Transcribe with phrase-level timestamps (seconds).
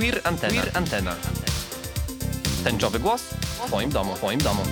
[0.00, 0.62] Queer Antena.
[0.62, 1.16] Queer Antena.
[2.64, 4.62] Tęczowy głos w Twoim domu, Twoim domu.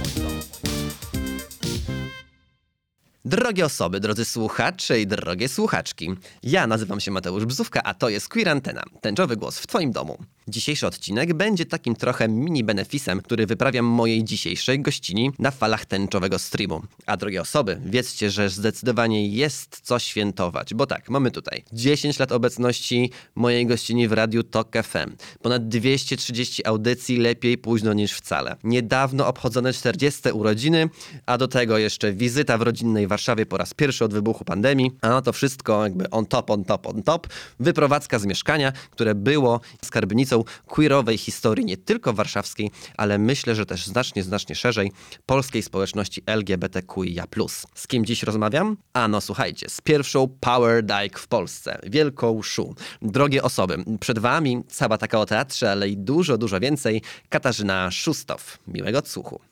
[3.24, 6.14] Drogie osoby, drodzy słuchacze i drogie słuchaczki.
[6.42, 8.82] Ja nazywam się Mateusz Bzówka, a to jest Queer Antena.
[9.00, 10.18] Tęczowy głos w Twoim domu.
[10.48, 16.38] Dzisiejszy odcinek będzie takim trochę mini benefisem, który wyprawiam mojej dzisiejszej gościni na falach tęczowego
[16.38, 16.82] streamu.
[17.06, 22.32] A drogie osoby, wiedzcie, że zdecydowanie jest co świętować, bo tak, mamy tutaj 10 lat
[22.32, 28.56] obecności mojej gościni w Radiu Tok FM, ponad 230 audycji, lepiej późno niż wcale.
[28.64, 30.88] Niedawno obchodzone 40 urodziny,
[31.26, 35.22] a do tego jeszcze wizyta w rodzinnej Warszawie po raz pierwszy od wybuchu pandemii, a
[35.22, 37.26] to wszystko jakby on top, on top, on top.
[37.60, 43.86] Wyprowadzka z mieszkania, które było skarbnicą queerowej historii nie tylko warszawskiej, ale myślę, że też
[43.86, 44.92] znacznie, znacznie szerzej
[45.26, 47.26] polskiej społeczności LGBTQIA+.
[47.74, 48.76] Z kim dziś rozmawiam?
[48.92, 52.74] Ano słuchajcie, z pierwszą Power Dyke w Polsce, wielką szu.
[53.02, 58.58] Drogie osoby, przed wami cała taka o teatrze, ale i dużo, dużo więcej, Katarzyna Szustow.
[58.68, 59.47] Miłego odsłuchu.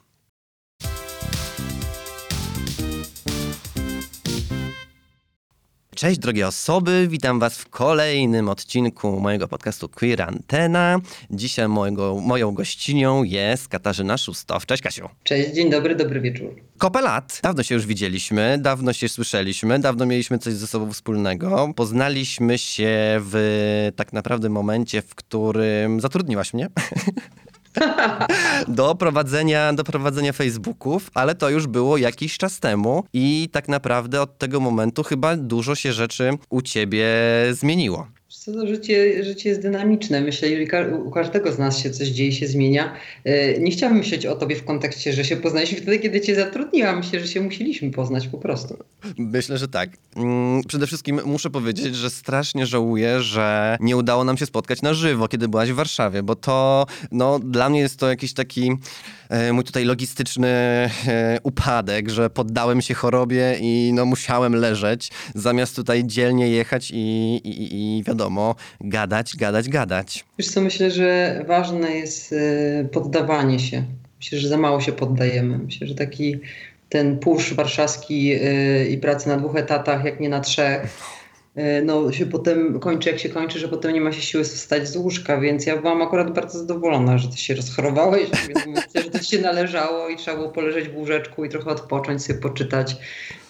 [5.97, 11.01] Cześć drogie osoby, witam was w kolejnym odcinku mojego podcastu Queer Antena.
[11.31, 14.67] Dzisiaj mojego, moją gościnią jest Katarzyna Szustow.
[14.67, 15.09] Cześć Kasiu.
[15.25, 16.55] Cześć, dzień dobry, dobry wieczór.
[16.79, 17.41] Kopę lat.
[17.43, 21.73] Dawno się już widzieliśmy, dawno się słyszeliśmy, dawno mieliśmy coś ze sobą wspólnego.
[21.77, 26.69] Poznaliśmy się w tak naprawdę momencie, w którym zatrudniłaś mnie.
[28.69, 34.23] do prowadzenia, do prowadzenia Facebooków, ale to już było jakiś czas temu i tak naprawdę
[34.23, 37.07] od tego momentu chyba dużo się rzeczy u ciebie
[37.53, 38.07] zmieniło.
[38.47, 40.21] Co to życie, życie jest dynamiczne.
[40.21, 42.93] Myślę, że u każdego z nas się coś dzieje, się zmienia.
[43.25, 46.97] E, nie chciałabym myśleć o tobie w kontekście, że się poznaliśmy wtedy, kiedy cię zatrudniłam.
[46.97, 48.77] Myślę, że się musieliśmy poznać po prostu.
[49.19, 49.91] Myślę, że tak.
[50.17, 54.95] Mm, przede wszystkim muszę powiedzieć, że strasznie żałuję, że nie udało nam się spotkać na
[54.95, 58.73] żywo, kiedy byłaś w Warszawie, bo to no, dla mnie jest to jakiś taki
[59.53, 60.91] mój tutaj logistyczny e,
[61.43, 67.99] upadek, że poddałem się chorobie i no, musiałem leżeć, zamiast tutaj dzielnie jechać i, i,
[67.99, 70.25] i wiadomo, gadać, gadać, gadać.
[70.39, 73.85] Wiesz co, myślę, że ważne jest e, poddawanie się.
[74.19, 75.59] Myślę, że za mało się poddajemy.
[75.59, 76.41] Myślę, że taki
[76.89, 80.83] ten pusz warszawski e, i pracy na dwóch etatach, jak nie na trzech,
[81.55, 84.89] e, no się potem kończy jak się kończy, że potem nie ma się siły wstać
[84.89, 88.29] z łóżka, więc ja byłam akurat bardzo zadowolona, że ty się rozchorowałeś,
[88.95, 92.97] że się należało i trzeba było poleżeć w łóżeczku i trochę odpocząć, sobie poczytać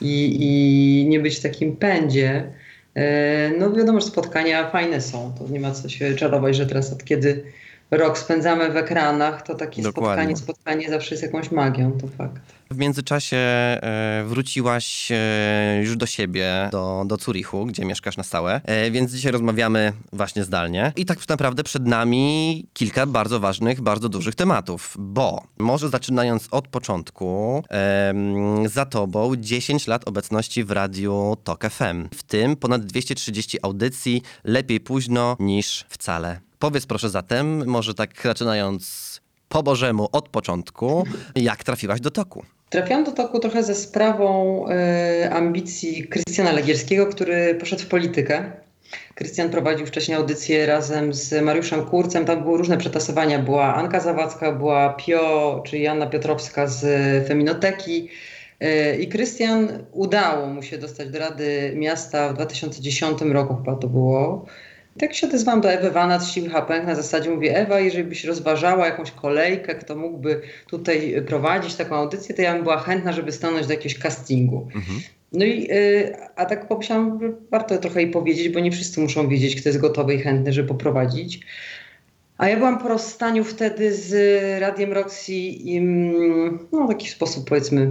[0.00, 2.53] i, i nie być w takim pędzie.
[2.94, 6.93] E, no wiadomo, że spotkania fajne są, to nie ma co się czarować, że teraz
[6.93, 7.44] od kiedy
[7.91, 10.15] rok spędzamy w ekranach, to takie Dokładnie.
[10.15, 12.56] spotkanie, spotkanie zawsze jest jakąś magią, to fakt.
[12.71, 18.60] W międzyczasie e, wróciłaś e, już do siebie, do, do Zurichu, gdzie mieszkasz na stałe,
[18.65, 20.93] e, więc dzisiaj rozmawiamy właśnie zdalnie.
[20.97, 26.69] I tak naprawdę przed nami kilka bardzo ważnych, bardzo dużych tematów, bo może zaczynając od
[26.69, 27.65] początku,
[28.66, 34.81] za tobą 10 lat obecności w radiu TOK FM, w tym ponad 230 audycji, lepiej
[34.81, 36.41] późno niż wcale.
[36.59, 41.06] Powiedz proszę zatem, może tak zaczynając po Bożemu od początku,
[41.37, 42.44] jak trafiłaś do toku?
[42.71, 48.53] Trafiłam do toku trochę ze sprawą y, ambicji Krystiana Legierskiego, który poszedł w politykę.
[49.15, 52.25] Krystian prowadził wcześniej audycję razem z Mariuszem Kurcem.
[52.25, 53.38] Tam były różne przetasowania.
[53.38, 56.82] Była Anka Zawadzka, była Pio, czyli Anna Piotrowska z
[57.28, 58.09] Feminoteki.
[58.60, 63.88] E, I Krystian udało mu się dostać do Rady Miasta w 2010 roku, chyba to
[63.88, 64.47] było.
[64.99, 68.25] Tak się odezwałam do Ewy Wanat z Siły Pęk na zasadzie mówię, Ewa, jeżeli byś
[68.25, 73.33] rozważała jakąś kolejkę, kto mógłby tutaj prowadzić taką audycję, to ja bym była chętna, żeby
[73.33, 74.69] stanąć do jakiegoś castingu.
[74.75, 75.01] Mhm.
[75.33, 77.21] No i, y, a tak pomyślałam,
[77.51, 80.69] warto trochę jej powiedzieć, bo nie wszyscy muszą wiedzieć, kto jest gotowy i chętny, żeby
[80.69, 81.41] poprowadzić.
[82.39, 84.13] A ja byłam po rozstaniu wtedy z
[84.61, 87.91] Radiem Roxy i mm, no, w taki sposób powiedzmy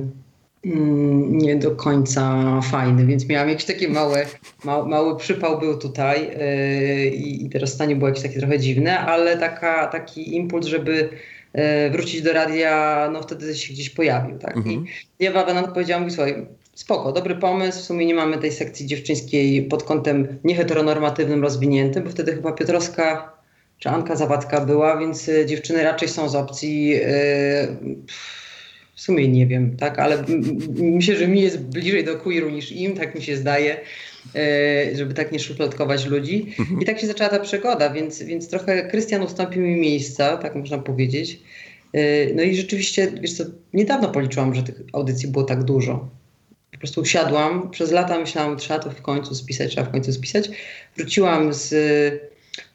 [1.29, 4.25] nie do końca fajny, więc miałam jakieś takie małe,
[4.63, 9.37] ma, mały przypał był tutaj yy, i teraz stanie było jakieś takie trochę dziwne, ale
[9.37, 11.09] taka, taki impuls, żeby
[11.53, 14.57] yy, wrócić do radia, no wtedy się gdzieś pojawił, tak?
[14.57, 14.85] Mhm.
[15.19, 16.45] I ja Wawenant powiedziałam, mówi, słuchaj,
[16.75, 22.09] spoko, dobry pomysł, w sumie nie mamy tej sekcji dziewczyńskiej pod kątem nieheteronormatywnym rozwiniętym, bo
[22.09, 23.35] wtedy chyba Piotrowska
[23.79, 27.05] czy Anka Zawadzka była, więc y, dziewczyny raczej są z opcji yy,
[28.95, 30.23] w sumie nie wiem, tak, ale
[30.75, 33.77] myślę, że mi jest bliżej do queeru niż im, tak mi się zdaje,
[34.35, 36.55] e, żeby tak nie szufladkować ludzi.
[36.59, 36.81] Mhm.
[36.81, 40.77] I tak się zaczęła ta przygoda, więc, więc trochę Krystian ustąpił mi miejsca, tak można
[40.77, 41.39] powiedzieć.
[41.93, 43.43] E, no i rzeczywiście, wiesz co,
[43.73, 46.09] niedawno policzyłam, że tych audycji było tak dużo.
[46.71, 50.49] Po prostu usiadłam, przez lata myślałam, trzeba to w końcu spisać, trzeba w końcu spisać.
[50.97, 51.73] Wróciłam z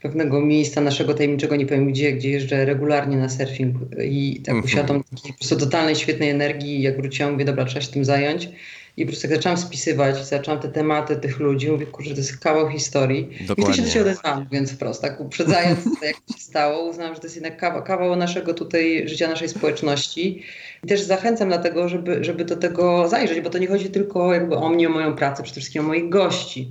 [0.03, 5.05] pewnego miejsca naszego tajemniczego, nie powiem gdzie, gdzie jeżdżę regularnie na surfing i tak usiadłam
[5.05, 6.82] takiej po prostu totalnej, świetnej energii.
[6.82, 8.49] Jak wróciłam, mówię, dobra, trzeba się tym zająć.
[8.97, 12.38] I po prostu jak zaczęłam spisywać, zaczęłam te tematy tych ludzi, mówię, kurczę, to jest
[12.38, 13.29] kawał historii.
[13.41, 13.65] Dokładnie.
[13.65, 17.15] I wtedy się do siebie odezwałam, mówiąc wprost, tak uprzedzając, jak to się stało, uznałam,
[17.15, 20.43] że to jest jednak kawał, kawał naszego tutaj życia, naszej społeczności.
[20.85, 24.56] I też zachęcam dlatego, żeby, żeby do tego zajrzeć, bo to nie chodzi tylko jakby
[24.56, 26.69] o mnie, o moją pracę, przede wszystkim o moich gości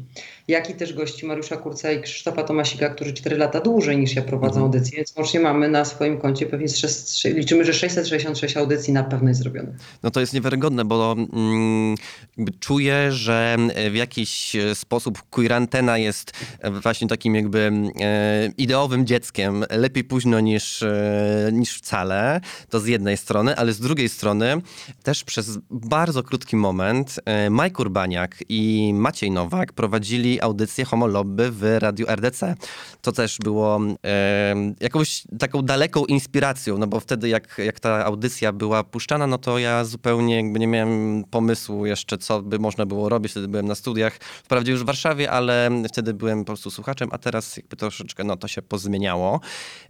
[0.50, 4.22] jak i też gości Mariusza Kurca i Krzysztofa Tomasika, którzy 4 lata dłużej niż ja
[4.22, 4.66] prowadzą mhm.
[4.66, 9.30] audycję, więc łącznie mamy na swoim koncie pewnie 6, liczymy, że 666 audycji na pewno
[9.30, 9.72] jest zrobione.
[10.04, 11.96] No to jest niewiarygodne, bo mm,
[12.60, 13.58] czuję, że
[13.92, 16.32] w jakiś sposób Queerantena jest
[16.82, 17.72] właśnie takim jakby
[18.02, 19.66] e, ideowym dzieckiem.
[19.70, 22.42] Lepiej późno niż, e, niż wcale.
[22.70, 24.62] To z jednej strony, ale z drugiej strony
[25.04, 27.20] też przez bardzo krótki moment
[27.52, 32.56] Mike Urbaniak i Maciej Nowak prowadzili audycję Homo Lobby w Radiu RDC.
[33.02, 38.52] To też było e, jakąś taką daleką inspiracją, no bo wtedy jak, jak ta audycja
[38.54, 43.10] była puszczana, no to ja zupełnie jakby nie miałem pomysłu jeszcze, co by można było
[43.10, 43.32] robić.
[43.32, 47.18] Wtedy byłem na studiach, wprawdzie już w Warszawie, ale wtedy byłem po prostu słuchaczem, a
[47.18, 49.40] teraz jakby troszeczkę no to się pozmieniało.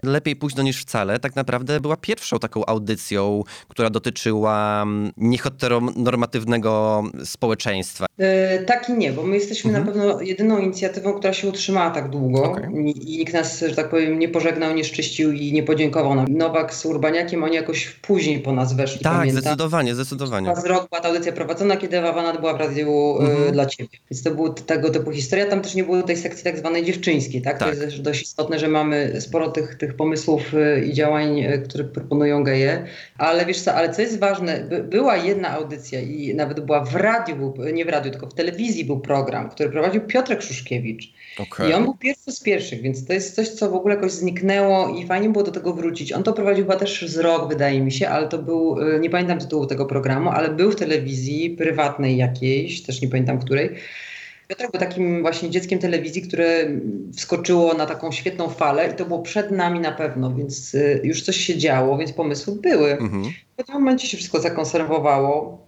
[0.04, 1.20] Lepiej późno niż wcale.
[1.20, 8.06] Tak naprawdę była pierwszą taką audycją, która dotyczyła mm, nieheteronormatywnego społeczeństwa.
[8.18, 8.28] Yy,
[8.66, 9.86] tak i nie, bo my jesteśmy mhm.
[9.86, 12.72] na pewno jedyną inicjatywą, która się utrzymała tak długo okay.
[12.72, 16.26] i, nikt nas, że tak powiem, nie pożegnał, nie szczyścił i nie podziękował nam.
[16.30, 19.00] Nowak z Urbaniakiem, oni jakoś później po nas weszli.
[19.00, 19.42] Tak, pamiętam.
[19.42, 20.56] zdecydowanie, zdecydowanie.
[20.56, 23.52] Z rok była ta audycja prowadzona, kiedy Ewa Wanat była w radiu y, mhm.
[23.52, 23.98] dla Ciebie.
[24.12, 25.46] Więc to była tego typu historia.
[25.46, 27.58] Tam też nie było tej sekcji tak zwanej dziewczyńskiej, tak?
[27.58, 27.76] tak.
[27.76, 32.44] To jest dość istotne, że mamy sporo tych, tych pomysłów y, i działań, które proponują
[32.44, 32.86] geje.
[33.18, 36.96] Ale wiesz co, ale co jest ważne, by, była jedna audycja i nawet była w
[36.96, 41.14] radiu, nie w radiu, tylko w telewizji był program, który prowadził Piotr Piotrek Szuszkiewicz.
[41.40, 41.70] Okay.
[41.70, 44.90] I on był pierwszy z pierwszych, więc to jest coś, co w ogóle jakoś zniknęło
[44.90, 46.14] i fajnie było do tego wrócić.
[46.14, 49.10] On to prowadził chyba też z rok, wydaje mi się, ale to był, y, nie
[49.10, 53.70] pamiętam tytułu tego programu, ale był w telewizji prywatnej jakiejś, też nie pamiętam której.
[54.50, 56.68] Piotrek był takim właśnie dzieckiem telewizji, które
[57.18, 61.22] wskoczyło na taką świetną falę i to było przed nami na pewno, więc y, już
[61.22, 62.92] coś się działo, więc pomysły były.
[62.92, 63.24] Mhm.
[63.24, 65.68] W pewnym momencie się wszystko zakonserwowało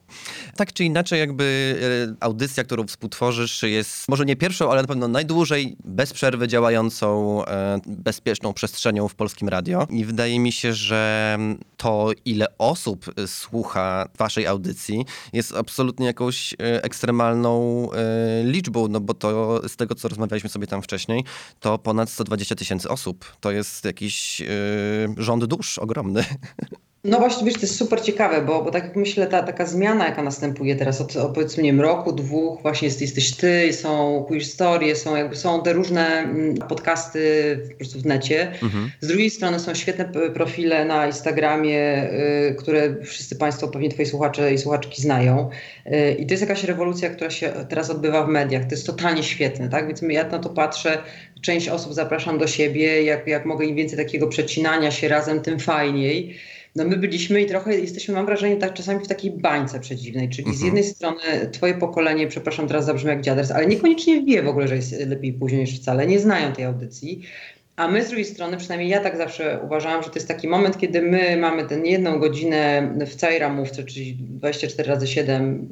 [0.56, 1.76] tak czy inaczej, jakby
[2.12, 7.46] e, audycja, którą współtworzysz, jest może nie pierwszą, ale na pewno najdłużej bez przerwy działającą,
[7.46, 9.88] e, bezpieczną przestrzenią w polskim radio.
[9.90, 11.38] I wydaje mi się, że
[11.78, 17.52] to, ile osób słucha waszej audycji, jest absolutnie jakąś e, ekstremalną
[18.44, 21.24] liczbą, no bo to z tego, co rozmawialiśmy sobie tam wcześniej,
[21.60, 23.26] to ponad 120 tysięcy osób.
[23.40, 24.42] To jest jakiś
[25.18, 26.26] rząd dusz ogromny.
[27.04, 30.06] No właśnie, wiesz, to jest super ciekawe, bo, bo tak jak myślę, ta taka zmiana,
[30.06, 34.26] jaka następuje teraz od, od powiedzmy, nie wiem, roku, dwóch, właśnie jest, jesteś ty, są
[34.42, 38.52] story, są jakby, są te różne mm, podcasty po prostu w necie.
[38.64, 38.92] Mhm.
[39.00, 42.10] Z drugiej strony są świetne profile na Instagramie,
[42.50, 45.50] y, które wszyscy państwo, pewnie twoi słuchacze i słuchaczki znają.
[45.86, 48.64] Y, I to jest jakaś rewolucja, która się teraz odbywa w mediach.
[48.64, 49.88] To jest totalnie świetne, tak?
[49.88, 50.98] Więc ja na to patrzę,
[51.42, 55.60] część osób zapraszam do siebie, jak, jak mogę im więcej takiego przecinania się razem, tym
[55.60, 56.38] fajniej
[56.76, 60.48] no my byliśmy i trochę jesteśmy, mam wrażenie, tak czasami w takiej bańce przedziwnej, czyli
[60.48, 60.58] mhm.
[60.58, 61.22] z jednej strony
[61.52, 65.34] twoje pokolenie, przepraszam, teraz zabrzmi jak dziaders, ale niekoniecznie wie w ogóle, że jest lepiej
[65.34, 67.22] później niż wcale, nie znają tej audycji.
[67.76, 70.78] A my z drugiej strony, przynajmniej ja tak zawsze uważałam, że to jest taki moment,
[70.78, 75.70] kiedy my mamy tę jedną godzinę w całej ramówce, czyli 24 razy 7,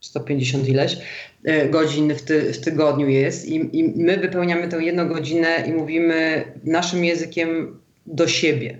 [0.00, 0.98] 150 ileś
[1.44, 5.72] e, godzin w, ty, w tygodniu jest i, i my wypełniamy tę jedną godzinę i
[5.72, 8.78] mówimy naszym językiem do siebie.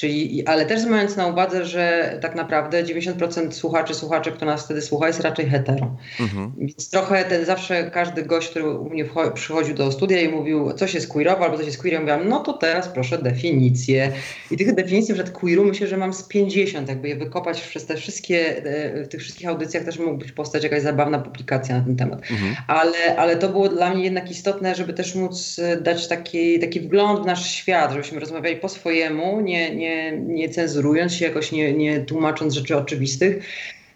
[0.00, 4.82] Czyli, ale też mając na uwadze, że tak naprawdę 90% słuchaczy, słuchaczy, kto nas wtedy
[4.82, 5.96] słucha, jest raczej hetero.
[6.20, 6.52] Mhm.
[6.58, 9.04] Więc trochę ten zawsze każdy gość, który u mnie
[9.34, 12.40] przychodził do studia i mówił, coś jest queerowe albo coś jest queer, ja mówiłam, no
[12.40, 14.12] to teraz proszę definicję.
[14.50, 17.96] I tych definicji, że queeru myślę, że mam z 50, jakby je wykopać przez te
[17.96, 22.20] wszystkie, e, w tych wszystkich audycjach też mógłby powstać jakaś zabawna publikacja na ten temat.
[22.30, 22.56] Mhm.
[22.66, 27.22] Ale, ale to było dla mnie jednak istotne, żeby też móc dać taki, taki wgląd
[27.22, 32.00] w nasz świat, żebyśmy rozmawiali po swojemu, nie, nie nie, cenzurując się, jakoś nie, nie
[32.00, 33.44] tłumacząc rzeczy oczywistych.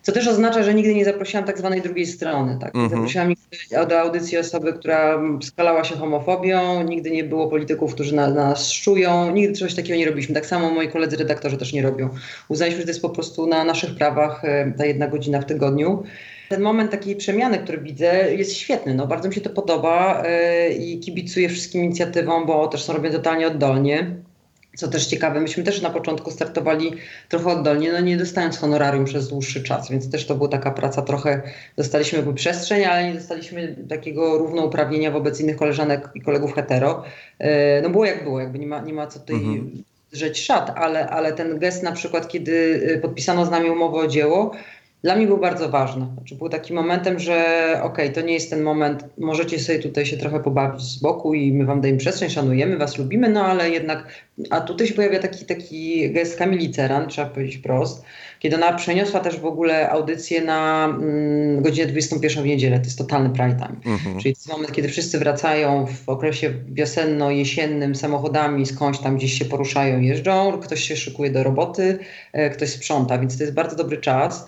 [0.04, 2.58] Co też oznacza, że nigdy nie zaprosiłam tak zwanej drugiej strony.
[2.60, 2.74] Tak?
[2.74, 3.00] Nie mhm.
[3.00, 8.28] zaprosiłam nigdy do audycji osoby, która skalała się homofobią, nigdy nie było polityków, którzy na,
[8.28, 10.34] na nas szczują, nigdy czegoś takiego nie robiliśmy.
[10.34, 12.08] Tak samo moi koledzy redaktorzy też nie robią.
[12.48, 16.02] Uznaliśmy, że to jest po prostu na naszych prawach e, ta jedna godzina w tygodniu.
[16.48, 18.94] Ten moment takiej przemiany, który widzę, jest świetny.
[18.94, 20.22] No, bardzo mi się to podoba
[20.68, 24.16] yy, i kibicuję wszystkim inicjatywom, bo też są robione totalnie oddolnie.
[24.76, 26.92] Co też ciekawe, myśmy też na początku startowali
[27.28, 31.02] trochę oddolnie, no nie dostając honorarium przez dłuższy czas, więc też to była taka praca
[31.02, 31.42] trochę,
[31.76, 37.04] dostaliśmy przestrzeń, ale nie dostaliśmy takiego równouprawnienia wobec innych koleżanek i kolegów hetero.
[37.38, 39.82] E, no było jak było, jakby nie ma, nie ma co tutaj mhm.
[40.12, 44.06] rzeć szat, ale, ale ten gest na przykład, kiedy e, podpisano z nami umowę o
[44.06, 44.54] dzieło,
[45.04, 46.06] dla mnie był bardzo ważny.
[46.14, 47.34] Znaczy był takim momentem, że
[47.82, 51.34] okej, okay, to nie jest ten moment, możecie sobie tutaj się trochę pobawić z boku
[51.34, 54.06] i my wam dajemy przestrzeń, szanujemy was, lubimy, no ale jednak,
[54.50, 58.04] a tutaj się pojawia taki, taki gest Kamili Ceran, trzeba powiedzieć prost,
[58.38, 62.98] kiedy ona przeniosła też w ogóle audycję na mm, godzinę 21 w niedzielę, to jest
[62.98, 63.94] totalny prime time.
[63.94, 64.20] Mhm.
[64.20, 69.44] Czyli to jest moment, kiedy wszyscy wracają w okresie wiosenno-jesiennym samochodami, skądś tam gdzieś się
[69.44, 71.98] poruszają, jeżdżą, ktoś się szykuje do roboty,
[72.32, 74.46] e, ktoś sprząta, więc to jest bardzo dobry czas.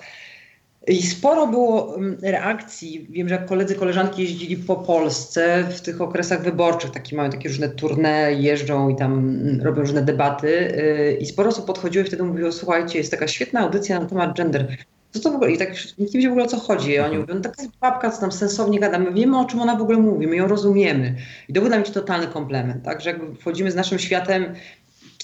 [0.87, 3.07] I sporo było mm, reakcji.
[3.11, 7.49] Wiem, że jak koledzy, koleżanki jeździli po Polsce w tych okresach wyborczych, takie mają takie
[7.49, 10.49] różne tournée, jeżdżą i tam mm, robią różne debaty.
[10.49, 14.37] Y, I sporo osób podchodziło i wtedy mówiło, słuchajcie, jest taka świetna audycja na temat
[14.37, 14.77] gender.
[15.11, 15.53] Co to w ogóle?
[15.53, 16.91] I tak nikt nie wie w ogóle o co chodzi.
[16.91, 19.83] I oni mówią, taka babka, co tam sensownie gada, my wiemy o czym ona w
[19.83, 21.15] ogóle mówi, my ją rozumiemy.
[21.49, 23.01] I to był dla mnie totalny komplement, tak?
[23.01, 24.55] Że jakby wchodzimy z naszym światem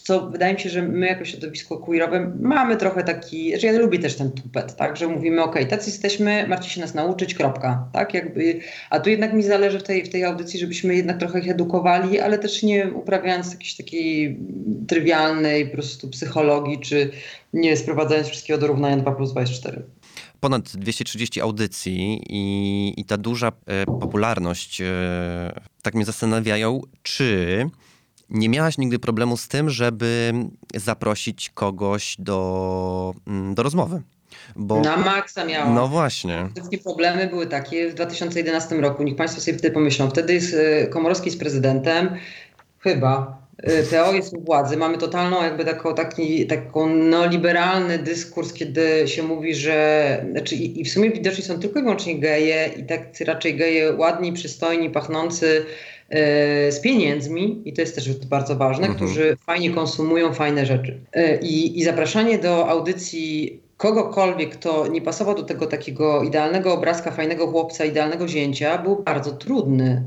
[0.03, 3.99] co wydaje mi się, że my jako środowisko queerowe mamy trochę taki, znaczy ja lubię
[3.99, 8.15] też ten tupet, tak, że mówimy, ok, tacy jesteśmy, macie się nas nauczyć, kropka, tak,
[8.15, 11.51] jakby, a tu jednak mi zależy w tej, w tej audycji, żebyśmy jednak trochę ich
[11.51, 14.39] edukowali, ale też nie uprawiając jakiejś takiej
[14.89, 17.11] trywialnej po prostu psychologii, czy
[17.53, 19.83] nie sprowadzając wszystkiego do równania 2 plus 2 jest 4
[20.41, 24.87] ponad 230 audycji i, i ta duża e, popularność e,
[25.83, 27.67] tak mnie zastanawiają, czy
[28.33, 30.33] nie miałaś nigdy problemu z tym, żeby
[30.75, 34.03] zaprosić kogoś do, mm, do rozmowy?
[34.57, 34.81] Bo...
[34.81, 35.75] Na maksa miałam.
[35.75, 36.49] No właśnie.
[36.55, 39.03] Wszystkie problemy były takie w 2011 roku.
[39.03, 40.11] Niech Państwo sobie wtedy pomyślą.
[40.11, 42.17] Wtedy jest, e, Komorowski z prezydentem.
[42.79, 43.42] Chyba.
[43.91, 44.77] PO jest u władzy.
[44.77, 50.85] Mamy totalną jakby taką, taki taką neoliberalny dyskurs, kiedy się mówi, że znaczy i, i
[50.85, 55.67] w sumie widoczni są tylko i wyłącznie geje i tak raczej geje ładni, przystojni, pachnący
[56.13, 58.97] E, z pieniędzmi, i to jest też bardzo ważne, mhm.
[58.97, 60.99] którzy fajnie konsumują fajne rzeczy.
[61.13, 67.11] E, I, I zapraszanie do audycji kogokolwiek, kto nie pasował do tego takiego idealnego obrazka,
[67.11, 70.05] fajnego chłopca, idealnego zięcia, był bardzo trudny.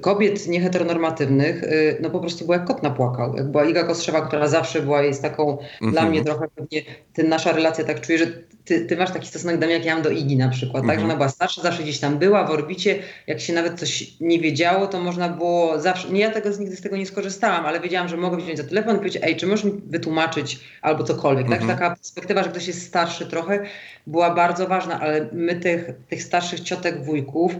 [0.00, 3.36] Kobiet nieheteronormatywnych, y, no po prostu była jak kot napłakał.
[3.36, 6.10] Jak była Iga Kostrzewa, która zawsze była, jest taką, dla mhm.
[6.10, 6.82] mnie trochę pewnie,
[7.12, 8.26] ty, nasza relacja tak czuje, że
[8.64, 10.90] ty, ty, masz taki stosunek do mnie, jak ja mam do Igi na przykład, tak?
[10.90, 11.10] Że mhm.
[11.10, 14.86] ona była starsza, zawsze gdzieś tam była w orbicie, jak się nawet coś nie wiedziało,
[14.86, 18.16] to można było zawsze, nie ja tego nigdy z tego nie skorzystałam, ale wiedziałam, że
[18.16, 21.60] mogę wziąć za telefon i powiedzieć, ej, czy możesz mi wytłumaczyć albo cokolwiek, tak?
[21.60, 21.68] mhm.
[21.68, 21.78] tak?
[21.78, 23.64] Taka perspektywa, że ktoś jest starszy trochę,
[24.06, 27.52] była bardzo ważna, ale my tych, tych starszych ciotek, wujków,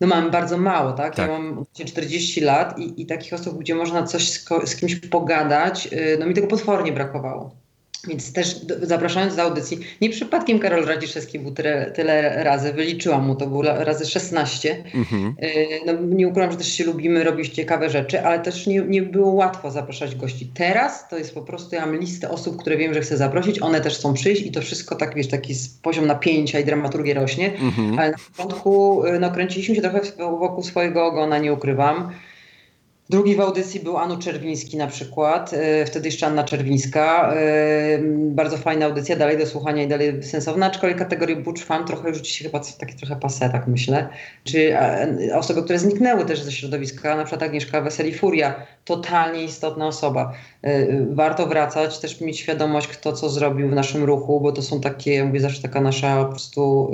[0.00, 1.14] no mamy bardzo mało, tak?
[1.14, 1.30] tak.
[1.30, 5.88] Ja mam 40 lat i, i takich osób, gdzie można coś z, z kimś pogadać,
[5.92, 7.50] y, no mi tego potwornie brakowało.
[8.06, 13.36] Więc też zapraszając do audycji, nie przypadkiem Karol Radziszewski był tyle, tyle razy, wyliczyłam mu,
[13.36, 14.84] to było razy 16.
[14.94, 15.34] Mhm.
[15.42, 19.02] Y, no, nie ukrywam, że też się lubimy robić ciekawe rzeczy, ale też nie, nie
[19.02, 20.50] było łatwo zapraszać gości.
[20.54, 23.80] Teraz to jest po prostu, ja mam listę osób, które wiem, że chcę zaprosić, one
[23.80, 27.98] też chcą przyjść i to wszystko tak, wiesz, taki poziom napięcia i dramaturgii rośnie, mhm.
[27.98, 32.12] ale na początku y, no, kręciliśmy się trochę wokół swojego ogona, nie ukrywam.
[33.10, 37.34] Drugi w audycji był Anu Czerwiński na przykład, e, wtedy jeszcze Anna Czerwińska.
[37.34, 42.08] E, bardzo fajna audycja, dalej do słuchania i dalej sensowna, aczkolwiek kategorię Butch Fan trochę
[42.08, 44.08] już dzisiaj chyba takie trochę pase, tak myślę.
[44.44, 44.76] Czy
[45.34, 50.32] osoby, które zniknęły też ze środowiska, na przykład Agnieszka Weseli Furia, totalnie istotna osoba.
[51.10, 55.14] Warto wracać, też mieć świadomość, kto co zrobił w naszym ruchu, bo to są takie,
[55.14, 56.92] ja mówię zawsze taka nasza po prostu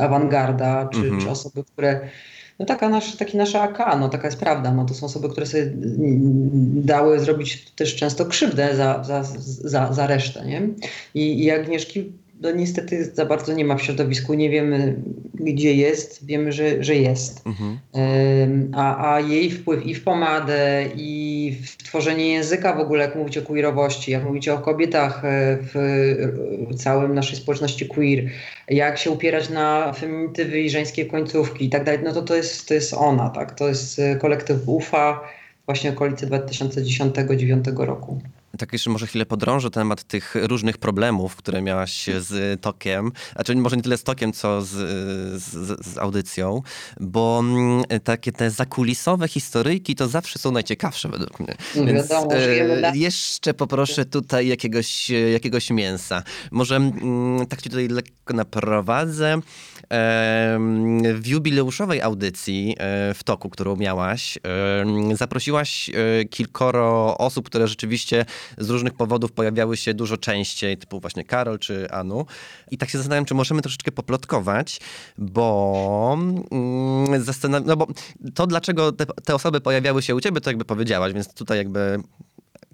[0.00, 1.20] awangarda, czy, mhm.
[1.20, 2.00] czy osoby, które
[2.58, 4.72] no taka nasz, taki nasza AK, no taka jest prawda.
[4.72, 5.72] No to są osoby, które sobie
[6.74, 10.68] dały zrobić też często krzywdę za, za, za, za resztę, nie?
[11.14, 14.96] I, i Agnieszki no niestety za bardzo nie ma w środowisku, nie wiemy
[15.40, 17.46] gdzie jest, wiemy, że, że jest.
[17.46, 18.70] Mhm.
[18.74, 23.40] A, a jej wpływ i w pomadę, i w tworzenie języka w ogóle, jak mówicie
[23.40, 28.24] o queerowości, jak mówicie o kobietach e, w całym naszej społeczności queer,
[28.68, 32.68] jak się upierać na feminitywy i żeńskie końcówki i tak dalej, no to to jest,
[32.68, 33.54] to jest ona, tak?
[33.54, 35.20] To jest e, kolektyw UFA,
[35.66, 38.20] właśnie okolicy 2010-2009 roku.
[38.58, 43.76] Tak jeszcze może chwilę podrążę temat tych różnych problemów, które miałaś z Tokiem, znaczy może
[43.76, 44.68] nie tyle z Tokiem, co z,
[45.42, 46.62] z, z audycją,
[47.00, 51.54] bo mm, takie te zakulisowe historyjki to zawsze są najciekawsze według mnie.
[51.74, 56.22] Więc wiadomo, e, żyjemy na- jeszcze poproszę tutaj jakiegoś, e, jakiegoś mięsa.
[56.50, 59.40] Może mm, tak ci tutaj lekko naprowadzę.
[61.14, 64.38] W jubileuszowej audycji e, w toku, którą miałaś,
[65.14, 68.24] zaprosiłaś e, kilkoro osób, które rzeczywiście
[68.58, 72.26] z różnych powodów pojawiały się dużo częściej, typu właśnie Karol czy Anu.
[72.70, 74.80] I tak się zastanawiam, czy możemy troszeczkę poplotkować,
[75.18, 76.18] bo
[76.50, 77.86] mm, zastanawiam, no bo
[78.34, 81.98] to, dlaczego te, te osoby pojawiały się u ciebie, to jakby powiedziałaś, więc tutaj jakby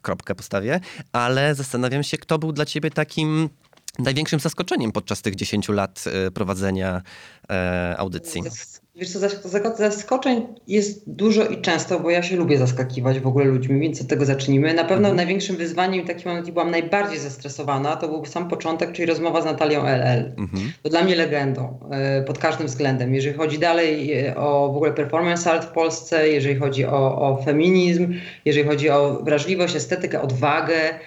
[0.02, 0.80] kropkę postawię,
[1.12, 3.48] ale zastanawiam się, kto był dla ciebie takim
[3.98, 7.02] największym zaskoczeniem podczas tych 10 lat e, prowadzenia
[7.50, 8.42] e, audycji.
[8.94, 13.26] Wiesz co, zask- zask- zaskoczeń jest dużo i często, bo ja się lubię zaskakiwać w
[13.26, 14.74] ogóle ludźmi, więc od tego zacznijmy.
[14.74, 19.42] Na pewno największym wyzwaniem, takim moment, byłam najbardziej zestresowana, to był sam początek, czyli rozmowa
[19.42, 20.32] z Natalią LL.
[20.38, 20.72] Mhm.
[20.82, 23.14] To dla mnie legendą e, pod każdym względem.
[23.14, 28.14] Jeżeli chodzi dalej o w ogóle performance art w Polsce, jeżeli chodzi o, o feminizm,
[28.44, 30.98] jeżeli chodzi o wrażliwość, estetykę, odwagę,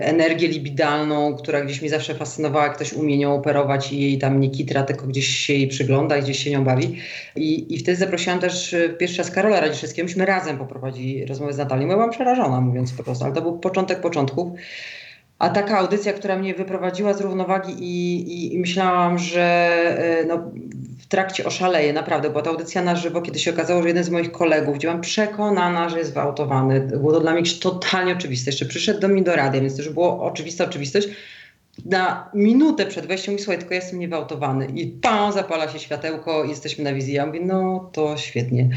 [0.00, 4.50] energię libidalną, która gdzieś mi zawsze fascynowała, ktoś umie nią operować i jej tam nie
[4.50, 6.96] kitra, tylko gdzieś się jej przygląda gdzieś się nią bawi.
[7.36, 10.06] I, i wtedy zaprosiłam też e, pierwszy raz Karola Radziszewskiego.
[10.06, 11.88] Myśmy razem poprowadzili rozmowę z Natalią.
[11.88, 14.48] Ja byłam przerażona, mówiąc po prostu, ale to był początek początków.
[15.38, 19.42] A taka audycja, która mnie wyprowadziła z równowagi i, i, i myślałam, że
[19.98, 20.50] e, no,
[20.98, 22.30] w trakcie oszaleję, naprawdę.
[22.30, 25.00] Była to audycja na żywo, kiedy się okazało, że jeden z moich kolegów, gdzie byłam
[25.00, 26.80] przekonana, że jest wyautowany.
[26.80, 28.50] Było to dla mnie totalnie oczywiste.
[28.50, 31.08] Jeszcze przyszedł do mnie do radia, więc już było oczywista oczywistość.
[31.84, 34.66] Na minutę przed wejściem mi słuchaj, tylko ja jestem niewautowany.
[34.66, 37.14] I pam, zapala się światełko i jesteśmy na wizji.
[37.14, 38.68] Ja mówię, no to świetnie.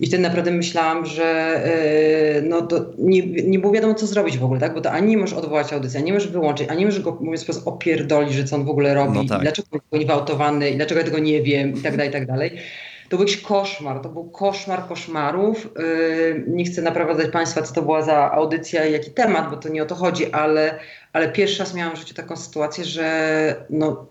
[0.00, 1.24] I wtedy naprawdę myślałam, że
[1.64, 4.74] e, no to nie, nie było wiadomo, co zrobić w ogóle, tak?
[4.74, 7.18] Bo to ani nie możesz odwołać audycji, ani nie możesz wyłączyć, ani nie możesz go,
[7.20, 9.38] mówiąc wprost, opierdolić, że co on w ogóle robi, No tak.
[9.38, 12.26] i dlaczego był niewautowany, i dlaczego ja tego nie wiem, i tak dalej, i tak
[12.26, 12.50] dalej.
[13.10, 15.68] To był jakiś koszmar, to był koszmar koszmarów.
[15.78, 19.68] Yy, nie chcę naprowadzać Państwa, co to była za audycja i jaki temat, bo to
[19.68, 20.78] nie o to chodzi, ale,
[21.12, 24.06] ale pierwszy raz miałam w życiu taką sytuację, że no,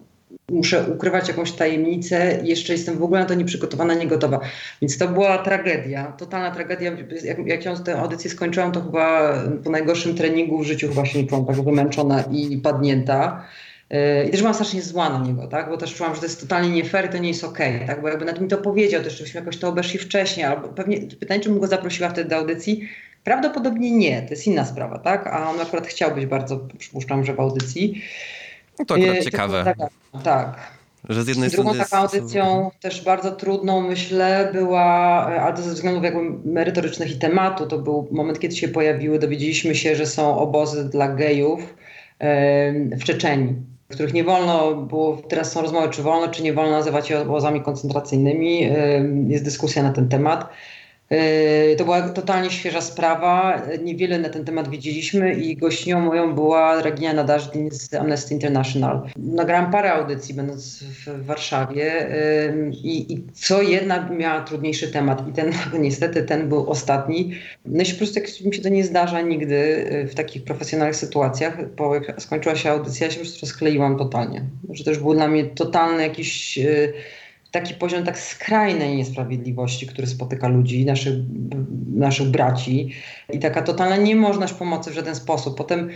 [0.51, 4.39] muszę ukrywać jakąś tajemnicę jeszcze jestem w ogóle na to nieprzygotowana, niegotowa.
[4.81, 6.91] Więc to była tragedia, totalna tragedia.
[7.23, 11.23] Jak, jak ją tę audycję skończyłam, to chyba po najgorszym treningu w życiu chyba się
[11.23, 13.45] czułam tak wymęczona i padnięta.
[13.89, 15.69] Yy, I też byłam strasznie zła na niego, tak?
[15.69, 18.01] Bo też czułam, że to jest totalnie nie fair i to nie jest okej, tak?
[18.01, 21.39] Bo jakby nawet mi to powiedział, też żebyśmy jakoś to obeszli wcześniej, albo pewnie pytanie,
[21.41, 22.89] czy bym go zaprosiła wtedy do audycji.
[23.23, 25.27] Prawdopodobnie nie, to jest inna sprawa, tak?
[25.27, 28.01] A on akurat chciał być bardzo, przypuszczam, że w audycji.
[28.79, 29.89] No to akurat Yy, ciekawe, taka-
[30.23, 30.71] tak.
[31.09, 35.61] że z jednej Drugą taką jest- audycją też bardzo trudną, myślę, była, e, ale to
[35.61, 40.05] ze względów jakby merytorycznych i tematu, to był moment, kiedy się pojawiły, dowiedzieliśmy się, że
[40.05, 41.75] są obozy dla gejów
[42.99, 43.55] w Czeczeni,
[43.89, 47.61] których nie wolno było, teraz są rozmowy, czy wolno, czy nie wolno nazywać je obozami
[47.61, 48.69] koncentracyjnymi.
[49.27, 50.49] Jest dyskusja na ten temat.
[51.09, 53.61] Yy, To była totalnie świeża sprawa.
[53.83, 59.01] Niewiele na ten temat wiedzieliśmy i gościnią moją była Regina Nadażdin z Amnesty International.
[59.17, 65.33] Nagrałam parę audycji będąc w Warszawie yy, i, i co jedna miała trudniejszy temat i
[65.33, 65.51] ten
[65.85, 67.33] niestety ten był ostatni.
[67.65, 70.95] No i po prostu jak mi się to nie zdarza nigdy yy, w takich profesjonalnych
[70.95, 74.45] sytuacjach, bo jak skończyła się audycja, ja się po prostu rozkleiłam totalnie.
[74.73, 76.59] Że już był dla mnie totalny jakiś
[77.51, 81.13] taki poziom tak skrajnej niesprawiedliwości, który spotyka ludzi, naszych,
[81.95, 82.89] naszych braci
[83.33, 85.57] i taka totalna niemożność pomocy w żaden sposób.
[85.57, 85.89] Potem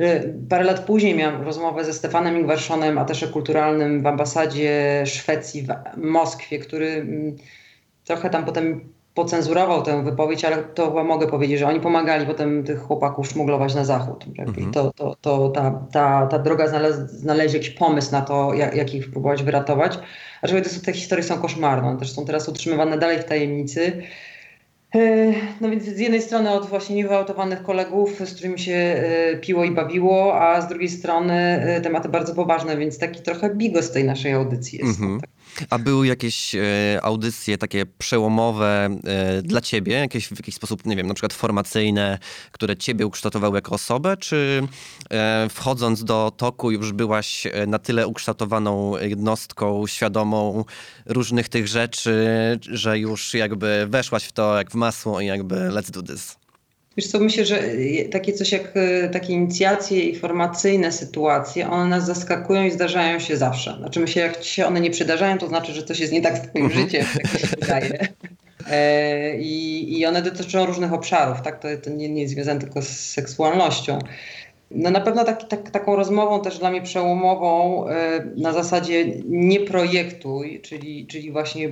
[0.00, 5.96] y, parę lat później miałam rozmowę ze Stefanem Ingwarszonem, atasze kulturalnym w ambasadzie Szwecji w
[5.96, 7.36] Moskwie, który mm,
[8.04, 12.64] trochę tam potem pocenzurował tę wypowiedź, ale to chyba mogę powiedzieć, że oni pomagali potem
[12.64, 14.24] tych chłopaków szmuglować na zachód.
[14.38, 14.72] Mhm.
[14.72, 18.94] To, to, to ta, ta, ta droga znalaz, znaleźć jakiś pomysł na to, jak, jak
[18.94, 19.98] ich próbować wyratować.
[20.42, 24.02] Aczkolwiek są, te historie są koszmarne, one też są teraz utrzymywane dalej w tajemnicy.
[24.94, 29.64] E, No więc z jednej strony od właśnie niewyautowanych kolegów, z którymi się e, piło
[29.64, 34.04] i bawiło, a z drugiej strony e, tematy bardzo poważne, więc taki trochę bigos tej
[34.04, 35.00] naszej audycji jest.
[35.00, 35.20] Mhm.
[35.70, 36.60] A były jakieś e,
[37.02, 42.18] audycje takie przełomowe e, dla ciebie, jakieś w jakiś sposób, nie wiem, na przykład formacyjne,
[42.52, 44.62] które ciebie ukształtowały jako osobę, czy
[45.10, 50.64] e, wchodząc do toku już byłaś na tyle ukształtowaną jednostką, świadomą
[51.06, 52.26] różnych tych rzeczy,
[52.60, 56.47] że już jakby weszłaś w to jak w masło i jakby let's do this?
[56.98, 61.88] Wiesz co, myślę, że y, takie coś jak y, takie inicjacje i formacyjne sytuacje, one
[61.88, 63.76] nas zaskakują i zdarzają się zawsze.
[63.78, 66.38] Znaczy myślę, jak ci się one nie przydarzają, to znaczy, że coś jest nie tak
[66.38, 66.84] z twoim Mhm.
[66.84, 67.98] życiem, jak się wydaje.
[68.70, 71.62] E, I, I one dotyczą różnych obszarów, tak?
[71.62, 73.98] To, to nie, nie jest związane tylko z seksualnością.
[74.70, 79.60] No na pewno tak, tak, taką rozmową też dla mnie przełomową e, na zasadzie nie
[79.60, 81.68] projektuj, czyli, czyli właśnie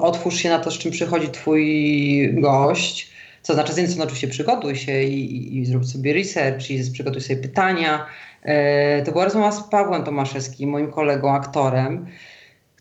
[0.00, 3.17] otwórz się na to, z czym przychodzi twój gość.
[3.48, 6.90] Co znaczy, z jednej strony oczywiście przygotuj się i, i, i zrób sobie research i
[6.92, 8.06] przygotuj sobie pytania.
[8.42, 12.06] E, to była rozmowa z Pawłem Tomaszewskim, moim kolegą, aktorem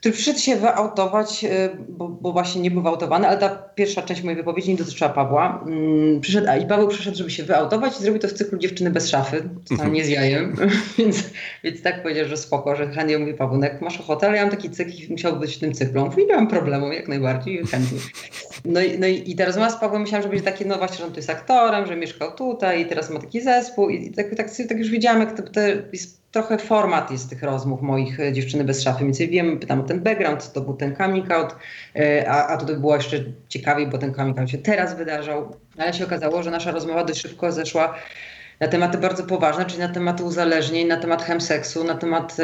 [0.07, 4.23] który przyszedł się wyautować, y, bo, bo, właśnie nie był wyautowany, ale ta pierwsza część
[4.23, 5.63] mojej wypowiedzi nie dotyczyła Pawła.
[5.67, 8.89] Mm, przyszedł, a i Paweł przyszedł, żeby się wyautować i zrobił to w cyklu Dziewczyny
[8.89, 9.93] bez szafy, mhm.
[9.93, 10.55] nie z jajem,
[10.97, 11.23] więc,
[11.63, 14.51] więc tak powiedział, że spoko, że chętnie mówi Paweł, jak masz ochotę, ale ja mam
[14.51, 16.05] taki cykl i musiałby być w tym cyklu.
[16.05, 17.99] Mówi, nie mam problemu, jak najbardziej, chętnie.
[18.65, 20.97] No i, no i, i ta rozmowa z Pawłem myślałam, że będzie takie, no właśnie,
[20.97, 24.35] że on tu jest aktorem, że mieszkał tutaj i teraz ma taki zespół i tak,
[24.35, 25.59] tak, tak już widziałam, jak to, to
[25.93, 29.03] jest trochę format jest tych rozmów moich e, dziewczyny bez szafy.
[29.03, 31.55] Więc ja wiem, pytam o ten background, to był ten coming out,
[31.95, 35.55] e, a, a tutaj było jeszcze ciekawiej, bo ten coming out się teraz wydarzał.
[35.77, 37.95] Ale się okazało, że nasza rozmowa dość szybko zeszła
[38.59, 42.43] na tematy bardzo poważne, czyli na tematy uzależnień, na temat chemseksu, na temat y,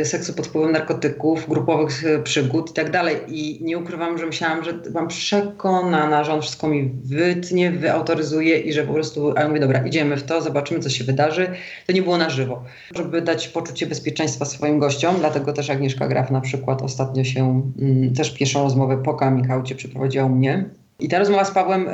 [0.00, 3.16] y, seksu pod wpływem narkotyków, grupowych przygód i tak dalej.
[3.28, 8.72] I nie ukrywam, że myślałam, że mam przekonana, że on wszystko mi wytnie, wyautoryzuje i
[8.72, 11.50] że po prostu, a ja mówię, dobra, idziemy w to, zobaczymy, co się wydarzy.
[11.86, 12.64] To nie było na żywo.
[12.94, 17.72] Żeby dać poczucie bezpieczeństwa swoim gościom, dlatego też Agnieszka Graf na przykład ostatnio się,
[18.10, 21.92] y, też pierwszą rozmowę po Kamikaucie przeprowadziła u mnie i ta rozmowa z Pawłem y,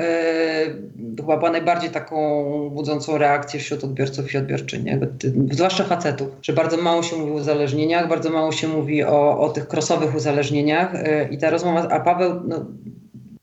[1.16, 4.84] chyba była najbardziej taką budzącą reakcję wśród odbiorców i odbiorczyń,
[5.50, 9.48] zwłaszcza facetów, że bardzo mało się mówi o uzależnieniach, bardzo mało się mówi o, o
[9.48, 12.66] tych krosowych uzależnieniach y, i ta rozmowa, a Paweł, no,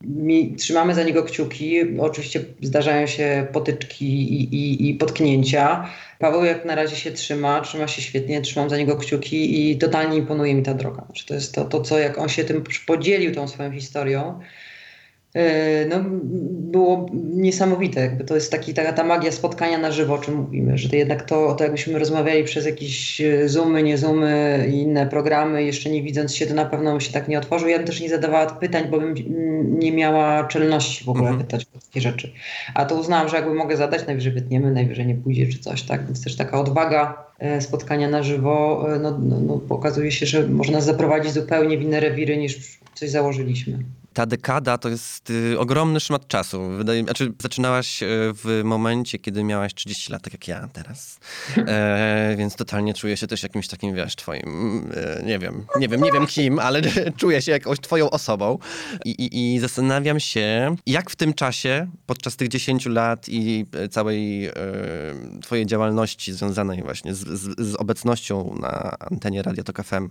[0.09, 5.89] mi, trzymamy za niego kciuki, oczywiście zdarzają się potyczki i, i, i potknięcia.
[6.19, 10.17] Paweł jak na razie się trzyma, trzyma się świetnie, trzymam za niego kciuki i totalnie
[10.17, 11.05] imponuje mi ta droga.
[11.05, 14.39] Znaczy to jest to, to co jak on się tym podzielił tą swoją historią,
[15.89, 16.03] no,
[16.71, 18.01] było niesamowite.
[18.01, 20.95] Jakby to jest taki, taka ta magia spotkania na żywo, o czym mówimy, że to
[20.95, 25.89] jednak to, to jakbyśmy rozmawiali przez jakieś e, Zoomy, nie Zoomy i inne programy, jeszcze
[25.89, 27.69] nie widząc się, to na pewno bym się tak nie otworzył.
[27.69, 29.15] Ja bym też nie zadawała pytań, bo bym
[29.79, 31.45] nie miała czelności w ogóle mhm.
[31.45, 32.31] pytać o takie rzeczy.
[32.73, 36.05] A to uznałam, że jakby mogę zadać, najwyżej wytniemy, najwyżej nie pójdzie czy coś, tak?
[36.05, 40.81] Więc też taka odwaga e, spotkania na żywo, no, no, no, pokazuje się, że można
[40.81, 43.79] zaprowadzić zupełnie w inne rewiry niż coś założyliśmy
[44.19, 46.69] ta dekada to jest y, ogromny szmat czasu.
[46.69, 51.19] Wydaje, znaczy, zaczynałaś y, w momencie, kiedy miałaś 30 lat, tak jak ja teraz.
[51.57, 56.01] E, więc totalnie czuję się też jakimś takim, wiesz, twoim, e, nie wiem, nie wiem,
[56.01, 56.81] nie wiem kim, ale
[57.17, 58.57] czuję się jakąś twoją osobą.
[59.05, 64.45] I, i, I, zastanawiam się, jak w tym czasie, podczas tych 10 lat i całej
[64.45, 64.53] e,
[65.41, 70.09] twojej działalności związanej właśnie z, z, z, obecnością na antenie Radio Tok FM,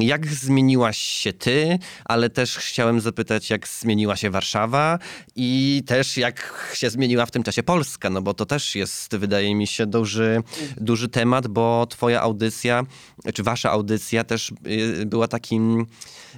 [0.00, 4.98] jak zmieniłaś się ty, ale też chciałem zapytać, zapytać, jak zmieniła się Warszawa
[5.36, 9.54] i też jak się zmieniła w tym czasie Polska, no bo to też jest, wydaje
[9.54, 10.42] mi się, duży,
[10.76, 12.82] duży temat, bo twoja audycja,
[13.34, 15.86] czy wasza audycja też y, była takim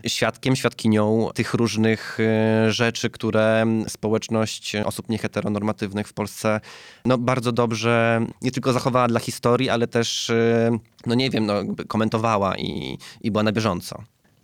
[0.07, 6.61] świadkiem, świadkinią tych różnych y, rzeczy, które społeczność osób nieheteronormatywnych w Polsce
[7.05, 10.71] no, bardzo dobrze nie tylko zachowała dla historii, ale też, y,
[11.07, 11.55] no nie wiem, no,
[11.89, 14.03] komentowała i, i była na bieżąco.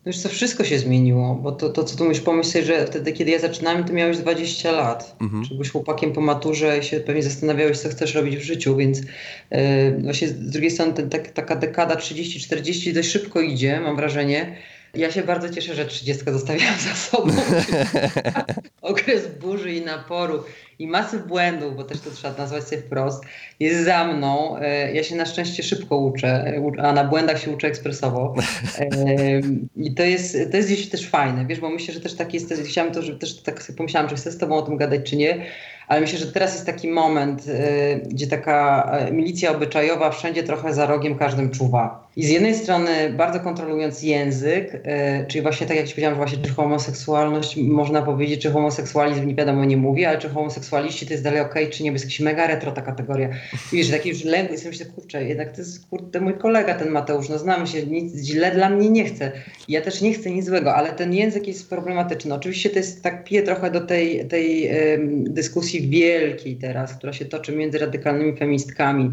[0.08, 3.30] Wiesz co, wszystko się zmieniło, bo to, to co tu musisz pomyśleć, że wtedy, kiedy
[3.30, 5.16] ja zaczynałem, to miałeś 20 lat.
[5.20, 5.44] Mhm.
[5.44, 9.00] Czy byłeś chłopakiem po maturze i się pewnie zastanawiałeś, co chcesz robić w życiu, więc
[9.50, 9.58] yy,
[10.02, 14.56] właśnie z drugiej strony ten, tak, taka dekada 30-40 dość szybko idzie, mam wrażenie.
[14.94, 17.32] Ja się bardzo cieszę, że 30 zostawiałam za sobą.
[18.82, 20.44] Okres burzy i naporu
[20.78, 23.24] i masy błędów, bo też to trzeba nazwać sobie wprost,
[23.60, 24.58] jest za mną.
[24.58, 28.34] E, ja się na szczęście szybko uczę, a na błędach się uczę ekspresowo.
[28.78, 28.86] E,
[29.76, 32.54] I to jest, to jest gdzieś też fajne, wiesz, bo myślę, że też tak jest,
[32.66, 35.16] chciałam to, że też tak sobie pomyślałam, czy chcę z tobą o tym gadać, czy
[35.16, 35.46] nie,
[35.88, 40.74] ale myślę, że teraz jest taki moment, y, gdzie taka y, milicja obyczajowa wszędzie trochę
[40.74, 42.08] za rogiem każdym czuwa.
[42.16, 44.80] I z jednej strony bardzo kontrolując język, y,
[45.28, 49.34] czyli właśnie tak jak ci powiedziałam, że właśnie czy homoseksualność można powiedzieć, czy homoseksualizm nie
[49.34, 52.04] wiadomo nie mówi, ale czy homoseksualiści to jest dalej okej, okay, czy nie, bo jest
[52.04, 53.28] jakiś mega retro ta kategoria.
[53.72, 56.90] I wiesz, taki już lęk, jestem myślę, kurczę, jednak to jest kurde mój kolega ten
[56.90, 59.32] Mateusz, no znamy się, nic źle dla mnie nie chce.
[59.68, 62.34] Ja też nie chcę nic złego, ale ten język jest problematyczny.
[62.34, 64.70] Oczywiście to jest tak pije trochę do tej, tej
[65.24, 69.10] dyskusji wielkiej teraz, która się toczy między radykalnymi feministkami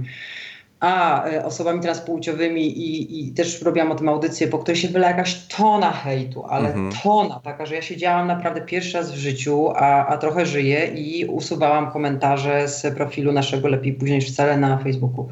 [0.80, 5.08] a e, osobami transpłciowymi i, i też robiłam o tym audycję, po której się wyla
[5.08, 6.92] jakaś tona hejtu, ale mhm.
[7.04, 11.26] tona taka, że ja siedziałam naprawdę pierwszy raz w życiu, a, a trochę żyję i
[11.26, 15.28] usuwałam komentarze z profilu naszego Lepiej Później niż Wcale na Facebooku.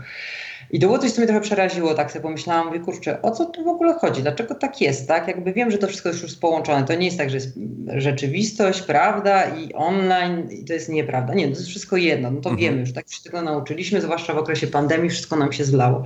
[0.73, 3.45] I to było coś, co mnie trochę przeraziło, tak sobie pomyślałam, mówię, kurczę, o co
[3.45, 4.21] tu w ogóle chodzi?
[4.21, 5.27] Dlaczego tak jest, tak?
[5.27, 6.86] Jakby wiem, że to wszystko jest już połączone.
[6.86, 11.33] To nie jest tak, że jest rzeczywistość, prawda i online i to jest nieprawda.
[11.33, 12.57] Nie, to jest wszystko jedno, no to mhm.
[12.57, 16.03] wiemy już, tak się tego nauczyliśmy, zwłaszcza w okresie pandemii, wszystko nam się zlało.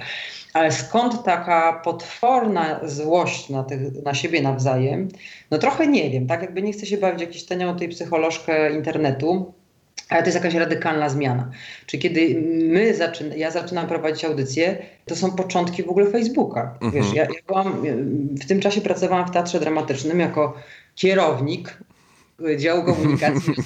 [0.53, 5.07] Ale skąd taka potworna złość na, tych, na siebie nawzajem?
[5.51, 6.41] No trochę nie wiem, tak?
[6.41, 9.53] Jakby nie chcę się bawić jakąś tanią tej psycholożkę internetu,
[10.09, 11.51] ale to jest jakaś radykalna zmiana.
[11.85, 16.77] Czyli kiedy my zaczyna, ja zaczynam prowadzić audycję, to są początki w ogóle Facebooka.
[16.81, 16.91] Mhm.
[16.91, 17.83] Wiesz, ja, ja byłam,
[18.41, 20.57] w tym czasie pracowałam w Teatrze Dramatycznym jako
[20.95, 21.77] kierownik
[22.57, 23.53] działu komunikacji.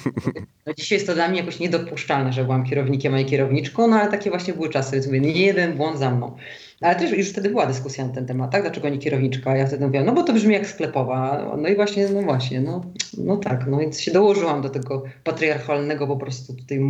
[0.66, 3.96] No dzisiaj jest to dla mnie jakoś niedopuszczalne, że byłam kierownikiem, a nie kierowniczką, no
[3.96, 6.36] ale takie właśnie były czasy, więc mówię, nie jeden błąd za mną.
[6.82, 8.62] Ale też już wtedy była dyskusja na ten temat, tak?
[8.62, 9.56] Dlaczego nie kierowniczka?
[9.56, 11.50] Ja wtedy mówiłam, no bo to brzmi jak sklepowa.
[11.58, 12.84] No i właśnie, no właśnie, no,
[13.18, 16.80] no tak, no więc się dołożyłam do tego patriarchalnego po prostu tutaj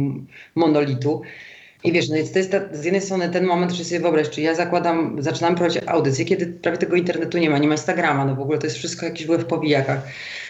[0.55, 1.23] monolitu.
[1.85, 4.41] I wiesz, no to jest ta, z jednej strony ten moment, że sobie wyobraź, czy
[4.41, 8.35] ja zakładam, zaczynam prowadzić audycję, kiedy prawie tego internetu nie ma, nie ma Instagrama, no
[8.35, 10.03] w ogóle to jest wszystko jakieś były w powijakach.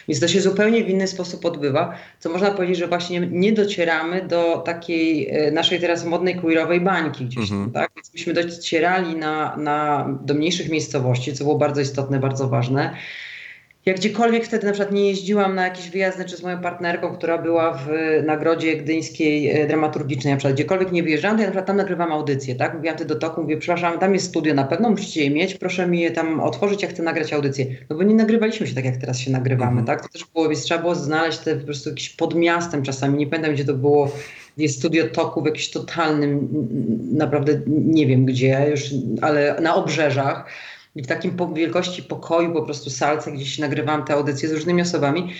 [0.08, 4.22] Więc to się zupełnie w inny sposób odbywa, co można powiedzieć, że właśnie nie docieramy
[4.22, 7.70] do takiej e, naszej teraz modnej queerowej bańki gdzieś mhm.
[7.70, 7.90] tak?
[7.96, 12.96] Więc myśmy docierali na, na, do mniejszych miejscowości, co było bardzo istotne, bardzo ważne
[13.86, 17.38] jak gdziekolwiek wtedy na przykład nie jeździłam na jakieś wyjazdy, czy z moją partnerką, która
[17.38, 17.88] była w
[18.26, 22.12] nagrodzie gdyńskiej e, dramaturgicznej, na przykład gdziekolwiek nie wyjeżdżałam, to ja na przykład tam nagrywam
[22.12, 22.74] audycję, tak?
[22.74, 25.86] Mówiłam ty do toku, mówię, przepraszam, tam jest studio, na pewno musicie je mieć, proszę
[25.86, 27.66] mi je tam otworzyć, ja chcę nagrać audycję.
[27.90, 29.86] No bo nie nagrywaliśmy się tak, jak teraz się nagrywamy, mhm.
[29.86, 30.02] tak?
[30.02, 33.26] To też było, więc trzeba było znaleźć te po prostu jakieś pod miastem czasami, nie
[33.26, 34.10] pamiętam gdzie to było,
[34.56, 36.48] jest studio toku w jakimś totalnym,
[37.12, 38.84] naprawdę nie wiem gdzie, już,
[39.20, 40.46] ale na obrzeżach
[40.96, 44.82] i w takim po wielkości pokoju, po prostu salce, gdzieś nagrywałam te audycje z różnymi
[44.82, 45.34] osobami.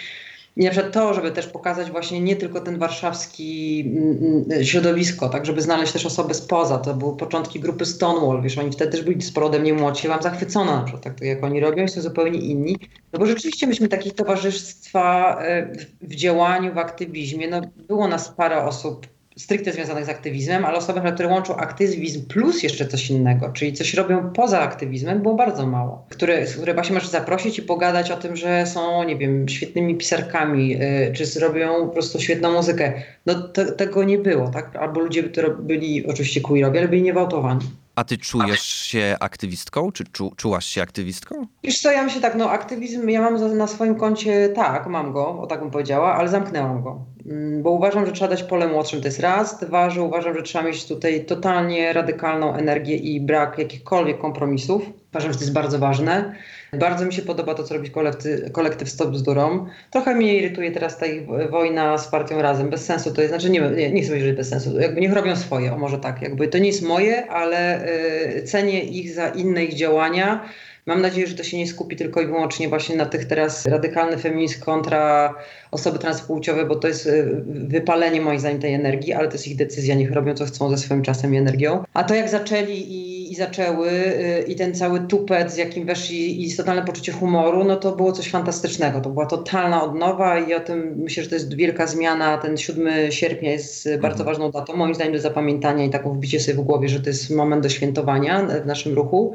[0.57, 5.29] I na przykład to, żeby też pokazać właśnie nie tylko ten warszawski mm, mm, środowisko,
[5.29, 6.79] tak, żeby znaleźć też osoby spoza.
[6.79, 10.03] To były początki grupy Stonewall, wiesz, oni wtedy też byli sporo ode mnie młodsi.
[10.03, 12.77] Byłam zachwycona na przykład, tak jak oni robią, są zupełnie inni.
[13.13, 18.65] No bo rzeczywiście myśmy takich towarzystwa e, w działaniu, w aktywizmie, no było nas parę
[18.65, 19.07] osób
[19.37, 23.95] stricte związanych z aktywizmem, ale osoby, które łączą aktywizm plus jeszcze coś innego, czyli coś
[23.95, 26.07] robią poza aktywizmem, było bardzo mało.
[26.09, 30.69] Które, które właśnie możesz zaprosić i pogadać o tym, że są, nie wiem, świetnymi pisarkami,
[30.69, 30.79] yy,
[31.13, 32.93] czy zrobią po prostu świetną muzykę.
[33.27, 34.77] No te, tego nie było, tak?
[34.77, 37.82] Albo ludzie, którzy byli oczywiście queerowie, ale byli niewałtowani.
[37.95, 39.93] A ty czujesz się aktywistką?
[39.93, 41.47] Czy czu, czułaś się aktywistką?
[41.65, 45.41] Wiesz co, ja myślę tak, no aktywizm ja mam na swoim koncie, tak, mam go,
[45.41, 47.05] o tak bym powiedziała, ale zamknęłam go.
[47.27, 49.61] Mm, bo uważam, że trzeba dać pole młodszym, to jest raz.
[49.61, 54.83] Dwa, że uważam, że trzeba mieć tutaj totalnie radykalną energię i brak jakichkolwiek kompromisów.
[55.13, 56.35] Uważam, że to jest bardzo ważne.
[56.73, 59.67] Bardzo mi się podoba to, co robi kolektyw, kolektyw Stop Bzdurą.
[59.91, 61.07] Trochę mnie irytuje teraz ta
[61.51, 62.71] wojna z partią Razem.
[62.71, 64.81] Bez sensu to jest, znaczy nie, nie, nie chcę powiedzieć, że bez sensu.
[64.81, 66.23] Jakby niech robią swoje, o może tak.
[66.23, 67.89] Jakby to nie jest moje, ale
[68.37, 70.49] y, cenię ich za inne ich działania.
[70.87, 74.19] Mam nadzieję, że to się nie skupi tylko i wyłącznie właśnie na tych teraz radykalny
[74.19, 75.35] feminizm kontra
[75.71, 79.57] osoby transpłciowe, bo to jest y, wypalenie moim zdaniem tej energii, ale to jest ich
[79.57, 81.85] decyzja, niech robią co chcą ze swoim czasem i energią.
[81.95, 86.47] A to jak zaczęli i, i zaczęły y, i ten cały tupet, z jakim weszli
[86.47, 89.01] i totalne poczucie humoru, no to było coś fantastycznego.
[89.01, 92.39] To była totalna odnowa i o tym myślę, że to jest wielka zmiana.
[92.39, 94.03] Ten 7 sierpnia jest mhm.
[94.03, 97.09] bardzo ważną datą, moim zdaniem do zapamiętania i taką wbicie sobie w głowie, że to
[97.09, 99.35] jest moment do świętowania w naszym ruchu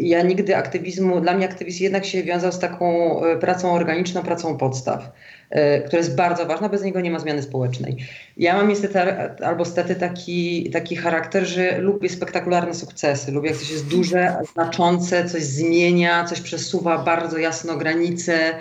[0.00, 4.56] ja nigdy aktywizmu, dla mnie aktywizm jednak się wiązał z taką e, pracą organiczną, pracą
[4.56, 5.12] podstaw,
[5.50, 7.96] e, która jest bardzo ważna, bez niego nie ma zmiany społecznej.
[8.36, 8.98] Ja mam niestety
[9.44, 15.24] albo stety taki, taki charakter, że lubię spektakularne sukcesy, lubię jak coś jest duże, znaczące,
[15.24, 18.54] coś zmienia, coś przesuwa bardzo jasno granice,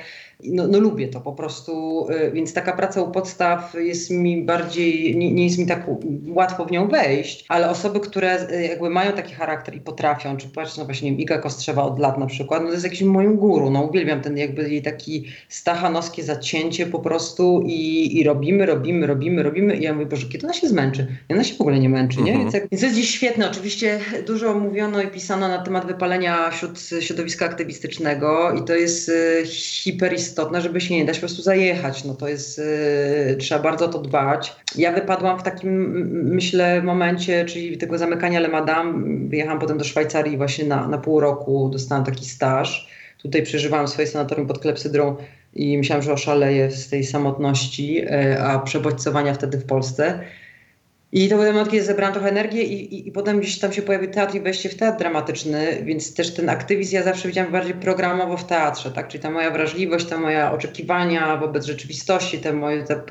[0.44, 5.18] no, no, lubię to po prostu, y, więc taka praca u podstaw jest mi bardziej,
[5.18, 5.88] nie, nie, jest mi tak
[6.28, 10.48] łatwo w nią wejść, ale osoby, które y, jakby mają taki charakter i potrafią, czy
[10.48, 13.02] patrz, no właśnie, nie wiem, Iga Kostrzewa od lat na przykład, no to jest jakiś
[13.02, 18.66] moim guru, no uwielbiam ten jakby jej taki stachanowskie zacięcie po prostu i, i robimy,
[18.66, 21.08] robimy, robimy, robimy i ja mówię, Boże, kiedy ona się zmęczy?
[21.30, 22.32] I ona się w ogóle nie męczy, nie?
[22.32, 22.40] Mhm.
[22.40, 26.52] Więc, jak, więc to jest dziś świetne, oczywiście dużo mówiono i pisano na temat wypalenia
[26.52, 31.42] wśród środowiska aktywistycznego i to jest y, hiperistotne istotne, żeby się nie dać po prostu
[31.42, 32.04] zajechać.
[32.04, 32.58] No to jest,
[33.28, 34.56] yy, trzeba bardzo o to dbać.
[34.76, 35.72] Ja wypadłam w takim,
[36.34, 38.94] myślę, momencie, czyli tego zamykania Le Madame.
[39.30, 42.90] Wyjechałam potem do Szwajcarii właśnie na, na pół roku, dostałam taki staż.
[43.22, 45.16] Tutaj przeżywałam swoje sanatorium pod klepsydrą
[45.54, 50.20] i myślałam, że oszaleję z tej samotności, yy, a przebodźcowania wtedy w Polsce.
[51.16, 53.82] I to był moment, kiedy zebrałam trochę energię i, i, i, potem gdzieś tam się
[53.82, 57.74] pojawił teatr i wejście w teatr dramatyczny, więc też ten aktywizm ja zawsze widziałam bardziej
[57.74, 59.08] programowo w teatrze, tak?
[59.08, 63.02] Czyli ta moja wrażliwość, ta moja oczekiwania wobec rzeczywistości, te moje te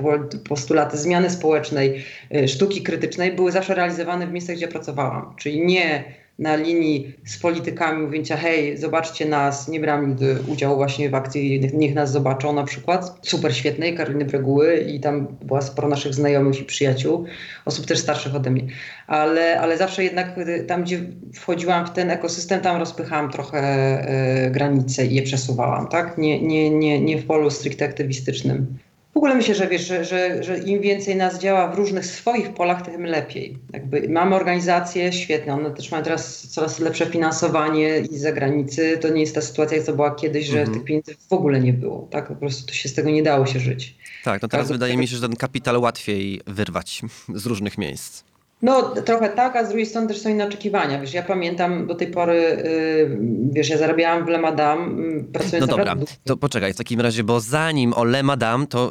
[0.49, 5.35] postulaty zmiany społecznej, y, sztuki krytycznej były zawsze realizowane w miejscach, gdzie pracowałam.
[5.37, 6.05] Czyli nie
[6.39, 11.71] na linii z politykami mówienia hej, zobaczcie nas, nie brałam nigdy udziału właśnie w akcji
[11.75, 16.61] Niech nas zobaczą na przykład, super świetnej, Karoliny Breguły i tam była sporo naszych znajomych
[16.61, 17.25] i przyjaciół,
[17.65, 18.63] osób też starszych ode mnie,
[19.07, 20.37] ale, ale zawsze jednak
[20.69, 21.01] tam, gdzie
[21.35, 26.19] wchodziłam w ten ekosystem, tam rozpychałam trochę y, granice i je przesuwałam, tak?
[26.19, 28.79] Nie, nie, nie, nie w polu stricte aktywistycznym.
[29.15, 32.55] W ogóle myślę, że wiesz, że, że, że, im więcej nas działa w różnych swoich
[32.55, 33.59] polach, tym lepiej.
[33.73, 38.99] Jakby mamy organizacje świetne, one też mają teraz coraz lepsze finansowanie i z zagranicy.
[38.99, 40.75] To nie jest ta sytuacja, jak to była kiedyś, że mm -hmm.
[40.75, 42.09] tych pieniędzy w ogóle nie było.
[42.11, 43.95] Tak, po prostu to się z tego nie dało się żyć.
[44.25, 47.03] Tak, no teraz wydaje mi się, że ten kapitał łatwiej wyrwać
[47.35, 48.25] z różnych miejsc.
[48.63, 51.01] No trochę tak, a z drugiej strony też są inne oczekiwania.
[51.01, 53.19] Wiesz, ja pamiętam do tej pory, yy,
[53.53, 57.25] wiesz, ja zarabiałam w Le Madame, yy, pracując No dobra, to poczekaj w takim razie,
[57.25, 58.91] bo zanim o Le Madame, to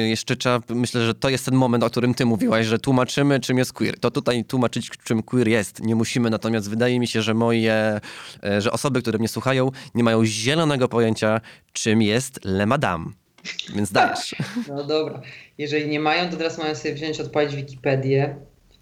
[0.00, 3.40] yy, jeszcze trzeba, myślę, że to jest ten moment, o którym ty mówiłaś, że tłumaczymy,
[3.40, 4.00] czym jest queer.
[4.00, 8.00] To tutaj tłumaczyć, czym queer jest, nie musimy, natomiast wydaje mi się, że moje,
[8.58, 11.40] że osoby, które mnie słuchają, nie mają zielonego pojęcia,
[11.72, 13.04] czym jest Le Madame.
[13.74, 14.34] Więc dajesz.
[14.68, 15.20] No dobra.
[15.58, 18.36] Jeżeli nie mają, to teraz mają sobie wziąć, odpalić Wikipedię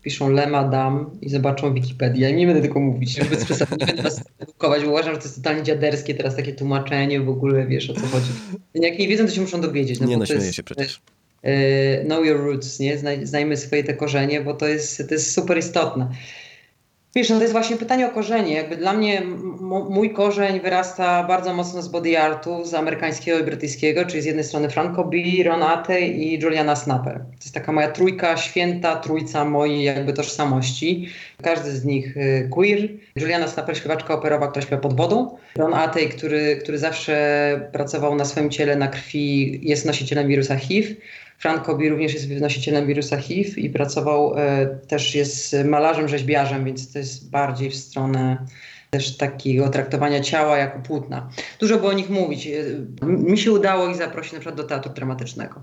[0.05, 2.29] piszą Le Madame i zobaczą Wikipedię.
[2.29, 3.37] Ja nie będę tylko mówić, żeby
[3.81, 7.29] nie będę was edukować, bo uważam, że to jest totalnie dziaderskie teraz takie tłumaczenie, w
[7.29, 8.31] ogóle wiesz o co chodzi.
[8.75, 10.01] Jak nie wiedzą, to się muszą dowiedzieć.
[10.01, 11.01] No nie, no śmieję się przecież.
[11.43, 11.51] Yy,
[12.05, 12.99] know your roots, nie?
[12.99, 16.09] Znaj, znajmy swoje te korzenie, bo to jest, to jest super istotne.
[17.16, 18.55] Wiesz, no to jest właśnie pytanie o korzenie.
[18.55, 19.22] Jakby dla mnie
[19.90, 24.44] mój korzeń wyrasta bardzo mocno z body artu, z amerykańskiego i brytyjskiego, czyli z jednej
[24.44, 27.14] strony Franco B, Ron Atey i Juliana Snapper.
[27.14, 31.09] To jest taka moja trójka, święta trójca mojej jakby tożsamości.
[31.42, 32.88] Każdy z nich y, queer.
[33.16, 35.37] Juliana Snapper, śpiewaczka operowa, która śpiewa pod wodą.
[35.57, 40.94] Ron Atey, który, który zawsze pracował na swoim ciele, na krwi, jest nosicielem wirusa HIV.
[41.45, 46.93] Frank Kobi również jest nosicielem wirusa HIV i pracował, e, też jest malarzem, rzeźbiarzem, więc
[46.93, 48.47] to jest bardziej w stronę
[48.91, 51.29] też takiego traktowania ciała jako płótna.
[51.61, 52.47] Dużo było o nich mówić.
[52.47, 55.63] E, mi się udało ich zaprosić na przykład do teatru dramatycznego.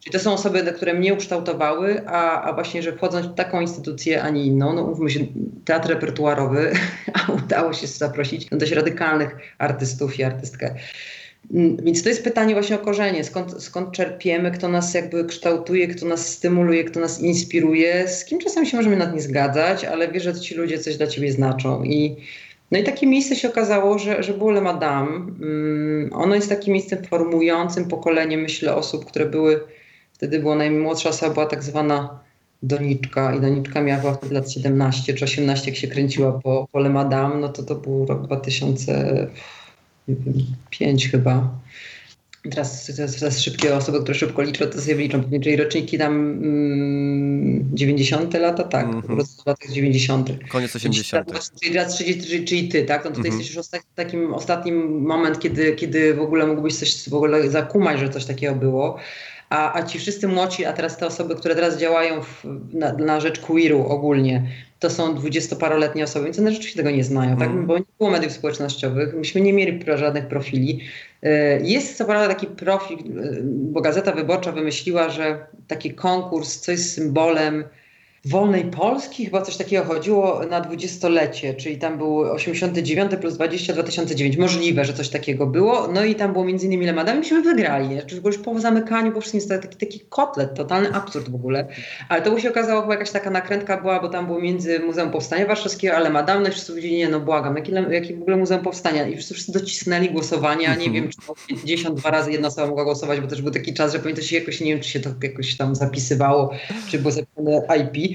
[0.00, 4.22] Czyli to są osoby, które mnie ukształtowały, a, a właśnie, że wchodząc w taką instytucję,
[4.22, 5.20] a nie inną, no mówmy się,
[5.64, 6.72] teatr repertuarowy,
[7.28, 10.74] a udało się zaprosić dość radykalnych artystów i artystkę.
[11.52, 15.88] Mm, więc to jest pytanie właśnie o korzenie, skąd, skąd czerpiemy, kto nas jakby kształtuje,
[15.88, 20.08] kto nas stymuluje, kto nas inspiruje, z kim czasami się możemy nad nie zgadzać, ale
[20.08, 21.84] wiesz, że ci ludzie coś dla ciebie znaczą.
[21.84, 22.16] I,
[22.70, 25.10] no i takie miejsce się okazało, że, że było Le Madame.
[25.10, 29.60] Um, ono jest takim miejscem formującym pokolenie, myślę, osób, które były,
[30.12, 32.20] wtedy była najmłodsza osoba, była tak zwana
[32.62, 36.90] Doniczka i Doniczka miała wtedy lat 17 czy 18, jak się kręciła po, po Le
[36.90, 39.26] Madame, no to to był rok 2000
[40.70, 41.60] pięć chyba.
[42.50, 45.22] Teraz, teraz, teraz szybkie osoby, które szybko liczą, to sobie liczą.
[45.42, 49.42] Czyli roczniki tam mm, 90 lata, tak, mm -hmm.
[49.42, 50.30] w latach 90.
[50.48, 51.26] Koniec 80.
[51.60, 53.04] Czyli, teraz 30, czyli ty, tak?
[53.04, 53.42] No tutaj mm -hmm.
[53.42, 58.08] jesteś już takim ostatnim moment, kiedy, kiedy w ogóle mógłbyś coś w ogóle zakumać, że
[58.08, 58.96] coś takiego było.
[59.50, 63.20] A, a ci wszyscy młodzi, a teraz te osoby, które teraz działają w, na, na
[63.20, 64.48] rzecz queeru ogólnie,
[64.84, 67.50] to są dwudziestoparoletnie osoby, więc one rzeczywiście tego nie znają, tak?
[67.50, 67.66] Mm.
[67.66, 70.80] bo nie było mediów społecznościowych, myśmy nie mieli żadnych profili.
[71.22, 73.02] E, jest co prawda taki profil, e,
[73.42, 77.64] bo Gazeta Wyborcza wymyśliła, że taki konkurs, co jest symbolem
[78.24, 84.36] Wolnej Polski, chyba coś takiego chodziło na dwudziestolecie, czyli tam był 89 plus 20, 2009.
[84.36, 85.88] Możliwe, że coś takiego było.
[85.88, 87.94] No i tam było między innymi Lemadami, myśmy wygrali.
[87.94, 91.66] Znaczy już po zamykaniu, po wszystkim jest taki, taki kotlet, totalny absurd w ogóle.
[92.08, 95.46] Ale to się okazało, chyba jakaś taka nakrętka była, bo tam było między Muzeum Powstania
[95.46, 98.62] Warszawskiego, ale Madame, no i wszyscy powiedzieli, nie no błagam, jakie, jakie w ogóle Muzeum
[98.62, 99.08] Powstania?
[99.08, 100.92] I wszyscy, wszyscy docisnęli głosowania, nie mhm.
[100.92, 104.24] wiem, czy 52 razy jedna osoba mogła głosować, bo też był taki czas, że pamiętam
[104.24, 106.50] się jakoś, nie wiem, czy się to jakoś tam zapisywało,
[106.90, 108.13] czy było zapisane IP.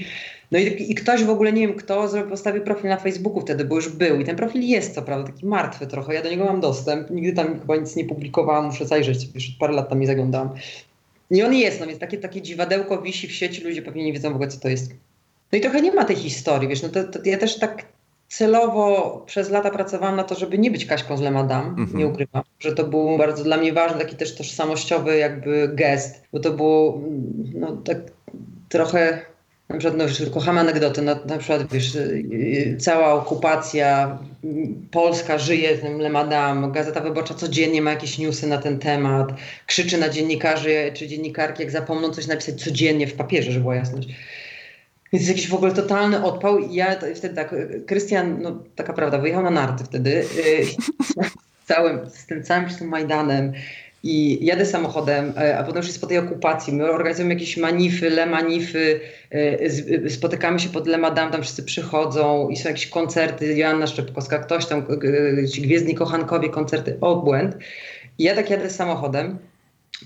[0.50, 3.64] No i, i, ktoś w ogóle, nie wiem kto, zrobił, postawił profil na Facebooku wtedy,
[3.64, 6.44] bo już był i ten profil jest co prawda taki martwy trochę, ja do niego
[6.44, 10.06] mam dostęp, nigdy tam chyba nic nie publikowałam, muszę zajrzeć, już parę lat tam nie
[10.06, 10.50] zaglądałam.
[11.30, 14.30] I on jest, no więc takie, takie dziwadełko wisi w sieci, ludzie pewnie nie wiedzą
[14.30, 14.94] w ogóle co to jest.
[15.52, 17.84] No i trochę nie ma tej historii, wiesz, no to, to ja też tak
[18.28, 21.94] celowo przez lata pracowałam na to, żeby nie być Kaśką z Le Madame, mm -hmm.
[21.94, 26.40] nie ukrywam, że to był bardzo dla mnie ważny taki też tożsamościowy jakby gest, bo
[26.40, 27.00] to było
[27.54, 27.98] no tak
[28.68, 29.29] trochę
[29.70, 34.18] na przykład, no, kocham anegdoty, na, na przykład, wiesz, y, cała okupacja,
[34.90, 39.28] Polska żyje tym Le Madame, Gazeta Wyborcza codziennie ma jakieś newsy na ten temat,
[39.66, 44.08] krzyczy na dziennikarzy czy dziennikarki, jak zapomną coś napisać codziennie w papierze, żeby była jasność.
[45.12, 46.58] Więc jest jakiś w ogóle totalny odpał.
[46.58, 47.54] I ja wtedy tak,
[47.86, 51.24] Krystian, no taka prawda, wyjechał na narty wtedy, yy,
[51.68, 53.52] całym, z tym całym z tym Majdanem
[54.02, 58.10] i jadę samochodem, e, a potem już jest po tej okupacji, my organizujemy jakieś manify,
[58.10, 63.56] le manify, e, spotykamy się pod Le Madame, tam wszyscy przychodzą i są jakieś koncerty,
[63.56, 64.86] Joanna Szczepkowska, ktoś tam,
[65.52, 67.56] ci Gwiezdni Kochankowie, koncerty, obłęd.
[68.18, 69.38] I ja tak jadę samochodem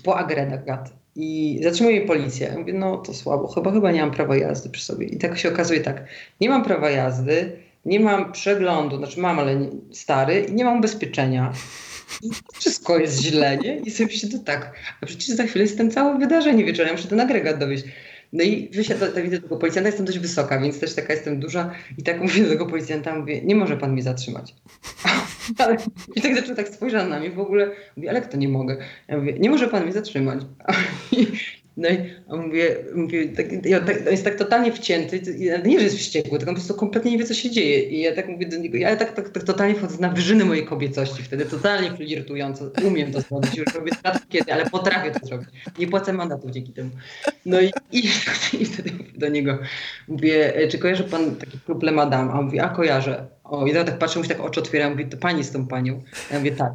[0.03, 2.47] po agregat i zatrzymuje mnie policja.
[2.47, 5.07] Ja mówię, no to słabo, chyba, chyba nie mam prawa jazdy przy sobie.
[5.07, 6.05] I tak się okazuje tak,
[6.41, 7.51] nie mam prawa jazdy,
[7.85, 9.59] nie mam przeglądu, znaczy mam, ale
[9.91, 11.53] stary i nie mam ubezpieczenia.
[12.21, 13.77] I wszystko jest źle, nie?
[13.77, 17.07] I sobie myślę, to tak, a przecież za chwilę jest ten całe wydarzenie wieczorem, muszę
[17.07, 17.83] ten agregat dowieść.
[18.33, 21.71] No i wysiadł, tak widzę tego policjanta, jestem dość wysoka, więc też taka jestem duża
[21.97, 24.55] i tak mówię do tego policjanta, mówię, nie może pan mnie zatrzymać.
[26.15, 28.77] I tak zaczął tak spojrzał na mnie w ogóle, mówię, ale kto nie mogę?
[29.07, 30.41] Ja mówię, nie może pan mnie zatrzymać.
[31.77, 31.97] No i
[32.37, 35.21] mówię, mówię tak, ja, tak, on jest tak totalnie wcięty,
[35.65, 37.83] nie, że jest wściekły, tylko on po prostu kompletnie nie wie, co się dzieje.
[37.83, 40.65] I ja tak mówię do niego, ja tak, tak, tak totalnie wchodzę na wyżyny mojej
[40.65, 45.49] kobiecości wtedy, totalnie flirtująco, umiem to zrobić, już robię lat kiedy, ale potrafię to zrobić.
[45.79, 46.89] Nie płacę mandatu dzięki temu.
[47.45, 48.03] No i, i,
[48.61, 49.57] i wtedy mówię do niego,
[50.07, 52.31] mówię, czy kojarzy pan taki klub Le Madame?
[52.31, 53.27] A on mówi, a kojarzę.
[53.43, 56.01] O, i tak patrzę, mu się tak oczy otwieram, mówię, to pani z tą panią.
[56.31, 56.73] Ja mówię, tak.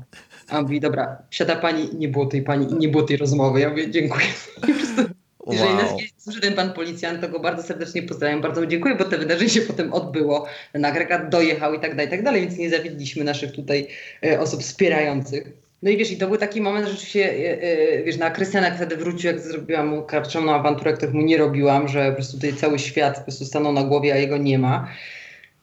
[0.50, 3.16] A on mówi, dobra, siada pani i nie było tej pani i nie było tej
[3.16, 3.60] rozmowy.
[3.60, 4.26] Ja mówię, dziękuję.
[5.46, 5.54] Wow.
[5.54, 9.18] Jeżeli nas słyszy ten pan policjant, to go bardzo serdecznie pozdrawiam, bardzo dziękuję, bo to
[9.18, 12.70] wydarzenie się potem odbyło, ten agregat dojechał i tak dalej, i tak dalej, więc nie
[12.70, 13.86] zawiedliśmy naszych tutaj
[14.24, 15.52] e, osób wspierających.
[15.82, 18.70] No i wiesz, i to był taki moment, że rzeczywiście, e, e, wiesz, na Krystiana
[18.70, 22.54] wtedy wrócił, jak zrobiłam mu karczemną awanturę, których mu nie robiłam, że po prostu tutaj
[22.54, 24.88] cały świat po prostu stanął na głowie, a jego nie ma.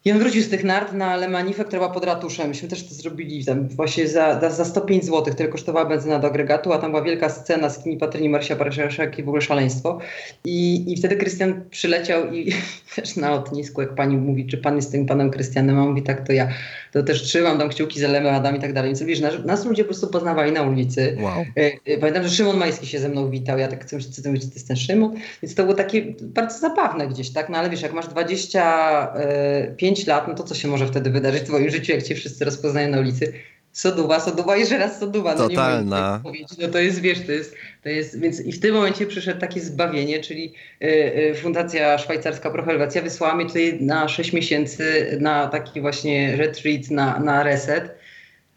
[0.06, 2.48] I on wrócił z tych nart na Lemanifę, która była pod ratuszem.
[2.48, 6.74] Myśmy też to zrobili tam właśnie za, za 105 zł, które kosztowała benzyna do agregatu,
[6.74, 10.00] a tam była wielka scena z Kini Patryni Marsia Paraszek i w ogóle szaleństwo.
[10.46, 12.54] I, I wtedy Krystian przyleciał i
[12.96, 16.04] też na lotnisku, jak pani mówi, czy pan jest tym panem Krystianem, a on mówi
[16.04, 16.50] tak, to ja.
[16.92, 18.90] To też trzymam tam kciuki za Lemem Adam i tak dalej.
[18.90, 21.18] Więc wiesz, nas, nas, ludzie po prostu poznawali na ulicy.
[21.22, 21.46] Wow.
[21.58, 23.58] E, e, pamiętam, że Szymon Majski się ze mną witał.
[23.58, 25.16] Ja tak chcę myśleć, co to jest ten Szymon.
[25.42, 27.50] Więc to było takie bardzo zabawne gdzieś, tak?
[27.50, 31.44] No ale wiesz, jak masz 25 5 lat, no to co się może wtedy wydarzyć
[31.44, 33.34] w twoim życiu, jak cię wszyscy rozpoznają na ulicy?
[33.72, 35.36] Soduwa, Soduwa, jeszcze raz Soduwa.
[35.36, 36.22] No Totalna.
[36.26, 39.40] Nie no to jest, wiesz, to jest, to jest, więc i w tym momencie przyszedł
[39.40, 45.48] takie zbawienie, czyli y, y, Fundacja Szwajcarska Prohelwecja wysłała mnie tutaj na 6 miesięcy na
[45.48, 47.96] taki właśnie retreat, na, na reset.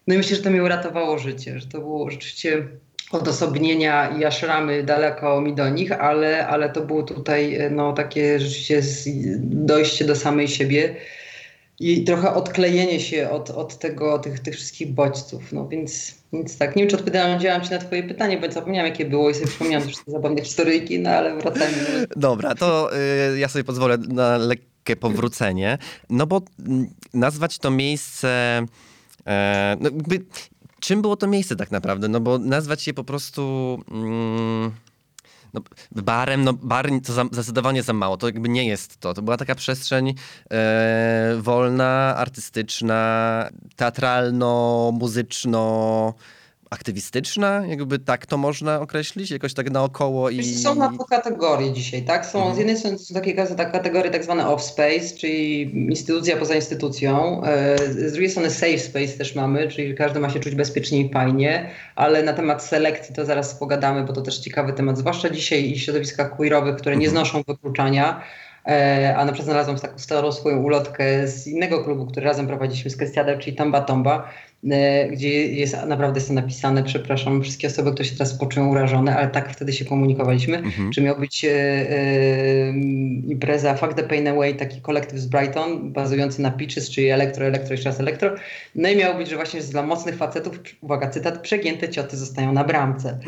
[0.06, 2.62] No i myślę, że to mi uratowało życie, że to było rzeczywiście
[3.12, 8.82] odosobnienia i aszramy daleko mi do nich, ale, ale to było tutaj no, takie rzeczywiście
[9.40, 10.94] dojście do samej siebie
[11.80, 15.52] i trochę odklejenie się od, od tego, tych, tych wszystkich bodźców.
[15.52, 19.04] No więc, więc tak, nie wiem, czy odpowiedziałam Ci na Twoje pytanie, bo zapomniałam, jakie
[19.04, 22.06] było i sobie przypomniałam te zabawne historyjki, no ale wracajmy.
[22.16, 22.90] Dobra, to
[23.34, 25.78] y, ja sobie pozwolę na lekkie powrócenie,
[26.10, 28.62] no bo mm, nazwać to miejsce...
[29.26, 30.24] E, no jakby,
[30.80, 32.08] czym było to miejsce tak naprawdę?
[32.08, 33.78] No bo nazwać je po prostu...
[33.90, 34.70] Mm,
[35.54, 35.60] no,
[36.02, 39.14] barem, no bar to za, zdecydowanie za mało, to jakby nie jest to.
[39.14, 40.14] To była taka przestrzeń
[40.50, 46.12] e, wolna, artystyczna, teatralno-muzyczno-
[46.70, 50.44] aktywistyczna, jakby tak to można określić, jakoś tak naokoło i...
[50.44, 52.26] Są na to kategorie dzisiaj, tak?
[52.26, 52.54] Są, mhm.
[52.54, 57.78] Z jednej strony są takie tak, kategorie tak zwane off-space, czyli instytucja poza instytucją, e,
[57.78, 61.70] z drugiej strony safe space też mamy, czyli każdy ma się czuć bezpiecznie i fajnie,
[61.96, 65.78] ale na temat selekcji to zaraz pogadamy, bo to też ciekawy temat, zwłaszcza dzisiaj w
[65.78, 67.26] środowiskach queerowych, które nie mhm.
[67.26, 68.20] znoszą wykluczania,
[68.66, 72.90] e, a na przykład znalazłam taką starą swoją ulotkę z innego klubu, który razem prowadziliśmy
[72.90, 74.30] z Krystianem, czyli Tamba Tomba,
[75.12, 79.28] gdzie jest naprawdę jest to napisane, przepraszam, wszystkie osoby, które się teraz poczują urażone, ale
[79.28, 80.92] tak wtedy się komunikowaliśmy, mhm.
[80.92, 82.70] że miał być e, e,
[83.28, 87.72] impreza Fuck the Pain Away, taki kolektyw z Brighton, bazujący na Pitches, czyli elektro, elektro,
[87.72, 88.34] jeszcze raz elektro.
[88.74, 92.64] No i miało być, że właśnie dla mocnych facetów, uwaga, cytat, przegięte cioty zostają na
[92.64, 93.18] bramce.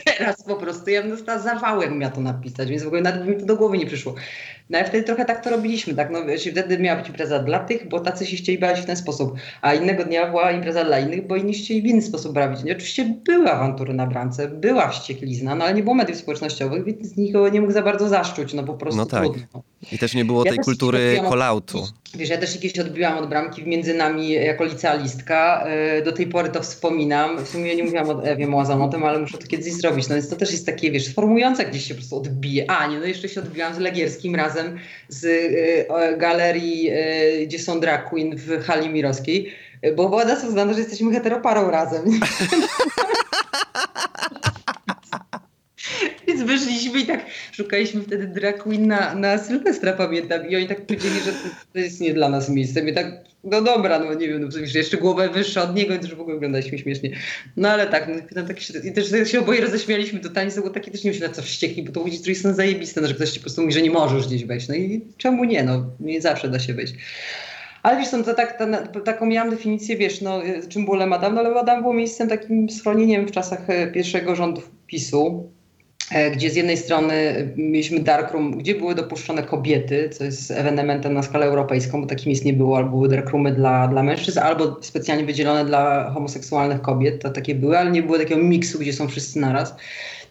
[0.16, 3.36] teraz po prostu ja bym dostała zawałem miała to napisać, więc w ogóle nawet mi
[3.36, 4.14] to do głowy nie przyszło.
[4.72, 6.10] No ale wtedy trochę tak to robiliśmy, tak?
[6.10, 8.96] No, wiesz, wtedy miała być impreza dla tych, bo tacy się chcieli bawić w ten
[8.96, 12.60] sposób, a innego dnia była impreza dla innych, bo inni chcieli w inny sposób bawić.
[12.64, 17.16] I oczywiście były awantury na bramce, była wścieklizna, no ale nie było mediów społecznościowych, więc
[17.16, 19.22] nikogo nie mógł za bardzo zaszczuć, no po prostu no tak.
[19.22, 19.62] trudno.
[19.92, 21.86] I też nie było ja tej kultury kolautu.
[22.14, 25.64] Wiesz, ja też kiedyś odbiłam od bramki między nami jako licealistka.
[25.66, 27.44] E, do tej pory to wspominam.
[27.44, 30.08] W sumie nie mówiłam o Ewie Młazamotem, ale muszę to kiedyś zrobić.
[30.08, 32.70] No więc to też jest takie, wiesz, sformujące, gdzieś się po prostu odbije.
[32.70, 35.86] A, nie, no jeszcze się odbiłam z Legierskim razem z y,
[36.18, 36.90] galerii,
[37.46, 39.52] gdzie są drag queen w hali mirowskiej,
[39.96, 42.02] bo była nas uznana, że jesteśmy heteroparą razem.
[46.46, 50.48] Więc Więc wyszliśmy i tak szukaliśmy wtedy drag queen na, na Sylwestra, pamiętam.
[50.48, 52.82] I oni tak powiedzieli, że to, to jest nie dla nas miejsce.
[52.82, 53.06] My tak,
[53.44, 56.78] no dobra, no nie wiem, no, jeszcze głowę wyższa od niego, już w ogóle wyglądaliśmy
[56.78, 57.10] śmiesznie.
[57.56, 60.90] No ale tak, no, tak się, i też się oboje roześmialiśmy totalnie, to było takie
[60.90, 63.30] też nie wiem, na co wściekli, bo to ludzi, którzy są zajebiste, no, że ktoś
[63.30, 64.68] ci po prostu mówi, że nie możesz gdzieś wejść.
[64.68, 66.94] No i czemu nie, no nie zawsze da się wejść.
[67.82, 71.34] Ale wiesz, to tak, ta, taką miałam definicję, wiesz, no, czym było Lemadam?
[71.34, 75.50] No Lemadam było miejscem takim schronieniem w czasach e, pierwszego rządu PiSu,
[76.34, 77.14] gdzie z jednej strony
[77.56, 82.44] mieliśmy darkroom, gdzie były dopuszczone kobiety, co jest ewenementem na skalę europejską, bo takich miejsc
[82.44, 87.30] nie było, albo były darkroomy dla, dla mężczyzn, albo specjalnie wydzielone dla homoseksualnych kobiet, to
[87.30, 89.74] takie były, ale nie było takiego miksu, gdzie są wszyscy naraz.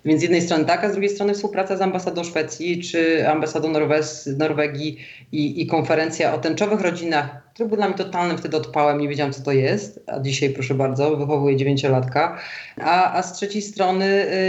[0.05, 3.69] Więc z jednej strony tak, a z drugiej strony współpraca z ambasadą Szwecji czy ambasadą
[3.69, 4.97] Norwes, Norwegii
[5.31, 9.33] i, i konferencja o tęczowych rodzinach, który był dla mnie totalnym wtedy odpałem, nie wiedziałam
[9.33, 12.39] co to jest, a dzisiaj proszę bardzo, wychowuję dziewięciolatka.
[12.81, 14.05] A, a z trzeciej strony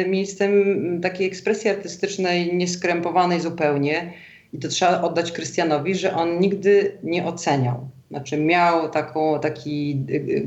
[0.07, 0.53] y, miejscem
[1.03, 4.13] takiej ekspresji artystycznej nieskrępowanej zupełnie
[4.53, 7.89] i to trzeba oddać Krystianowi, że on nigdy nie oceniał.
[8.11, 10.47] Znaczy miał taką, taki y, y,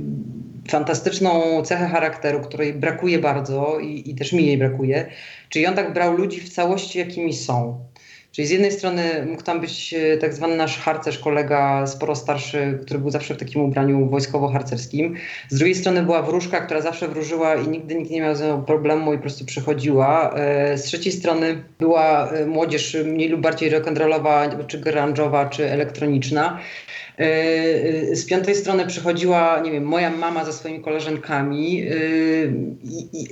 [0.69, 5.05] fantastyczną cechę charakteru, której brakuje bardzo i, i też mi jej brakuje.
[5.49, 7.79] Czyli on tak brał ludzi w całości, jakimi są.
[8.35, 12.79] Czyli z jednej strony mógł tam być e, tak zwany nasz harcerz, kolega sporo starszy,
[12.85, 15.15] który był zawsze w takim ubraniu wojskowo-harcerskim.
[15.49, 19.17] Z drugiej strony była wróżka, która zawsze wróżyła i nigdy nikt nie miał problemu i
[19.17, 20.33] po prostu przychodziła.
[20.33, 26.59] E, z trzeciej strony była e, młodzież mniej lub bardziej rock'n'rollowa, czy grunge'owa, czy elektroniczna.
[27.17, 31.87] E, z piątej strony przychodziła, nie wiem, moja mama ze swoimi koleżankami,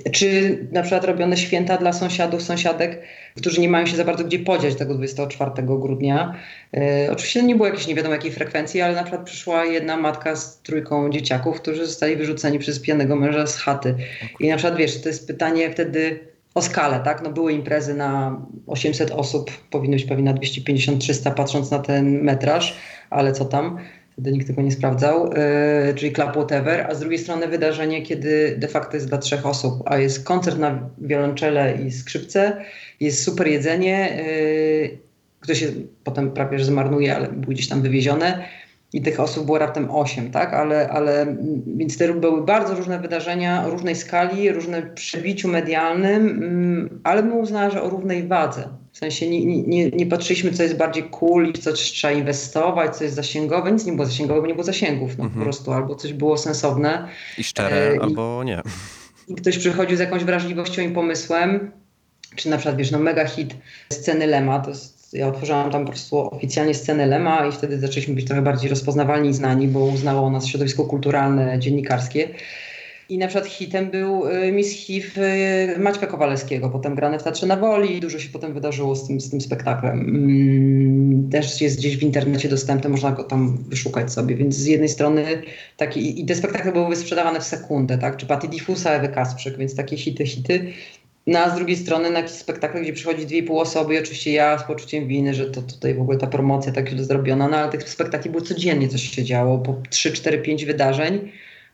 [0.05, 3.01] e, czy na przykład robione święta dla sąsiadów, sąsiadek,
[3.35, 6.35] którzy nie mają się za bardzo gdzie podziać tego 24 grudnia.
[6.73, 10.35] E, oczywiście nie było jakiejś nie wiadomo jakiej frekwencji, ale na przykład przyszła jedna matka
[10.35, 13.95] z trójką dzieciaków, którzy zostali wyrzuceni przez pijanego męża z chaty.
[14.39, 17.23] I na przykład wiesz, to jest pytanie wtedy o skalę, tak?
[17.23, 22.77] No były imprezy na 800 osób, powinno być pewnie na 250-300 patrząc na ten metraż
[23.13, 23.77] ale co tam,
[24.11, 25.29] wtedy nikt tego nie sprawdzał,
[25.87, 29.45] yy, czyli Club Whatever, a z drugiej strony wydarzenie, kiedy de facto jest dla trzech
[29.45, 32.65] osób, a jest koncert na wiolonczele i skrzypce,
[32.99, 34.97] jest super jedzenie, yy,
[35.39, 35.67] które się
[36.03, 38.45] potem prawie że zmarnuje, ale było gdzieś tam wywiezione
[38.93, 40.53] i tych osób było raptem 8, tak?
[40.53, 47.01] Ale, ale więc te były bardzo różne wydarzenia o różnej skali, różne przebiciu medialnym, mm,
[47.03, 48.69] ale bym uznała, że o równej wadze.
[48.91, 53.03] W sensie nie, nie, nie patrzyliśmy, co jest bardziej cool i co trzeba inwestować, co
[53.03, 53.71] jest zasięgowe.
[53.71, 55.39] Nic nie było zasięgowe, bo nie było zasięgów no, mhm.
[55.39, 55.73] po prostu.
[55.73, 57.07] Albo coś było sensowne.
[57.37, 58.61] I szczere, e, albo nie.
[59.27, 61.71] I ktoś przychodził z jakąś wrażliwością i pomysłem,
[62.35, 63.55] czy na przykład, wiesz, no mega hit
[63.89, 68.15] sceny Lema, to jest, ja otworzyłam tam po prostu oficjalnie scenę Lema i wtedy zaczęliśmy
[68.15, 72.29] być trochę bardziej rozpoznawalni i znani, bo uznało nas środowisko kulturalne, dziennikarskie.
[73.09, 75.21] I na przykład hitem był y, Miss HIV
[75.75, 79.21] y, Maćka Kowalewskiego, potem grane w Teatrze na Woli dużo się potem wydarzyło z tym,
[79.21, 79.99] z tym spektaklem.
[79.99, 84.89] Mm, też jest gdzieś w internecie dostępny, można go tam wyszukać sobie, więc z jednej
[84.89, 85.25] strony
[85.77, 89.75] taki, i te spektakle były sprzedawane w sekundę, tak, czy Patty Diffusa, Ewy Kasprzyk, więc
[89.75, 90.73] takie hity, hity.
[91.27, 93.99] No a z drugiej strony na jakiś spektakl, gdzie przychodzi dwie i pół osoby i
[93.99, 97.47] oczywiście ja z poczuciem winy, że to tutaj w ogóle ta promocja tak źle zrobiona,
[97.47, 101.31] no ale tych spektakli było codziennie coś się działo, po 3, 4, 5 wydarzeń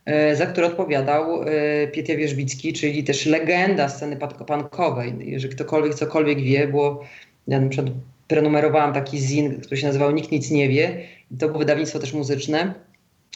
[0.10, 1.48] E, za które odpowiadał e,
[1.88, 5.14] Pietia Wierzbicki, czyli też legenda sceny pankowej.
[5.20, 7.04] Jeżeli ktokolwiek cokolwiek wie, bo
[7.48, 7.96] ja na przykład
[8.28, 11.02] prenumerowałam taki zin, który się nazywał Nikt nic nie wie.
[11.40, 12.74] To było wydawnictwo też muzyczne.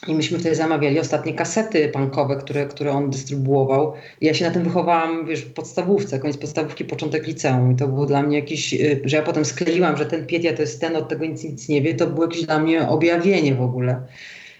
[0.07, 3.93] I myśmy wtedy zamawiali ostatnie kasety punkowe, które, które on dystrybuował.
[4.21, 7.71] I ja się na tym wychowałam, wiesz, w podstawówce, koniec podstawówki, początek liceum.
[7.71, 10.61] I to było dla mnie jakiś, e, że ja potem skleiłam, że ten Pietia to
[10.61, 11.93] jest ten, od tego nic, nic nie wie.
[11.93, 14.01] To było jakieś dla mnie objawienie w ogóle.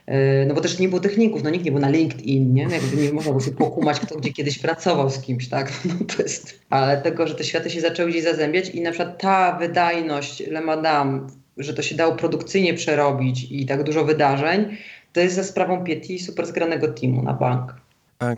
[0.05, 2.63] E, no bo też nie było techników, no nikt nie był na LinkedIn, nie?
[2.63, 5.71] Jakby nie można było sobie pokumać, kto gdzie kiedyś pracował z kimś, tak?
[5.86, 9.21] No to jest, ale tego, że te światy się zaczęły gdzieś zazębiać i na przykład
[9.21, 11.27] ta wydajność Le Madame,
[11.57, 14.77] że to się dało produkcyjnie przerobić i tak dużo wydarzeń,
[15.14, 17.76] to jest za sprawą Pieti super zgranego teamu na bank.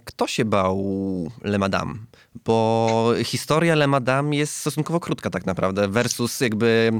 [0.05, 0.85] Kto się bał
[1.43, 1.93] Le Madame?
[2.45, 6.91] Bo historia Le Madame jest stosunkowo krótka tak naprawdę versus jakby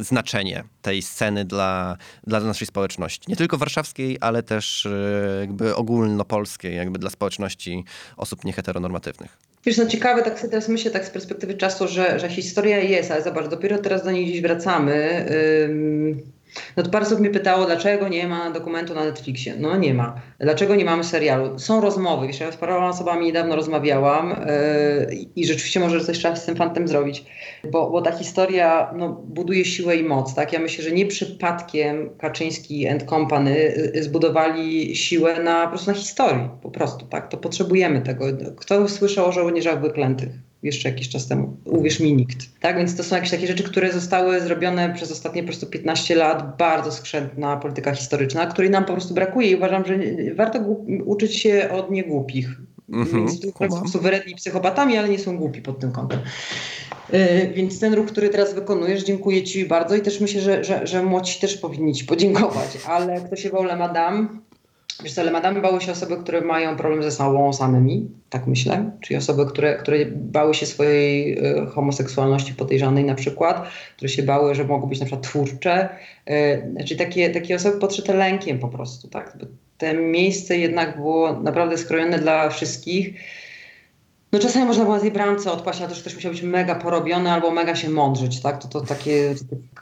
[0.00, 1.96] znaczenie tej sceny dla,
[2.26, 3.30] dla naszej społeczności.
[3.30, 7.84] Nie tylko warszawskiej, ale też e, jakby ogólnopolskiej, jakby dla społeczności
[8.16, 9.38] osób nieheteronormatywnych.
[9.64, 13.10] Wiesz, no ciekawe, tak sobie teraz myślę tak z perspektywy czasu, że, że historia jest,
[13.10, 15.26] ale zobacz, dopiero teraz do niej gdzieś wracamy.
[16.76, 19.54] No to parę mnie pytało, dlaczego nie ma dokumentu na Netflixie.
[19.58, 20.20] No nie ma.
[20.40, 21.58] Dlaczego nie mamy serialu?
[21.58, 22.26] Są rozmowy.
[22.26, 24.28] Wiesz, ja z paroma osobami niedawno rozmawiałam
[25.08, 27.24] yy, i rzeczywiście może coś trzeba z tym fantem zrobić,
[27.70, 30.34] bo, bo ta historia no, buduje siłę i moc.
[30.34, 30.52] Tak?
[30.52, 33.56] Ja myślę, że nie przypadkiem Kaczyński and Company
[33.96, 36.48] y, zbudowali siłę na, po prostu na historii.
[36.62, 37.28] Po prostu, tak?
[37.28, 38.24] To potrzebujemy tego.
[38.56, 40.28] Kto słyszał o żołnierzach wyklętych?
[40.66, 41.56] Jeszcze jakiś czas temu.
[41.64, 42.60] Uwierz mi, nikt.
[42.60, 46.14] Tak, więc to są jakieś takie rzeczy, które zostały zrobione przez ostatnie po prostu 15
[46.14, 46.56] lat.
[46.56, 49.98] Bardzo skrzętna polityka historyczna, której nam po prostu brakuje i uważam, że
[50.34, 50.58] warto
[51.04, 52.48] uczyć się od niegłupich.
[52.88, 53.40] Więc
[53.70, 56.20] są suwerenni psychopatami, ale nie są głupi pod tym kątem.
[57.12, 60.86] Yy, więc ten ruch, który teraz wykonujesz, dziękuję Ci bardzo i też myślę, że, że,
[60.86, 64.28] że młodzi też powinni Ci podziękować, ale kto się bał Madame,
[65.02, 68.90] Wiesz co, ale madamy bały się osoby, które mają problem ze sobą samymi, tak myślę,
[69.00, 74.54] czyli osoby, które, które bały się swojej y, homoseksualności podejrzanej na przykład, które się bały,
[74.54, 75.88] że mogą być na przykład twórcze,
[76.30, 79.38] y, znaczy takie, takie osoby podszyte lękiem po prostu, tak,
[79.78, 83.14] te miejsce jednak było naprawdę skrojone dla wszystkich,
[84.36, 86.74] no czasami można było na tej bramce odpaść, ale to, że ktoś musiał być mega
[86.74, 88.62] porobiony albo mega się mądrzyć, tak?
[88.62, 89.34] To, to takie,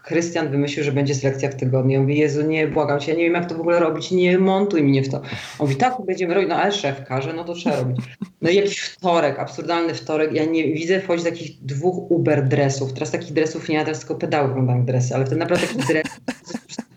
[0.05, 2.09] Krystian wymyślił, że będzie selekcja w tygodniu.
[2.09, 4.83] Ja Jezu, nie, błagam cię, ja nie wiem jak to w ogóle robić, nie montuj
[4.83, 5.17] mnie w to.
[5.17, 5.25] On
[5.61, 8.01] mówi, tak, będziemy robić, no ale szef każe, no to trzeba robić.
[8.43, 13.11] No i jakiś wtorek, absurdalny wtorek, ja nie widzę wchodzić takich dwóch Uber dresów, teraz
[13.11, 16.07] takich dresów nie ma, teraz tylko pedały wyglądają dresy, ale to naprawdę taki dres,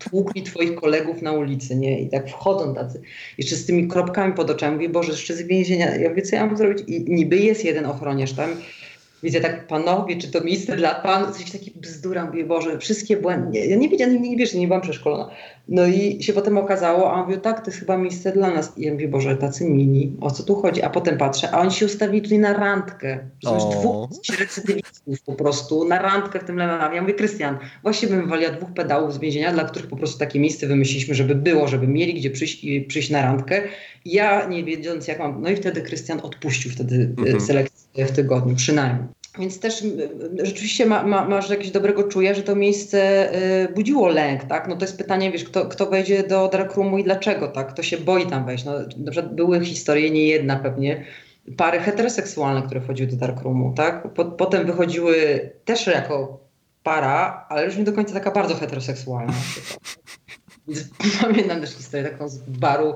[0.09, 2.01] tłukli twoich kolegów na ulicy, nie?
[2.01, 3.01] I tak wchodzą tacy,
[3.37, 6.45] jeszcze z tymi kropkami pod oczami, mówię, Boże, jeszcze z więzienia, ja wiem, co ja
[6.45, 6.83] mam zrobić?
[6.87, 8.49] I niby jest jeden ochroniarz tam,
[9.23, 13.59] widzę tak, panowie, czy to miejsce dla panów, coś taki bzdura, mówię, Boże, wszystkie błędy,
[13.59, 15.29] ja nie wiedziałam, nie, nie wiesz, nie byłam przeszkolona.
[15.69, 18.77] No i się potem okazało, a on mówił, tak, to jest chyba miejsce dla nas.
[18.77, 20.81] I ja mówię, Boże, tacy mili, o co tu chodzi?
[20.81, 23.19] A potem patrzę, a oni się ustawili tutaj na randkę.
[23.45, 24.09] Rozumiesz, dwóch
[24.39, 26.95] recydywistów po prostu, na randkę w tym Lemanawie.
[26.95, 30.39] Ja mówię, Krystian, właśnie bym wywaliła dwóch pedałów z więzienia, dla których po prostu takie
[30.39, 33.61] miejsce wymyśliliśmy, żeby było, żeby mieli gdzie przyjść i przyjść na randkę.
[34.07, 37.41] Ja nie wiedząc jak mam, no i wtedy Krystian odpuścił wtedy mhm.
[37.41, 39.07] selekcję w tygodniu, przynajmniej.
[39.39, 39.83] Więc też
[40.43, 43.29] rzeczywiście ma, ma, masz jakieś dobrego czuja, że to miejsce
[43.65, 44.67] y, budziło lęk, tak?
[44.67, 47.73] No to jest pytanie, wiesz, kto, kto wejdzie do Darkroomu i dlaczego, tak?
[47.73, 48.65] Kto się boi tam wejść?
[48.65, 51.05] No, na przykład były historie, nie jedna pewnie,
[51.57, 54.13] pary heteroseksualne, które wchodziły do Darkroomu, tak?
[54.13, 55.15] Po, potem wychodziły
[55.65, 56.39] też jako
[56.83, 59.33] para, ale już nie do końca taka bardzo heteroseksualna.
[61.21, 62.95] Pamiętam też historię taką z baru,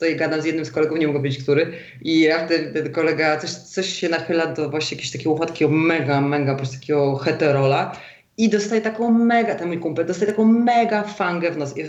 [0.00, 1.72] stoję, gadam z jednym z kolegów, nie mogę być który
[2.02, 6.52] i raptem ten kolega coś, coś się nachyla do właśnie jakiegoś takiego takiego mega, mega
[6.52, 7.96] po prostu takiego heterola
[8.38, 11.82] i dostaje taką mega, ten mój kumpel, dostaje taką mega fangę w nos i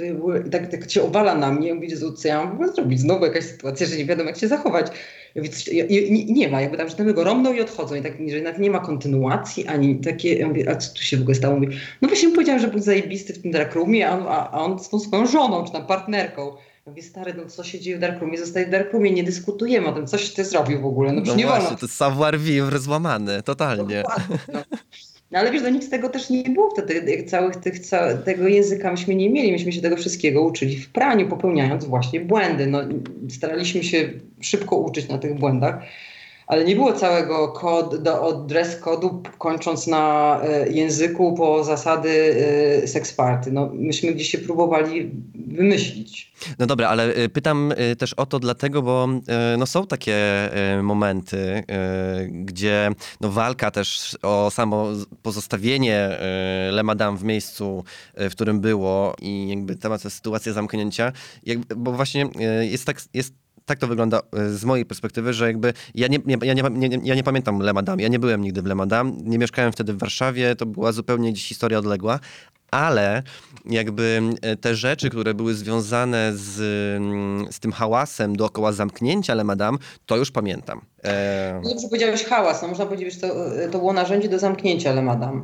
[0.51, 2.99] tak, tak się owala na mnie i mówi, że co ja mam zrobić?
[2.99, 4.88] Znowu jakaś sytuacja, że nie wiadomo jak się zachować.
[5.36, 8.41] Ja ja, nie, ma, jakby tam, że tam go romną i odchodzą i tak, że
[8.41, 11.55] nawet nie ma kontynuacji, ani takie, ja mówię, a co tu się w ogóle stało?
[11.55, 14.89] Mówi, no właśnie powiedziałem, że był zajebisty w tym darkroomie, a, a, a on z
[14.89, 16.51] tą swoją żoną, czy tam partnerką.
[16.92, 18.38] Mówię, stary, no co się dzieje w Darkroomie?
[18.38, 21.14] Zostaje w Darkroomie, nie dyskutujemy o tym, coś ty zrobił w ogóle.
[21.14, 21.80] No, no nie właśnie, wolno.
[21.80, 24.04] to jest savoir vivre złamany, totalnie.
[24.54, 24.64] No.
[25.32, 25.39] no.
[25.39, 28.92] ale wiesz, do nic z tego też nie było wtedy, całych tych, ca tego języka
[28.92, 32.68] myśmy nie mieli, myśmy się tego wszystkiego uczyli w praniu, popełniając właśnie błędy.
[32.68, 32.80] No,
[33.30, 34.10] staraliśmy się
[34.42, 35.84] szybko uczyć na tych błędach
[36.52, 42.36] ale nie było całego kod, do, od dress kodu, kończąc na e, języku po zasady
[42.86, 43.52] seks party.
[43.52, 46.34] No, myśmy gdzieś się próbowali wymyślić.
[46.60, 49.08] No dobra, ale e, pytam też o to dlatego, bo
[49.58, 50.16] no, są takie
[50.84, 51.64] momenty,
[52.30, 52.91] gdzie
[53.22, 54.88] no, walka też o samo
[55.22, 56.18] pozostawienie
[56.72, 57.84] Le Madame w miejscu,
[58.18, 61.12] w którym było i jakby ta sytuacja zamknięcia,
[61.43, 62.30] jakby, bo właśnie
[62.62, 66.38] jest tak, jest tak to wygląda e, z mojej perspektywy, że jakby ja nie, nie,
[66.43, 69.12] ja nie, nie, ja nie pamiętam Le Madame, ja nie byłem nigdy w Le Madame,
[69.24, 72.20] nie mieszkałem wtedy w Warszawie, to była zupełnie gdzieś historia odległa,
[72.72, 73.24] ale
[73.66, 76.53] jakby e, te rzeczy, które były związane z,
[77.55, 80.82] z tym hałasem dookoła zamknięcia Le Madame, to już pamiętam.
[81.03, 81.62] E...
[81.64, 85.01] Dobrze powiedziałeś hałas, no można powiedzieć, że to, e, to było narzędzie do zamknięcia Le
[85.01, 85.41] Madame.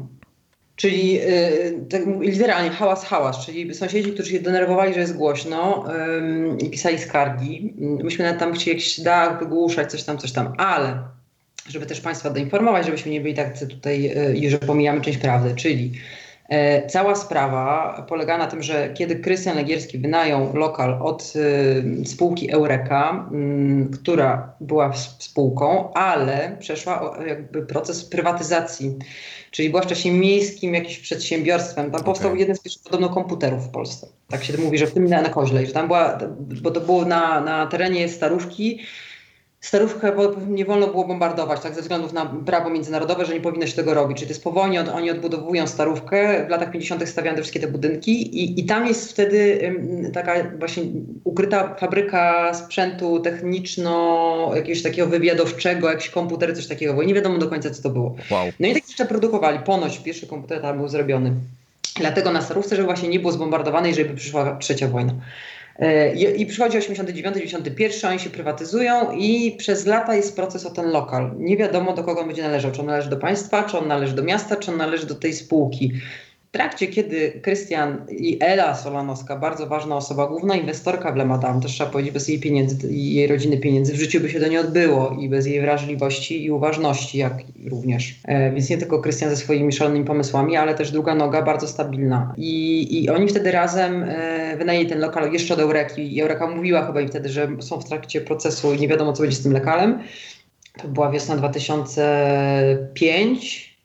[0.77, 5.85] Czyli y, tak, literalnie hałas, hałas, czyli sąsiedzi, którzy się denerwowali, że jest głośno
[6.65, 7.73] i pisali skargi.
[7.77, 10.99] Myśmy nawet tam chcieli jakiś dach wygłuszać, coś tam, coś tam, ale
[11.69, 14.11] żeby też Państwa doinformować, żebyśmy nie byli tak tutaj,
[14.45, 15.91] y, że pomijamy część prawdy, czyli
[16.87, 23.29] cała sprawa polega na tym, że kiedy Krystian Legierski wynajął lokal od y, spółki Eureka,
[23.93, 28.95] y, która była spółką, ale przeszła jakby proces prywatyzacji,
[29.51, 31.85] czyli była wcześniej miejskim jakimś przedsiębiorstwem.
[31.85, 32.05] Tam okay.
[32.05, 34.07] powstał jeden z pierwszych podobno komputerów w Polsce.
[34.29, 36.17] Tak się mówi, że w tym na Koźlej, że tam była,
[36.61, 38.79] bo to było na, na terenie Staruszki,
[39.61, 40.11] Starówkę
[40.47, 43.93] nie wolno było bombardować, tak, ze względów na prawo międzynarodowe, że nie powinno się tego
[43.93, 44.17] robić.
[44.17, 47.09] Czyli to jest po wojnie, oni odbudowują Starówkę, w latach 50.
[47.09, 49.71] stawiano te wszystkie te budynki i, i tam jest wtedy
[50.13, 50.83] taka właśnie
[51.23, 57.49] ukryta fabryka sprzętu techniczno, jakiegoś takiego wywiadowczego, jakieś komputery, coś takiego, bo nie wiadomo do
[57.49, 58.15] końca, co to było.
[58.31, 58.47] Wow.
[58.59, 61.33] No i tak jeszcze produkowali, ponoć pierwszy komputer tam był zrobiony.
[61.95, 65.13] Dlatego na Starówce, żeby właśnie nie było zbombardowane i żeby przyszła trzecia wojna.
[65.79, 70.69] E, I, I przychodzi 89, 91, oni się prywatyzują i przez lata jest proces o
[70.69, 71.31] ten lokal.
[71.37, 74.15] Nie wiadomo do kogo on będzie należał, czy on należy do państwa, czy on należy
[74.15, 75.91] do miasta, czy on należy do tej spółki.
[76.47, 81.71] W trakcie, kiedy Krystian i Ela Solanowska, bardzo ważna osoba, główna inwestorka w Lemadam, też
[81.71, 84.59] trzeba powiedzieć, bez jej pieniędzy i jej rodziny pieniędzy w życiu by się to nie
[84.59, 87.33] odbyło i bez jej wrażliwości i uważności, jak
[87.69, 88.15] również.
[88.25, 92.33] E, więc nie tylko Krystian ze swoimi szalonymi pomysłami, ale też druga noga, bardzo stabilna.
[92.37, 96.85] I, i oni wtedy razem e, wynajęli ten lokal jeszcze od Eureki i Eureka mówiła
[96.85, 99.53] chyba im wtedy, że są w trakcie procesu i nie wiadomo, co będzie z tym
[99.53, 99.99] lokalem.
[100.81, 103.76] To była wiosna 2005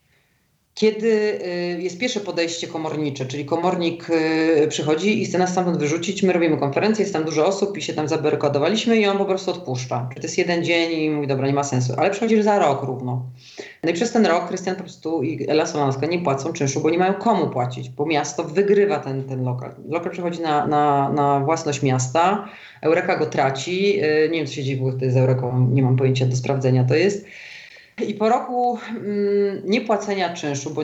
[0.75, 1.39] kiedy
[1.77, 6.33] y, jest pierwsze podejście komornicze, czyli komornik y, przychodzi i chce nas stamtąd wyrzucić, my
[6.33, 10.09] robimy konferencję, jest tam dużo osób i się tam zabarykadowaliśmy i on po prostu odpuszcza.
[10.15, 13.25] To jest jeden dzień i mówi, dobra, nie ma sensu, ale przychodzi za rok równo.
[13.83, 16.89] No i przez ten rok Krystian po prostu i Ela Solanowska nie płacą czynszu, bo
[16.89, 19.71] nie mają komu płacić, bo miasto wygrywa ten, ten lokal.
[19.89, 22.49] Lokal przechodzi na, na, na własność miasta,
[22.81, 26.35] Eureka go traci, y, nie wiem co się dzieje z Eureką, nie mam pojęcia, do
[26.35, 27.25] sprawdzenia to jest.
[28.01, 30.81] I po roku mm, niepłacenia czynszu, bo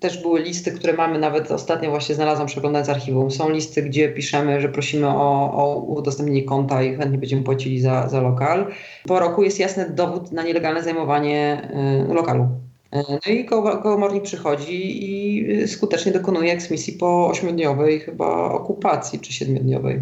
[0.00, 4.60] też były listy, które mamy, nawet ostatnio właśnie znalazłam przeglądając archiwum, są listy, gdzie piszemy,
[4.60, 8.66] że prosimy o, o udostępnienie konta i chętnie będziemy płacili za, za lokal.
[9.06, 11.68] Po roku jest jasny dowód na nielegalne zajmowanie
[12.10, 12.42] y, lokalu.
[12.42, 13.44] Y, no i
[13.82, 20.00] komornik przychodzi i skutecznie dokonuje eksmisji po ośmiodniowej chyba okupacji, czy siedmiodniowej.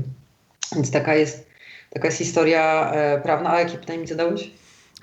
[0.74, 1.46] Więc taka jest,
[1.90, 3.52] taka jest historia e, prawna.
[3.52, 4.50] A jakie pytanie mi zadałeś?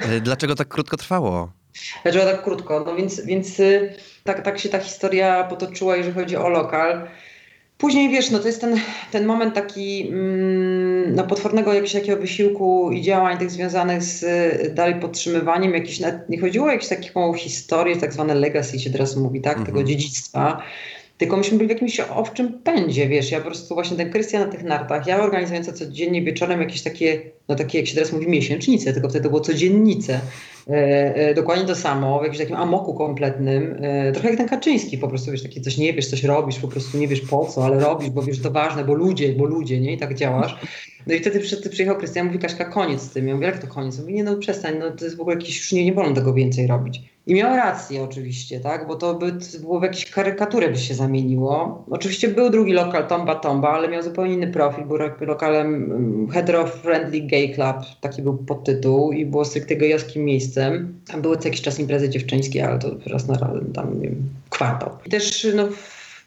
[0.02, 1.52] E, dlaczego tak krótko trwało?
[2.04, 2.84] Dlaczego tak krótko?
[2.86, 3.94] No więc, więc y,
[4.24, 7.08] tak, tak się ta historia potoczyła, jeżeli chodzi o lokal.
[7.78, 8.80] Później wiesz, no to jest ten,
[9.12, 14.74] ten moment taki mm, no, potwornego jakiegoś takiego wysiłku i działań tych związanych z y,
[14.74, 19.42] dalej podtrzymywaniem jakiś, nie chodziło o jakąś taką historię, tak zwane legacy się teraz mówi,
[19.42, 19.88] tak, tego mhm.
[19.88, 20.64] dziedzictwa.
[21.22, 24.52] Tylko myśmy byli w jakimś owczym pędzie, wiesz, ja po prostu właśnie ten Krystian na
[24.52, 28.94] tych nartach, ja organizująca codziennie wieczorem jakieś takie, no takie jak się teraz mówi miesięcznice,
[28.94, 30.20] tylko wtedy to było codziennice.
[30.70, 30.74] E,
[31.16, 35.08] e, dokładnie to samo, w jakimś takim amoku kompletnym, e, trochę jak ten Kaczyński po
[35.08, 37.80] prostu, wiesz, takie coś nie wiesz, coś robisz, po prostu nie wiesz po co, ale
[37.80, 40.56] robisz, bo wiesz, to ważne, bo ludzie, bo ludzie, nie, i tak działasz.
[41.08, 43.28] No i wtedy przy, przyjechał Krystian, mówi Kaśka, koniec z tym.
[43.28, 44.00] Ja mówię, jak to koniec?
[44.00, 46.34] Mówi, nie no przestań, no to jest w ogóle jakieś, już nie, nie wolno tego
[46.34, 47.02] więcej robić.
[47.28, 51.86] I miał rację oczywiście, tak, bo to by było w jakieś karykaturę by się zamieniło.
[51.90, 57.28] Oczywiście był drugi lokal Tomba Tomba, ale miał zupełnie inny profil, był lokalem mm, hetero-friendly
[57.28, 61.00] gay club, taki był podtytuł i było stricte gejowskim miejscem.
[61.12, 63.38] Tam były co jakiś czas imprezy dziewczyńskie, ale to raz na
[63.74, 64.90] tam, nie wiem, kwartał.
[65.06, 65.68] I też, no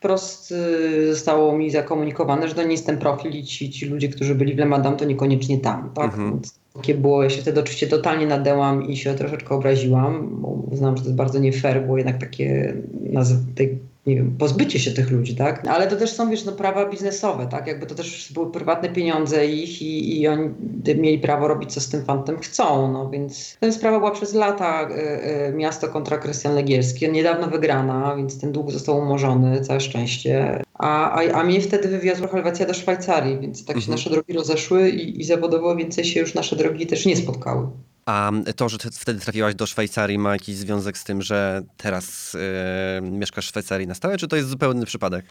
[0.04, 4.08] wprost y, zostało mi zakomunikowane, że to nie jest ten profil i ci, ci ludzie,
[4.08, 6.04] którzy byli w Lemadam, to niekoniecznie tam, tak?
[6.04, 6.30] Mhm.
[6.30, 10.96] Więc takie było, ja się wtedy oczywiście totalnie nadełam i się troszeczkę obraziłam, bo uznałam,
[10.96, 12.74] że to jest bardzo nie fair, było jednak takie
[13.12, 13.78] nazw- tej
[14.38, 15.66] pozbycie się tych ludzi, tak?
[15.68, 17.66] Ale to też są, wiesz, no, prawa biznesowe, tak?
[17.66, 20.50] Jakby to też były prywatne pieniądze ich i, i oni
[20.96, 24.88] mieli prawo robić, co z tym fantem chcą, no więc ta sprawa była przez lata
[24.90, 30.62] y, y, miasto kontra Krystian Legierski, niedawno wygrana, więc ten dług został umorzony, całe szczęście.
[30.74, 33.92] A, a, a mnie wtedy wywiozła Helwecja do Szwajcarii, więc tak się mhm.
[33.92, 37.66] nasze drogi rozeszły i, i zawodowo więcej się już nasze drogi też nie spotkały.
[38.06, 42.36] A to, że wtedy trafiłaś do Szwajcarii ma jakiś związek z tym, że teraz
[43.02, 45.24] yy, mieszkasz w Szwajcarii na stałe, czy to jest zupełny przypadek?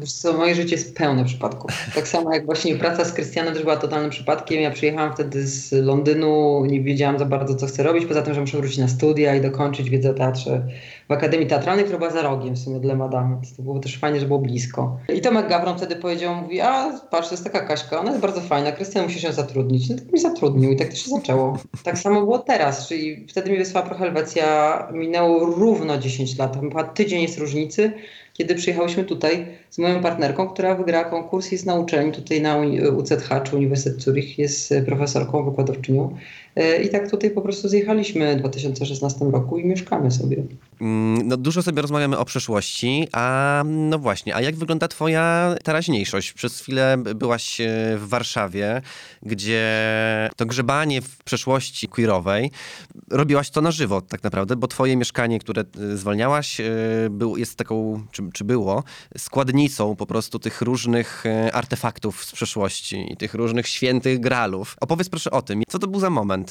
[0.00, 1.70] Wiesz co, moje życie jest pełne przypadków.
[1.94, 4.60] Tak samo jak właśnie praca z Krystianem też była totalnym przypadkiem.
[4.60, 8.40] Ja przyjechałam wtedy z Londynu, nie wiedziałam za bardzo, co chcę robić, poza tym, że
[8.40, 10.66] muszę wrócić na studia i dokończyć wiedzę o teatrze
[11.08, 13.40] w Akademii Teatralnej, która była za rogiem w sumie dla Madame.
[13.56, 14.98] To było też fajnie, że było blisko.
[15.14, 18.40] I Tomek Gawron wtedy powiedział, mówi, a patrz, to jest taka Kaśka, ona jest bardzo
[18.40, 19.88] fajna, Krystian musi się zatrudnić.
[19.88, 21.58] No tak mi zatrudnił i tak to się zaczęło.
[21.84, 27.22] Tak samo było teraz, czyli wtedy mi wysłała Prohelwecja, minęło równo 10 lat, chyba tydzień
[27.22, 27.92] jest różnicy,
[28.36, 32.56] kiedy przyjechałyśmy tutaj z moją partnerką, która wygrała konkurs, jest na uczelni tutaj na
[32.96, 36.16] UZH, czy Uniwersytet Zurich, jest profesorką, wykładowczynią.
[36.56, 40.42] E, I tak tutaj po prostu zjechaliśmy w 2016 roku i mieszkamy sobie.
[40.80, 46.32] Mm, no, dużo sobie rozmawiamy o przeszłości, a no właśnie, a jak wygląda twoja teraźniejszość?
[46.32, 47.66] Przez chwilę byłaś e,
[47.98, 48.82] w Warszawie,
[49.22, 49.66] gdzie
[50.36, 52.50] to grzebanie w przeszłości queerowej
[53.10, 56.60] robiłaś to na żywo tak naprawdę, bo twoje mieszkanie, które e, zwalniałaś,
[57.10, 58.84] był, jest taką, czy, czy było,
[59.18, 64.76] składnicą po prostu tych różnych artefaktów z przeszłości i tych różnych świętych gralów.
[64.80, 65.62] Opowiedz proszę o tym.
[65.68, 66.45] Co to był za moment?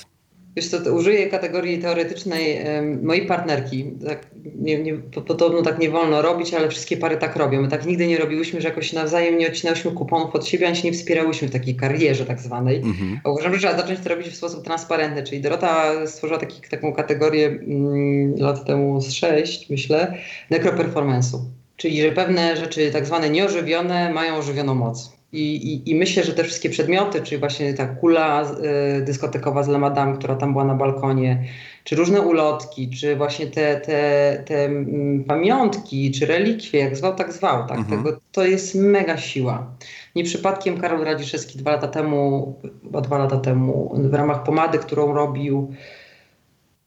[0.56, 2.60] Wiesz co, użyję kategorii teoretycznej
[3.04, 3.92] mojej partnerki.
[4.08, 4.94] Tak, nie, nie,
[5.28, 7.62] podobno tak nie wolno robić, ale wszystkie pary tak robią.
[7.62, 10.88] My tak nigdy nie robiłyśmy, że jakoś nawzajem nie odcinałyśmy kuponów od siebie, ani się
[10.88, 12.78] nie wspierałyśmy w takiej karierze tak zwanej.
[12.78, 13.20] Mhm.
[13.26, 15.24] Uważam, że trzeba zacząć to robić w sposób transparentny.
[15.24, 20.18] Czyli Dorota stworzyła taki, taką kategorię mm, lat temu z sześć, myślę,
[20.52, 21.38] nekroperformance'u.
[21.78, 25.16] Czyli, że pewne rzeczy tak zwane nieożywione mają ożywioną moc.
[25.36, 28.52] I, i, I, myślę, że te wszystkie przedmioty, czyli właśnie ta kula
[29.00, 31.44] y, dyskotekowa z Lamadam, która tam była na balkonie,
[31.84, 37.34] czy różne ulotki, czy właśnie te, te, te mm, pamiątki, czy relikwie, jak zwał, tak
[37.34, 37.78] zwał, tak?
[37.78, 38.04] Mhm.
[38.04, 39.72] Tego, to jest mega siła.
[40.16, 45.14] Nie przypadkiem Karol Radziszewski dwa lata temu, chyba dwa lata temu, w ramach pomady, którą
[45.14, 45.74] robił,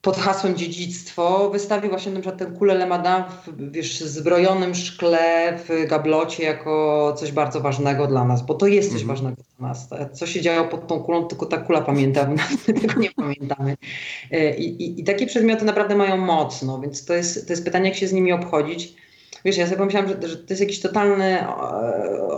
[0.01, 5.87] pod hasłem dziedzictwo wystawił właśnie na przykład tę kulę Lemada w wiesz, zbrojonym szkle w
[5.89, 9.15] gablocie jako coś bardzo ważnego dla nas, bo to jest coś mm.
[9.15, 9.89] ważnego dla nas.
[10.13, 13.77] Co się działo pod tą kulą, tylko ta kula pamięta, my tego nie pamiętamy.
[14.31, 17.65] E, I, i, I, takie przedmioty naprawdę mają moc, no, więc to jest, to jest
[17.65, 18.95] pytanie, jak się z nimi obchodzić.
[19.45, 21.47] Wiesz, ja sobie pomyślałam, że, że to jest jakiś totalny e,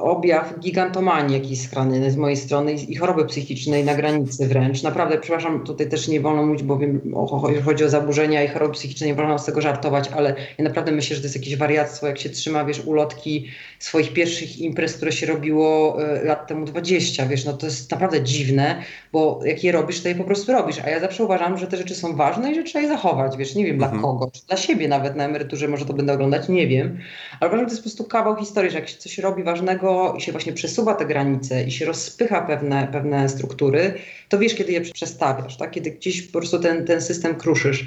[0.01, 4.83] objaw gigantomanii jakiejś strony z mojej strony i, i choroby psychicznej na granicy wręcz.
[4.83, 8.47] Naprawdę, przepraszam, tutaj też nie wolno mówić, bo wiem, o, jeżeli chodzi o zaburzenia i
[8.47, 11.55] choroby psychiczne, nie wolno z tego żartować, ale ja naprawdę myślę, że to jest jakieś
[11.55, 13.47] wariactwo, jak się trzyma, wiesz, ulotki
[13.79, 18.21] swoich pierwszych imprez, które się robiło y, lat temu 20, wiesz, no to jest naprawdę
[18.21, 21.67] dziwne, bo jak je robisz, to je po prostu robisz, a ja zawsze uważam, że
[21.67, 23.91] te rzeczy są ważne i że trzeba je zachować, wiesz, nie wiem mhm.
[23.91, 26.90] dla kogo, czy dla siebie nawet na emeryturze może to będę oglądać, nie wiem,
[27.39, 30.13] ale uważam, że to jest po prostu kawał historii, że jak się coś robi ważnego
[30.17, 33.93] i się właśnie przesuwa te granice i się rozpycha pewne, pewne struktury,
[34.29, 35.71] to wiesz, kiedy je przestawiasz, tak?
[35.71, 37.85] kiedy gdzieś po prostu ten, ten system kruszysz.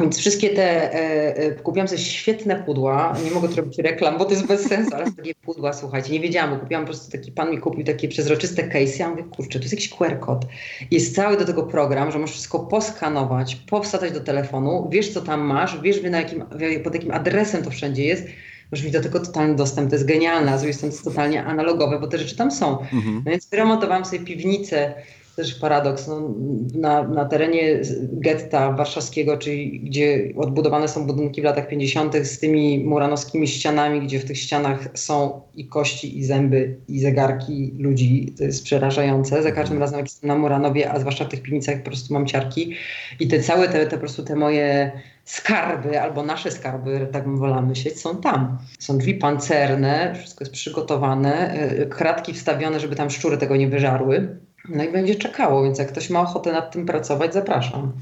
[0.00, 4.24] Więc wszystkie te, e, e, kupiłam sobie świetne pudła, nie mogę tu robić reklam, bo
[4.24, 7.32] to jest bez sensu, ale takie pudła, słuchajcie, nie wiedziałam, bo kupiłam po prostu taki,
[7.32, 10.46] pan mi kupił takie przezroczyste case, ja mówię, kurczę, to jest jakiś QR kod.
[10.90, 15.40] Jest cały do tego program, że możesz wszystko poskanować, powstać do telefonu, wiesz co tam
[15.40, 16.44] masz, wiesz na jakim,
[16.84, 18.26] pod jakim adresem to wszędzie jest,
[18.72, 21.04] możesz mieć do tego totalny dostęp, to jest genialne, a z drugiej strony to jest
[21.04, 22.80] totalnie analogowe, bo te rzeczy tam są.
[22.80, 23.22] Mhm.
[23.24, 24.94] No więc wyremontowałam sobie piwnicę,
[25.36, 26.34] też paradoks, no,
[26.74, 27.80] na, na terenie
[28.12, 32.16] getta warszawskiego, czyli gdzie odbudowane są budynki w latach 50.
[32.16, 37.74] z tymi muranowskimi ścianami, gdzie w tych ścianach są i kości, i zęby, i zegarki
[37.78, 38.34] ludzi.
[38.38, 39.42] To jest przerażające.
[39.42, 42.26] Za każdym razem, jak jestem na Muranowie, a zwłaszcza w tych piwnicach, po prostu mam
[42.26, 42.74] ciarki.
[43.20, 44.92] I te całe te, te po prostu te moje
[45.24, 48.58] skarby, albo nasze skarby, tak bym wolała myśleć, są tam.
[48.78, 54.38] Są drzwi pancerne, wszystko jest przygotowane, e, kratki wstawione, żeby tam szczury tego nie wyżarły.
[54.68, 57.92] No i będzie czekało, więc jak ktoś ma ochotę nad tym pracować, zapraszam.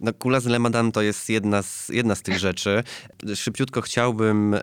[0.00, 2.82] No, kula z Lemadan to jest jedna z, jedna z tych rzeczy.
[3.34, 4.56] Szybciutko chciałbym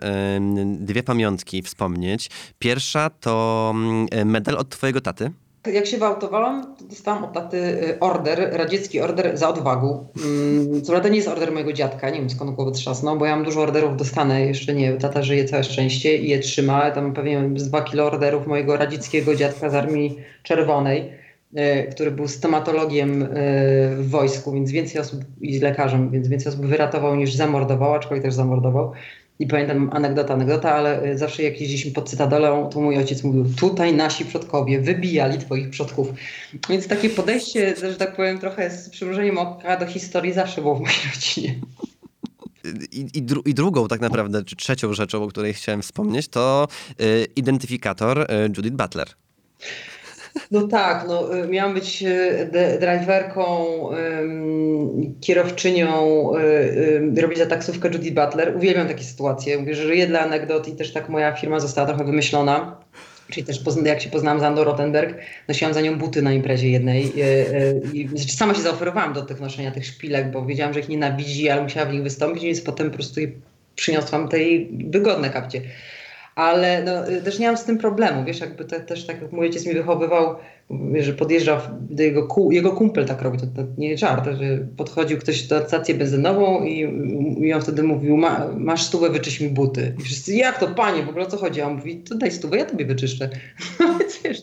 [0.80, 2.30] dwie pamiątki wspomnieć.
[2.58, 3.74] Pierwsza to
[4.14, 5.30] y, medal od twojego taty.
[5.72, 10.06] Jak się wyautowałam, to dostałam od taty y, order, radziecki order za odwagę.
[10.24, 13.36] Mm, co prawda nie jest order mojego dziadka, nie wiem skąd głowy trzasnął, bo ja
[13.36, 16.90] mam dużo orderów dostanę, jeszcze nie, tata żyje całe szczęście i je trzyma.
[16.90, 21.27] Tam pewnie z dwa kilo orderów mojego radzieckiego dziadka z Armii Czerwonej
[21.90, 23.26] który był stomatologiem e,
[23.96, 28.34] w wojsku, więc więcej osób i lekarzem, więc więcej osób wyratował niż zamordował, aczkolwiek też
[28.34, 28.92] zamordował.
[29.38, 33.44] I pamiętam anegdota, anegdota, ale e, zawsze jak jeździliśmy pod Cytadelą, to mój ojciec mówił,
[33.56, 36.08] tutaj nasi przodkowie wybijali twoich przodków.
[36.68, 40.80] Więc takie podejście, że tak powiem, trochę z przymrużeniem oka do historii zawsze było w
[40.80, 41.54] mojej rodzinie.
[42.92, 46.68] I, i, dru i, drugą tak naprawdę, czy trzecią rzeczą, o której chciałem wspomnieć, to
[47.00, 48.26] y, identyfikator y,
[48.56, 49.08] Judith Butler.
[50.50, 53.66] No tak, no, y, miałam być y, driverką,
[55.20, 56.30] kierowczynią,
[57.16, 58.56] y, robić za taksówkę Judy Butler.
[58.56, 59.58] Uwielbiam takie sytuacje.
[59.58, 62.76] Mówię, że żyję dla anegdot i też tak moja firma została trochę wymyślona.
[63.30, 65.18] Czyli też jak się poznałam z Andą Rottenberg,
[65.48, 67.12] nosiłam za nią buty na imprezie jednej.
[67.92, 71.48] I, znaczy sama się zaoferowałam do tych noszenia tych szpilek, bo wiedziałam, że ich nienawidzi,
[71.50, 73.20] ale musiała w nich wystąpić, więc potem po prostu
[73.76, 75.62] przyniosłam tej wygodne kapcie
[76.38, 79.46] ale no, też nie mam z tym problemu, wiesz, jakby te, też tak jak mój
[79.46, 80.34] ojciec mi wychowywał,
[81.00, 85.18] że podjeżdża do jego, ku, jego kumpel tak robi, to, to nie żart, że podchodził
[85.18, 86.80] ktoś na stację benzynową i,
[87.46, 89.94] i on wtedy mówił, Ma, masz stówę, wyczyść mi buty.
[89.98, 91.60] I wszyscy, jak to panie, w ogóle o co chodzi?
[91.60, 93.30] A on mówi, to daj stówę, ja tobie wyczyszczę.
[93.80, 94.42] No więc wiesz,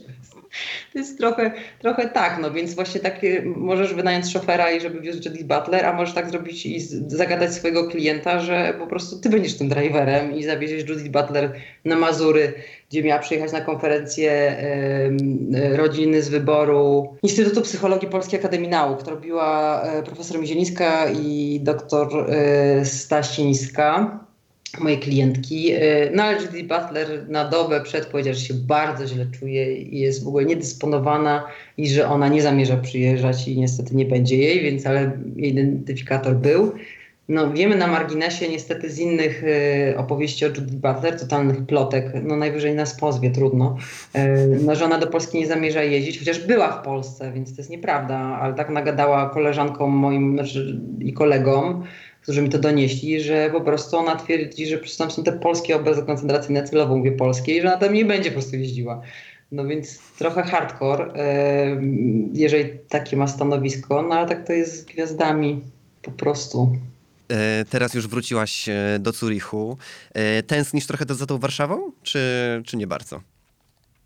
[0.95, 3.21] jest trochę, trochę tak, no więc właśnie tak
[3.55, 7.87] możesz wynająć szofera i żeby wiózł Judith Butler, a możesz tak zrobić i zagadać swojego
[7.87, 11.53] klienta, że po prostu ty będziesz tym driverem i zawieziesz Judith Butler
[11.85, 12.53] na Mazury,
[12.89, 14.57] gdzie miała przyjechać na konferencję
[15.73, 21.59] y, rodziny z wyboru Instytutu Psychologii Polskiej Akademii Nauk, to robiła y, profesor Mizielińska i
[21.63, 22.29] doktor
[22.81, 24.24] y, Stasińska
[24.79, 25.71] mojej klientki.
[25.71, 25.79] E,
[26.13, 30.23] no ale Judy Butler na dobę przed powiedziała, że się bardzo źle czuje i jest
[30.23, 31.47] w ogóle niedysponowana
[31.77, 36.35] i że ona nie zamierza przyjeżdżać i niestety nie będzie jej, więc ale jej identyfikator
[36.35, 36.71] był.
[37.29, 42.35] No wiemy na marginesie niestety z innych y, opowieści o Judy Butler, totalnych plotek, no
[42.35, 43.77] najwyżej nas pozwie, trudno,
[44.15, 44.19] y,
[44.65, 47.69] no, że ona do Polski nie zamierza jeździć, chociaż była w Polsce, więc to jest
[47.69, 51.83] nieprawda, ale tak nagadała koleżankom moim znaczy, i kolegom,
[52.25, 56.03] którzy mi to donieśli, że po prostu ona twierdzi, że tam są te polskie obozy
[56.03, 59.01] koncentracyjne, celowo mówię polskie, i że ona tam nie będzie po prostu jeździła.
[59.51, 61.13] No więc trochę hardcore,
[62.33, 65.61] jeżeli takie ma stanowisko, no ale tak to jest z gwiazdami
[66.01, 66.77] po prostu.
[67.29, 69.77] E, teraz już wróciłaś e, do Zurichu.
[70.13, 72.19] E, tęsknisz trochę za tą Warszawą, czy,
[72.65, 73.21] czy nie bardzo?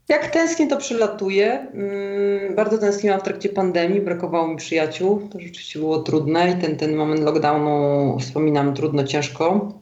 [0.09, 1.67] Jak tęsknię, to przylatuję.
[1.73, 5.29] Mm, bardzo tęskniłam w trakcie pandemii, brakowało mi przyjaciół.
[5.31, 9.73] To rzeczywiście było trudne i ten, ten moment lockdownu wspominam trudno, ciężko.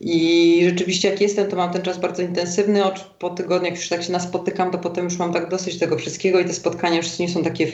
[0.00, 2.82] I rzeczywiście jak jestem, to mam ten czas bardzo intensywny.
[3.18, 6.44] Po tygodniach już tak się naspotykam, to potem już mam tak dosyć tego wszystkiego i
[6.44, 7.66] te spotkania już nie są takie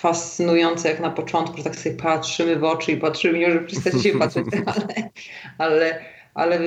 [0.00, 4.02] fascynujące jak na początku, że tak sobie patrzymy w oczy i patrzymy, nie że przestać
[4.02, 5.10] się patrzeć, ale,
[5.58, 6.04] ale,
[6.34, 6.58] ale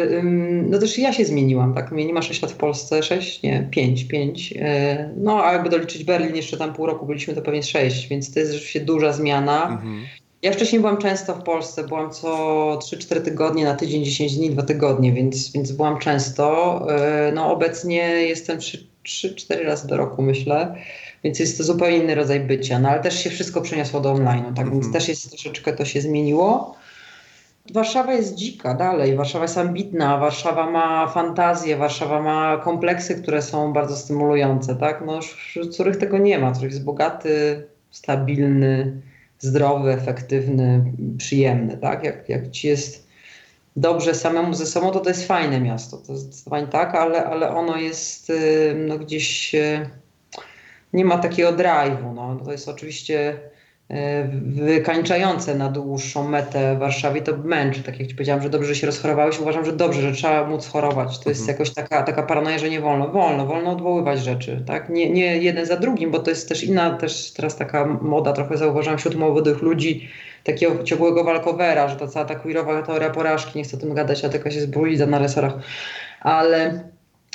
[0.70, 1.92] no też ja się zmieniłam, tak?
[1.92, 4.54] Mnie nie ma 6 lat w Polsce, 6, nie, 5, 5.
[4.60, 8.34] E, no a jakby doliczyć Berlin, jeszcze tam pół roku byliśmy, to pewnie 6, więc
[8.34, 9.68] to jest rzeczywiście duża zmiana.
[9.68, 10.06] Mhm.
[10.42, 12.30] Ja wcześniej byłam często w Polsce, byłam co
[12.82, 16.82] 3-4 tygodnie, na tydzień, 10 dni, 2 tygodnie, więc, więc byłam często.
[16.96, 20.76] E, no obecnie jestem 3-4 razy do roku, myślę,
[21.24, 24.54] więc jest to zupełnie inny rodzaj bycia, no ale też się wszystko przeniosło do online,
[24.56, 24.94] tak więc mhm.
[24.94, 26.76] też jest troszeczkę to się zmieniło.
[27.74, 33.74] Warszawa jest dzika dalej, Warszawa jest ambitna, Warszawa ma fantazję, Warszawa ma kompleksy, które są
[33.74, 35.04] bardzo stymulujące, tak?
[35.06, 35.20] No,
[35.74, 39.02] których tego nie ma, który jest bogaty, stabilny,
[39.40, 42.04] zdrowy, efektywny, przyjemny, tak?
[42.04, 43.08] Jak, jak ci jest
[43.76, 47.78] dobrze samemu ze sobą, to to jest fajne miasto, to zdecydowanie tak, ale, ale ono
[47.78, 49.90] jest y, no, gdzieś, y,
[50.94, 52.36] nie ma takiego drive'u, no.
[52.46, 53.40] To jest oczywiście
[54.46, 57.84] wykańczające na dłuższą metę w Warszawie, to męczy.
[57.84, 60.68] Tak jak ci powiedziałam, że dobrze, że się rozchorowałeś, uważam, że dobrze, że trzeba móc
[60.68, 61.20] chorować.
[61.20, 61.56] To jest mhm.
[61.56, 63.08] jakoś taka, taka paranoja, że nie wolno.
[63.08, 64.90] Wolno, wolno odwoływać rzeczy, tak?
[64.90, 68.58] Nie, nie jeden za drugim, bo to jest też inna, też teraz taka moda, trochę
[68.58, 70.10] zauważyłam wśród młodych ludzi,
[70.44, 74.26] takiego ciepłego walkowera, że to cała ta queerowa teoria porażki, nie chcę o tym gadać,
[74.26, 75.54] a taka się zbójda na resorach.
[76.22, 76.90] Ale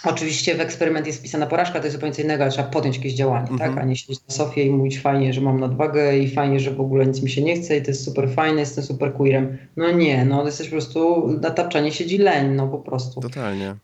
[0.05, 3.15] Oczywiście w eksperyment jest wpisana porażka, to jest zupełnie co innego, ale trzeba podjąć jakieś
[3.15, 3.69] działanie, tak?
[3.69, 3.79] Mhm.
[3.79, 6.81] A nie siedzieć na sofie i mówić fajnie, że mam nadwagę i fajnie, że w
[6.81, 9.59] ogóle nic mi się nie chce i to jest super fajne, jestem super queerem.
[9.77, 13.21] No nie, no jesteś po prostu, na tapczanie siedzi leń, no po prostu.
[13.21, 13.75] Totalnie.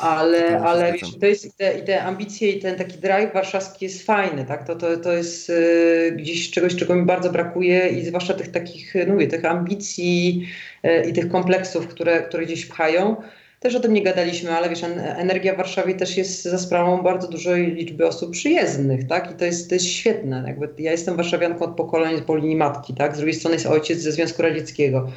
[0.00, 3.84] Ale, ale wiesz, to jest i te, i te ambicje i ten taki drive warszawski
[3.84, 4.66] jest fajny, tak?
[4.66, 8.94] To, to, to jest y, gdzieś czegoś, czego mi bardzo brakuje i zwłaszcza tych takich,
[9.06, 10.46] no mówię, tych ambicji
[10.84, 13.16] y, i tych kompleksów, które, które gdzieś pchają.
[13.60, 17.28] Też o tym nie gadaliśmy, ale wiesz, energia w Warszawie też jest za sprawą bardzo
[17.28, 19.30] dużej liczby osób przyjezdnych, tak?
[19.30, 20.44] I to jest, to jest świetne.
[20.46, 23.14] Jakby ja jestem warszawianką od pokoleń po linii matki, tak?
[23.14, 25.08] Z drugiej strony jest ojciec ze Związku Radzieckiego.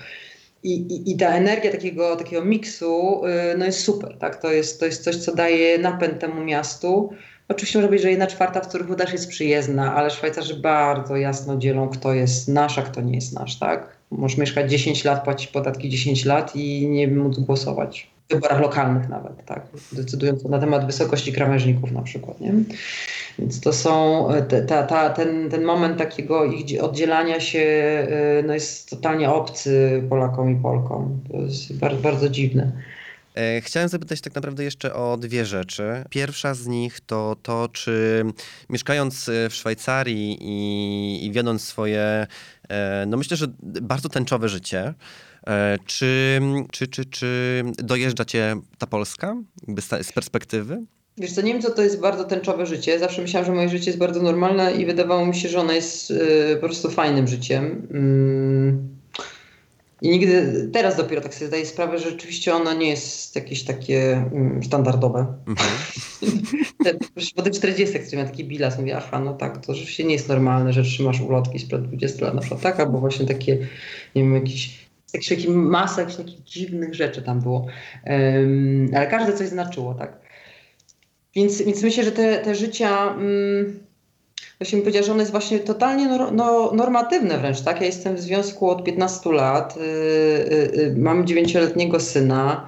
[0.64, 4.42] I, i, I, ta energia takiego, takiego miksu yy, no jest super, tak?
[4.42, 7.10] To jest, to jest coś, co daje napęd temu miastu.
[7.50, 11.58] Oczywiście może być, że jedna czwarta w których też jest przyjezdna, ale Szwajcarzy bardzo jasno
[11.58, 13.98] dzielą, kto jest nasz, a kto nie jest nasz, tak?
[14.12, 19.46] Możesz mieszkać 10 lat, płacić podatki 10 lat i nie móc głosować wyborach lokalnych nawet,
[19.46, 22.54] tak, decydując na temat wysokości krawężników na przykład, nie?
[23.40, 24.28] Więc to są,
[24.68, 27.60] ta, ta, ten, ten moment takiego ich oddzielania się
[28.40, 31.20] y, no jest totalnie obcy Polakom i Polkom.
[31.32, 32.72] To jest bardzo, bardzo dziwne.
[33.36, 35.84] E, chciałem zapytać tak naprawdę jeszcze o dwie rzeczy.
[36.10, 38.26] Pierwsza z nich to to, czy
[38.70, 42.28] mieszkając w Szwajcarii i, i wiodąc swoje,
[42.70, 43.48] e, no myślę, że
[43.82, 45.31] bardzo tęczowe życie, E,
[45.86, 46.40] czy,
[46.72, 49.36] czy, czy, czy dojeżdża cię ta Polska
[50.02, 50.86] z perspektywy?
[51.18, 53.00] Wiesz co, nie wiem co to jest bardzo tęczowe życie.
[53.00, 56.10] Zawsze myślałam, że moje życie jest bardzo normalne i wydawało mi się, że ono jest
[56.10, 57.88] yy, po prostu fajnym życiem.
[57.92, 59.02] Yy.
[60.02, 64.14] I nigdy, teraz dopiero tak sobie zdaję sprawę, że rzeczywiście ono nie jest jakieś takie
[64.14, 65.26] mm, standardowe.
[65.48, 65.70] Mhm.
[67.36, 70.30] po tych 40 jak miałem taki bilas, mówię, aha, no tak, to rzeczywiście nie jest
[70.30, 73.58] normalne, że trzymasz ulotki sprzed 20 lat na przykład, tak, albo właśnie takie,
[74.16, 77.68] nie wiem, jakieś jakichś takich masę jakichś takich dziwnych rzeczy tam było.
[78.06, 80.20] Um, ale każde coś znaczyło, tak.
[81.36, 83.80] Więc, więc myślę, że te, te życia, um,
[84.60, 87.80] właśnie powiedziała, że one jest właśnie totalnie no, no, normatywne wręcz, tak?
[87.82, 92.68] Ja jestem w związku od 15 lat, y, y, y, mam dziewięcioletniego syna,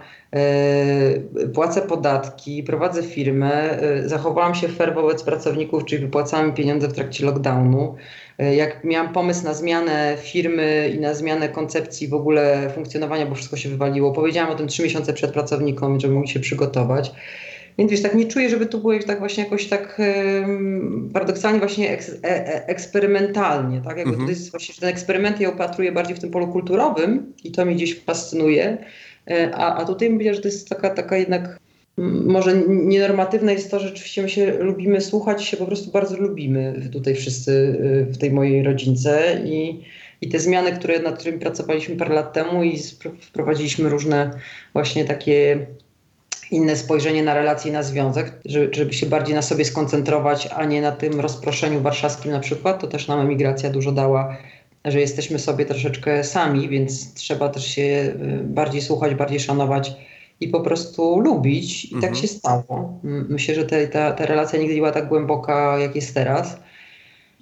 [1.53, 7.25] płacę podatki, prowadzę firmę, y, zachowałam się fair wobec pracowników, czyli wypłacałam pieniądze w trakcie
[7.25, 7.95] lockdownu.
[8.39, 13.35] E, jak miałam pomysł na zmianę firmy i na zmianę koncepcji w ogóle funkcjonowania, bo
[13.35, 17.11] wszystko się wywaliło, powiedziałam o tym trzy miesiące przed pracownikom, żeby mogli się przygotować.
[17.77, 20.01] Więc wiesz, tak nie czuję, żeby tu było tak właśnie jakoś tak
[20.39, 23.97] um, paradoksalnie właśnie eks, e, e, eksperymentalnie, tak?
[23.97, 24.25] Jakby mhm.
[24.25, 27.65] to jest właśnie, że ten eksperyment ja opatruję bardziej w tym polu kulturowym i to
[27.65, 28.77] mnie gdzieś fascynuje, e,
[29.53, 31.59] a, a tutaj mówię, że to jest taka, taka jednak
[31.97, 36.89] może nienormatywne jest to, że rzeczywiście my się lubimy słuchać się po prostu bardzo lubimy
[36.91, 39.83] tutaj wszyscy y, w tej mojej rodzince i,
[40.21, 42.79] i te zmiany, które, nad którymi pracowaliśmy parę lat temu i
[43.21, 44.31] wprowadziliśmy różne
[44.73, 45.67] właśnie takie
[46.51, 50.65] inne spojrzenie na relacje i na związek, żeby, żeby się bardziej na sobie skoncentrować, a
[50.65, 52.81] nie na tym rozproszeniu warszawskim na przykład.
[52.81, 54.37] To też nam emigracja dużo dała,
[54.85, 59.93] że jesteśmy sobie troszeczkę sami, więc trzeba też się y, bardziej słuchać, bardziej szanować
[60.39, 61.85] i po prostu lubić.
[61.85, 62.13] I tak Mhm.
[62.13, 62.99] tak się stało.
[63.03, 66.57] Myślę, że te, ta, ta relacja nigdy nie była tak głęboka, jak jest teraz.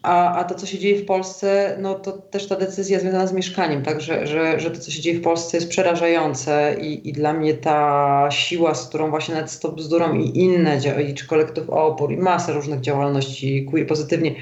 [0.03, 3.33] A, a to, co się dzieje w Polsce, no to też ta decyzja związana z
[3.33, 7.13] mieszkaniem, tak, że, że, że to, co się dzieje w Polsce jest przerażające i, i
[7.13, 10.79] dla mnie ta siła, z którą właśnie nawet Stop Bzdurą i inne,
[11.09, 14.35] i czy kolektyw Opór i masa różnych działalności queer pozytywnie,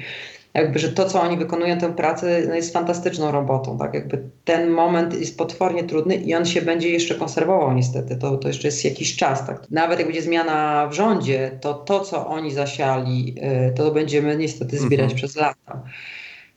[0.54, 4.70] jakby, że to, co oni wykonują tę pracę, no jest fantastyczną robotą, tak, jakby ten
[4.70, 8.84] moment jest potwornie trudny i on się będzie jeszcze konserwował niestety, to, to jeszcze jest
[8.84, 9.70] jakiś czas, tak.
[9.70, 13.34] Nawet jak będzie zmiana w rządzie, to to, co oni zasiali,
[13.68, 15.16] y, to będziemy niestety zbierać Mhm.
[15.16, 15.82] przez lata.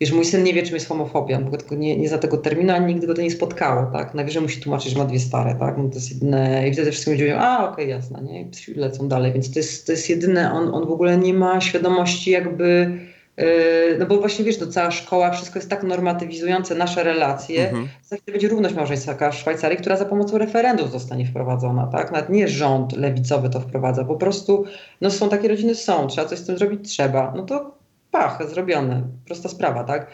[0.02, 2.74] Wiesz, mój syn nie wie, czym jest homofobia, bo tylko nie, nie za tego terminu,
[2.74, 4.14] ani nigdy go to nie spotkało, tak?
[4.14, 5.78] Najwyżej musi tłumaczyć, że ma dwie stare, tak?
[5.78, 6.70] No to jest jedyne...
[6.70, 8.42] I wtedy wszyscy ludzie mówią, a okej, jasne, nie?
[8.42, 11.62] I lecą dalej, więc to jest, to jest jedyne, on, on w ogóle nie ma
[11.62, 12.92] świadomości jakby...
[13.38, 17.88] Yy, no bo właśnie wiesz, to cała szkoła, wszystko jest tak normatywizujące nasze relacje, Mhm.
[18.06, 22.12] chwilę będzie równość małżeńska w Szwajcarii, która za pomocą referendum zostanie wprowadzona, tak?
[22.12, 24.66] Nawet nie rząd lewicowy to wprowadza, po prostu
[25.02, 27.34] no są takie rodziny, są, trzeba coś z tym zrobić, trzeba.
[27.36, 27.78] No to
[28.12, 30.08] pach, zrobione, prosta sprawa, tak?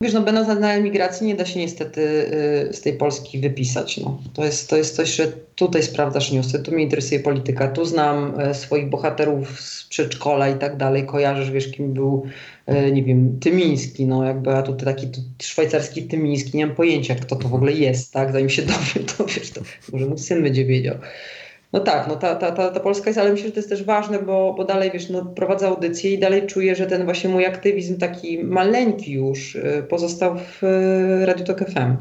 [0.00, 2.00] Wiesz, no będąc na- emigracji nie da się niestety
[2.70, 4.22] y, z tej Polski wypisać, no.
[4.34, 8.40] To jest, to jest coś, że tutaj sprawdzasz newsy, tu mnie interesuje polityka, tu znam
[8.40, 12.26] y, swoich bohaterów z przedszkola i tak dalej, kojarzysz, wiesz, kim był,
[12.88, 17.14] y, nie wiem, Tymiński, no jakby, a tutaj taki tu, szwajcarski Tymiński, nie mam pojęcia,
[17.14, 18.32] kto to w ogóle jest, tak?
[18.32, 19.60] Zanim się dowiem, to wiesz, to
[19.92, 20.94] może mój syn będzie wiedział.
[21.76, 23.84] No tak, no ta, ta, ta, ta Polska jest, ale myślę, że to jest też
[23.84, 27.46] ważne, bo, bo dalej, wiesz, no, prowadzę audycję i dalej czuję, że ten właśnie mój
[27.46, 31.96] aktywizm taki maleńki już y, pozostał w y, Radiu Tok FM.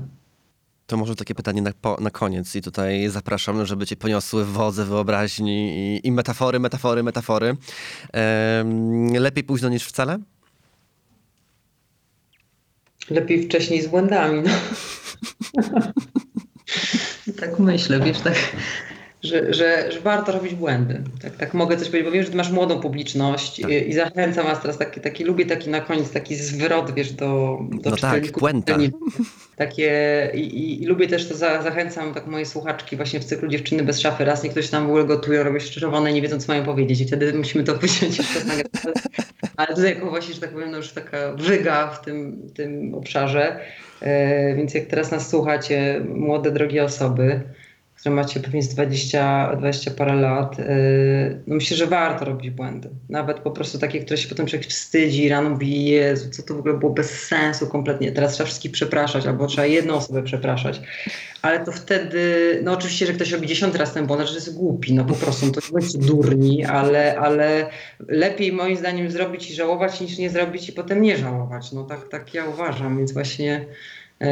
[0.87, 4.85] To może takie pytanie na, po, na koniec i tutaj zapraszam, żeby cię poniosły wodze
[4.85, 7.55] wyobraźni i, i metafory, metafory, metafory.
[8.13, 10.17] Em, lepiej późno niż wcale?
[13.09, 14.51] Lepiej wcześniej z błędami, no.
[17.41, 18.35] tak myślę, wiesz, tak,
[19.25, 21.01] że, że, że warto robić błędy.
[21.21, 23.71] Tak, tak mogę coś powiedzieć, bo wiem, że ty masz młodą publiczność Tak.
[23.71, 27.59] i, i zachęcam was teraz, taki, taki, lubię taki na koniec, taki zwrot, wiesz, do,
[27.71, 28.77] do No tak, puenta.
[29.55, 33.47] Takie i, i, i lubię też to, za, zachęcam tak moje słuchaczki właśnie w cyklu
[33.47, 36.65] Dziewczyny bez szafy, raz niektóś tam w ogóle gotują, robią i nie wiedzą, co mają
[36.65, 38.39] powiedzieć i wtedy musimy to wyciąć jeszcze.
[38.51, 38.63] Ale,
[39.55, 43.59] ale tutaj jako właśnie, że tak powiem, no już taka wyga w tym, tym obszarze,
[44.01, 47.41] e, więc jak teraz nas słuchacie, młode, drogie osoby,
[48.05, 50.65] które macie pewnie z 20, 20 parę lat, e,
[51.47, 52.89] no myślę, że warto robić błędy.
[53.09, 56.59] Nawet po prostu takie, które się potem człowiek wstydzi, rano mówi, Jezu, co to w
[56.59, 60.81] ogóle było bez sensu kompletnie, teraz trzeba wszystkich przepraszać, albo trzeba jedną osobę przepraszać.
[61.41, 64.93] Ale to wtedy, no oczywiście, że ktoś robi dziesiąty raz ten błąd, że jest głupi,
[64.93, 67.69] no po prostu, to nie bądźcie durni, ale, ale
[68.07, 71.71] lepiej moim zdaniem zrobić i żałować, niż nie zrobić i potem nie żałować.
[71.71, 73.65] No tak, tak ja uważam, więc właśnie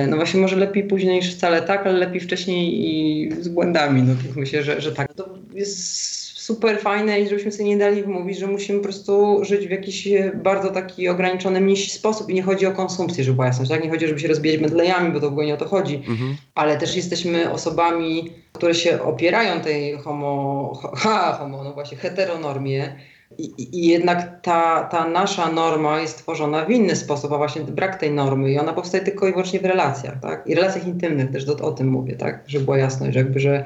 [0.08, 4.02] No właśnie może lepiej później niż wcale tak, ale lepiej wcześniej i z błędami.
[4.04, 5.14] No to myślę, że, że tak.
[5.14, 9.68] To jest super fajne i żebyśmy sobie nie dali wmówić, że musimy po prostu żyć
[9.68, 13.46] w jakiś e, bardzo taki ograniczony mniejszy sposób i nie chodzi o konsumpcję, żeby była
[13.48, 13.84] jasność, tak?
[13.84, 16.36] Nie chodzi, żeby się rozbijać medlejami, bo to w ogóle nie o to chodzi, Mhm.
[16.56, 22.96] ale też jesteśmy osobami, które się opierają tej homo, ha, homo, no właśnie, heteronormie,
[23.38, 27.96] i, i- jednak ta, ta nasza norma jest tworzona w inny sposób, a właśnie brak
[28.00, 30.48] tej normy i ona powstaje tylko i wyłącznie w relacjach, tak?
[30.48, 32.44] I relacjach intymnych też do, o tym mówię, tak?
[32.48, 33.66] Żeby była jasność, jakby, że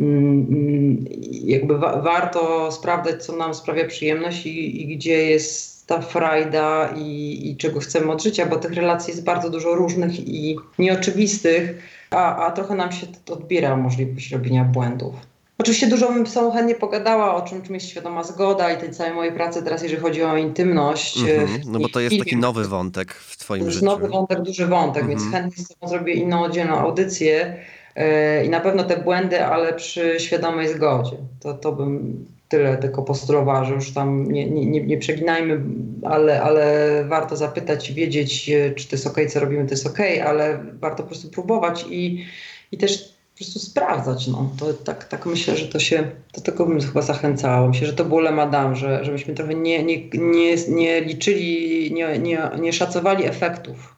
[0.00, 6.00] mm, mm, jakby wa- warto sprawdzać, co nam sprawia przyjemność i, i gdzie jest ta
[6.00, 10.56] frajda i, i czego chcemy od życia, bo tych relacji jest bardzo dużo różnych i
[10.78, 15.29] nieoczywistych, a, a trochę nam się odbiera możliwość robienia błędów.
[15.60, 19.14] Oczywiście dużo bym z chętnie pogadała, o czym, czym jest świadoma zgoda i tej całej
[19.14, 21.18] mojej pracy teraz, jeżeli chodzi o intymność.
[21.20, 21.46] Mhm.
[21.48, 23.86] w No bo to jest taki nowy wątek w To twoim jest życiu.
[23.86, 25.18] nowy wątek, duży wątek, Mhm.
[25.18, 27.56] więc chętnie z tobą zrobię inną oddzielną audycję
[27.96, 28.02] yy,
[28.44, 31.16] i na pewno te błędy, ale przy świadomej zgodzie.
[31.40, 35.60] To, to bym tyle tylko postulowała, że już tam nie, nie, nie, nie przeginajmy,
[36.04, 39.86] ale, ale warto zapytać i wiedzieć, yy, czy to jest okej, co robimy, to jest
[39.86, 42.24] okej, ale warto po prostu próbować i,
[42.72, 43.09] i też
[43.44, 44.26] prostu sprawdzać.
[44.26, 44.50] No.
[44.58, 47.68] To tak, tak myślę, że to się, do tego bym chyba zachęcała.
[47.68, 52.18] Myślę, że to było le madame, że, żebyśmy trochę nie, nie, nie, nie liczyli, nie,
[52.18, 53.96] nie, nie szacowali efektów,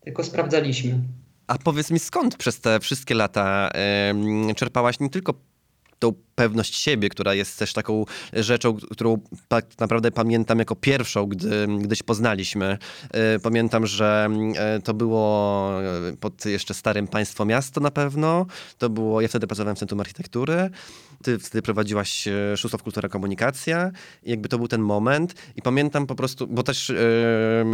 [0.00, 0.98] tylko sprawdzaliśmy.
[1.46, 3.70] A powiedz mi, skąd przez te wszystkie lata
[4.56, 5.34] czerpałaś nie tylko
[6.02, 9.18] tą pewność siebie, która jest też taką rzeczą, którą
[9.48, 12.78] tak naprawdę pamiętam jako pierwszą, gdy, gdyś poznaliśmy.
[13.10, 18.46] E, pamiętam, że e, to było e, pod jeszcze starym państwo miasto na pewno.
[18.78, 20.70] To było, ja wtedy pracowałem w Centrum Architektury.
[21.22, 23.90] Ty wtedy prowadziłaś Szóstow Kultura Komunikacja
[24.22, 26.92] i jakby to był ten moment i pamiętam po prostu, bo też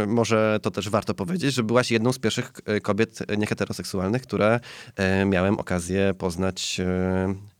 [0.07, 2.51] może to też warto powiedzieć, że byłaś jedną z pierwszych
[2.81, 4.59] kobiet nieheteroseksualnych, które
[5.25, 6.81] miałem okazję poznać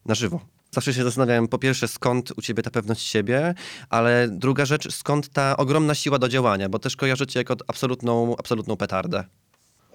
[0.05, 0.58] na żywo.
[0.71, 3.53] Zawsze się zastanawiałem, po pierwsze, skąd u ciebie ta pewność siebie,
[3.89, 8.35] ale druga rzecz, skąd ta ogromna siła do działania, bo też kojarzę cię jako absolutną,
[8.37, 9.23] absolutną petardę.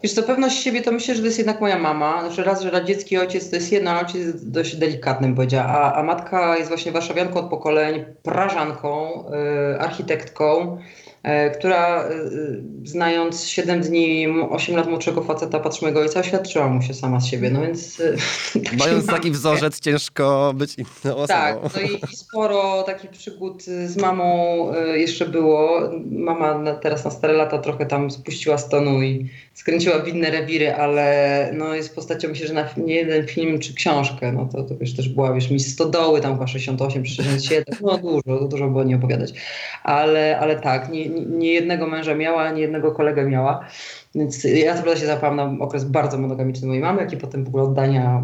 [0.02, 2.20] Wiesz co, pewność siebie to myślę, że to jest jednak moja mama.
[2.20, 5.94] Znaczy raz, że radziecki ojciec to jest jedno, ale ojciec jest dość delikatnym powiedziała, a,
[5.94, 9.24] a matka jest właśnie warszawianką od pokoleń, prażanką,
[9.70, 10.78] yy, architektką,
[11.58, 12.10] która e,
[12.84, 17.50] znając 7 dni, 8 lat młodszego faceta patrzmego ojca, oświadczyła mu się sama z siebie,
[17.50, 18.00] no więc...
[18.00, 18.14] E,
[18.64, 21.26] taki Mając taki wzorzec, ciężko być inną osobą.
[21.26, 25.80] Tak, no i, sporo takich przygód z mamą jeszcze było.
[26.10, 31.50] Mama teraz na stare lata trochę tam spuściła stonu i skręciła w inne rewiry, ale
[31.54, 34.96] no jest postacią, myślę, że na nie jeden film czy książkę, no to, to wiesz,
[34.96, 38.96] też była, wiesz, mi stodoły tam chyba 68 czy 67, no dużo, dużo było nie
[38.96, 39.32] opowiadać,
[39.82, 43.68] ale, ale tak, nie, nie jednego męża miała, nie jednego kolegę miała.
[44.14, 47.48] Więc ja naprawdę się zapałam na okres bardzo monogamiczny mojej mamy, jak i potem w
[47.48, 48.22] ogóle oddania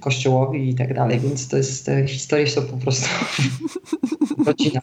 [0.00, 3.08] kościołowi i tak dalej, więc to jest, te historie są po prostu
[4.46, 4.80] rodzina.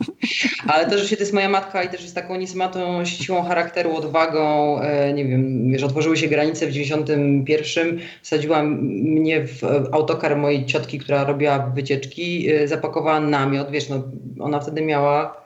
[0.68, 4.80] Ale też, że to jest moja matka i też jest taką niesamowitą siłą charakteru, odwagą,
[4.82, 11.00] e, nie wiem, wiesz, otworzyły się granice w 91, wsadziła mnie w autokar mojej ciotki,
[11.00, 14.04] która robiła wycieczki, e, zapakowała namiot, wiesz, no,
[14.40, 15.43] ona wtedy miała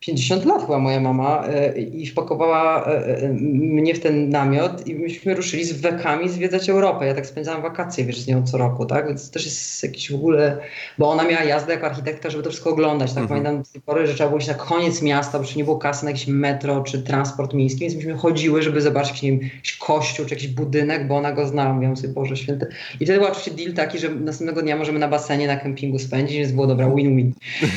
[0.00, 4.94] 50 lat chyba moja mama e, i wpakowała e, e, mnie w ten namiot i
[4.94, 7.06] myśmy ruszyli z wekami zwiedzać Europę.
[7.06, 9.08] Ja tak spędzałam wakacje, wiesz, z nią co roku, tak?
[9.08, 10.58] Więc też jest jakiś w ogóle,
[10.98, 13.22] bo ona miała jazdę jako architektka, żeby to wszystko oglądać, tak?
[13.22, 13.28] Mhm.
[13.28, 16.04] Pamiętam z tej pory, że trzeba było iść na koniec miasta, bo nie było kasy
[16.04, 20.26] na jakieś metro czy transport miejski, więc myśmy chodziły, żeby zobaczyć nie wiem, jakiś kościół
[20.26, 21.72] czy jakiś budynek, bo ona go znała.
[21.72, 22.66] Mówiłam sobie, Boże Święty.
[23.00, 26.36] I wtedy był oczywiście deal taki, że następnego dnia możemy na basenie, na kempingu spędzić,
[26.38, 27.32] więc było dobra, win-win.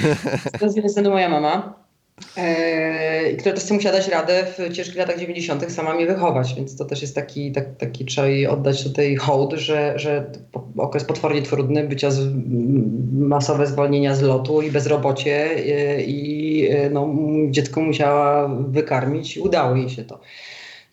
[0.60, 1.89] to jest moja mama.
[2.38, 5.72] Yy, która też musiała dać radę w ciężkich latach 90.
[5.72, 9.54] sama mnie wychować, więc to też jest taki, tak, taki trzeba jej oddać tutaj hołd,
[9.54, 10.32] że, że
[10.78, 12.28] okres potwornie trudny, bycia z,
[13.12, 17.08] masowe zwolnienia z lotu i bezrobocie yy, i yy, no,
[17.50, 20.20] dziecko musiała wykarmić udało jej się to.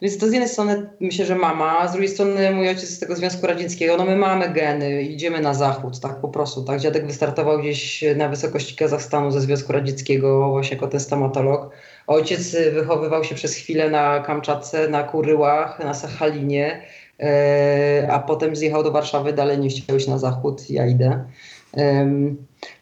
[0.02, 2.98] Więc to z jednej strony myślę, że mama, a z drugiej strony mój ojciec z
[2.98, 6.80] tego Związku Radzieckiego, no my mamy geny, idziemy na zachód, tak po prostu, tak.
[6.80, 11.70] Dziadek wystartował gdzieś na wysokości Kazachstanu ze Związku Radzieckiego właśnie jako ten stomatolog.
[12.06, 16.82] Ojciec wychowywał się przez chwilę na Kamczatce, na Kuryłach, na Sachalinie,
[17.20, 21.24] e, a potem zjechał do Warszawy, dalej nie chciał iść na zachód, ja idę.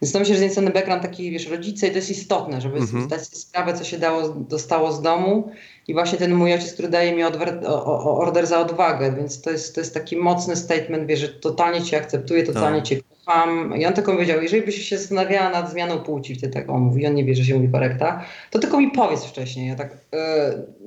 [0.02, 2.60] Więc to myślę, że z jednej strony background taki, wiesz, rodzice i to jest istotne,
[2.60, 3.04] żeby mm -hmm.
[3.04, 5.50] zdać sobie sprawę, co się dało, dostało z domu
[5.88, 9.50] i właśnie ten mój ojciec, który daje mi odwer, o, order za odwagę, więc to
[9.50, 12.88] jest, to jest taki mocny statement, wie, że totalnie cię akceptuję, totalnie tak.
[12.88, 13.76] cię kocham.
[13.76, 17.06] I on tylko powiedział, jeżeli byś się zastanawiała nad zmianą płci, wtedy tak on mówi,
[17.06, 19.68] on nie wie, że się mówi korekta, to tylko mi powiedz wcześniej.
[19.68, 19.96] Ja tak,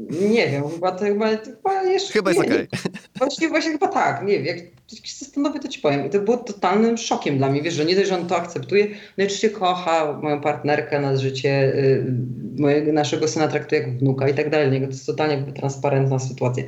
[0.10, 2.14] yy, nie wiem, chyba to chyba, chyba jeszcze...
[2.14, 2.68] Chyba jest okej.
[2.68, 2.92] Okay.
[3.16, 4.58] Właśnie, właśnie chyba tak, nie wiem, jak
[5.04, 6.06] się zastanowię, to ci powiem.
[6.06, 8.88] I to było totalnym szokiem dla mnie, wiesz, że nie dość, że on to akceptuje,
[8.88, 12.06] no i oczywiście kocha moją partnerkę na życie, yy,
[12.62, 14.82] mojego, naszego syna traktuje jak wnuka i tak dalej.
[14.82, 16.64] To jest totalnie jakby transparentna sytuacja.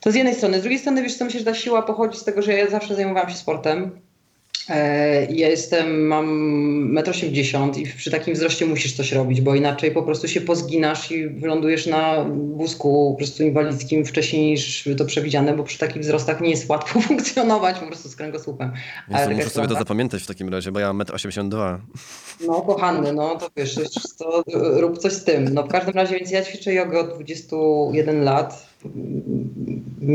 [0.00, 0.58] To z jednej strony.
[0.58, 2.94] Z drugiej strony, wiesz co, myślę, że ta siła pochodzi z tego, że ja zawsze
[2.94, 3.90] zajmowałam się sportem.
[4.70, 6.26] E, ja jestem, mam
[6.94, 11.12] 1,80 m i przy takim wzroście musisz coś robić, bo inaczej po prostu się pozginasz
[11.12, 12.24] i wylądujesz na
[12.54, 17.00] wózku po prostu inwalidzkim wcześniej niż to przewidziane, bo przy takich wzrostach nie jest łatwo
[17.08, 18.72] funkcjonować po prostu z kręgosłupem.
[19.08, 21.80] Więc tak muszę sobie to zapamiętać w takim razie, bo ja mam 1,82 m.
[22.46, 23.80] No kochany, no to wiesz,
[24.18, 25.54] to rób coś z tym.
[25.54, 28.70] No w każdym razie, więc ja ćwiczę jogę od 21 lat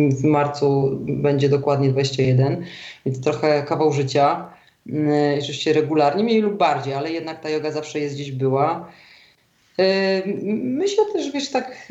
[0.09, 2.65] w marcu będzie dokładnie 21,
[3.05, 4.49] więc trochę kawał życia.
[4.89, 8.91] Mm, oczywiście regularnie, mniej lub bardziej, ale jednak ta yoga zawsze jest gdzieś była.
[10.53, 11.87] Myślę też, wiesz, tak,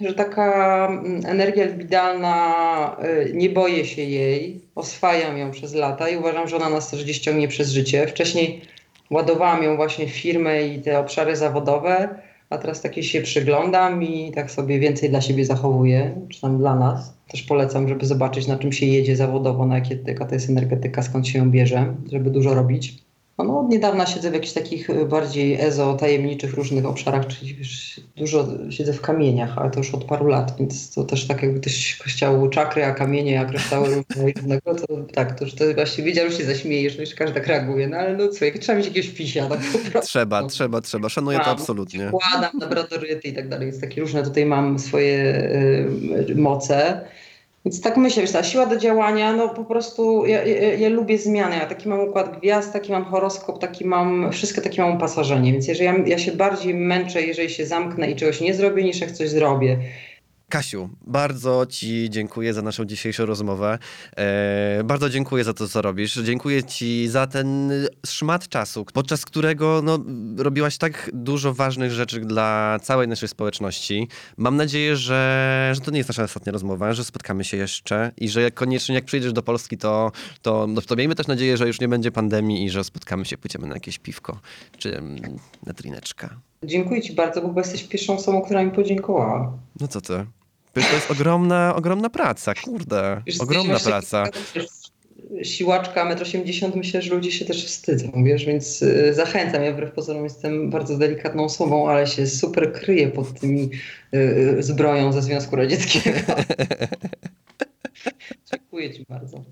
[0.00, 0.88] że taka
[1.26, 2.96] energia libidalna,
[3.34, 7.18] nie boję się jej, oswajam ją przez lata i uważam, że ona nas też gdzieś
[7.18, 8.06] ciągnie przez życie.
[8.06, 8.60] Wcześniej
[9.10, 12.08] ładowałam ją właśnie w firmę i te obszary zawodowe,
[12.54, 16.74] a teraz takie się przyglądam i tak sobie więcej dla siebie zachowuję, czy tam dla
[16.76, 17.14] nas.
[17.28, 21.02] Też polecam, żeby zobaczyć, na czym się jedzie zawodowo, na jakie, jaka to jest energetyka,
[21.02, 23.03] skąd się ją bierze, żeby dużo robić.
[23.38, 28.00] No, od niedawna siedzę w jakichś takich y, bardziej ezo, tajemniczych różnych obszarach, czyli wiesz,
[28.16, 31.60] dużo siedzę w kamieniach, ale to już od paru lat, więc to też tak jakby
[31.60, 36.30] ktoś chciał czakry, a kamienie jak kryształy różnego to tak, to już to właściwie wiedział,
[36.30, 38.86] że się zaśmiejesz, no że każdy tak reaguje, no ale no co, jak trzeba mieć
[38.86, 40.08] jakiegoś pisia, tak po prostu.
[40.08, 41.08] Trzeba, trzeba, trzeba.
[41.08, 42.08] Szanuję to Mam, absolutnie.
[42.08, 45.34] Wkładam labradoryty i tak dalej, więc takie różne tutaj mam swoje
[46.28, 47.00] y, moce.
[47.64, 51.18] Więc tak myślę, wiesz, ta siła do działania, no po prostu ja, ja, ja lubię
[51.18, 51.56] zmiany.
[51.56, 55.52] Ja taki mam układ gwiazd, taki mam horoskop, taki mam, wszystko takie mam upasażenie.
[55.52, 59.00] Więc jeżeli ja, ja się bardziej męczę, jeżeli się zamknę i czegoś nie zrobię, niż
[59.00, 59.78] jak coś zrobię.
[60.54, 63.78] Kasiu, bardzo Ci dziękuję za naszą dzisiejszą rozmowę.
[64.16, 66.14] E, bardzo dziękuję za to, co robisz.
[66.14, 67.72] Dziękuję Ci za ten
[68.06, 69.98] szmat czasu, podczas którego no,
[70.36, 74.08] robiłaś tak dużo ważnych rzeczy dla całej naszej społeczności.
[74.36, 78.28] Mam nadzieję, że, że to nie jest nasza ostatnia rozmowa, że spotkamy się jeszcze i
[78.28, 80.12] że koniecznie jak przyjdziesz do Polski, to,
[80.42, 83.38] to, no, to miejmy też nadzieję, że już nie będzie pandemii i że spotkamy się,
[83.38, 84.40] pójdziemy na jakieś piwko
[84.78, 86.40] czy mm, na drineczka.
[86.64, 89.52] Dziękuję Ci bardzo, bo jesteś pierwszą osobą, która mi podziękowała.
[89.80, 90.26] No co ty?
[90.74, 93.22] Przecież to jest ogromna, ogromna praca, kurde.
[93.26, 94.24] Wiesz, Ogromna praca.
[95.42, 99.62] Siłaczka 1,80 m, myślę, że ludzie się też wstydzą, wiesz, więc y, zachęcam.
[99.62, 103.70] Ja wbrew pozorom jestem bardzo delikatną osobą, ale się super kryję pod tymi
[104.14, 104.18] y,
[104.58, 106.18] y, zbroją ze Związku Radzieckiego.
[108.52, 109.44] Dziękuję Ci bardzo.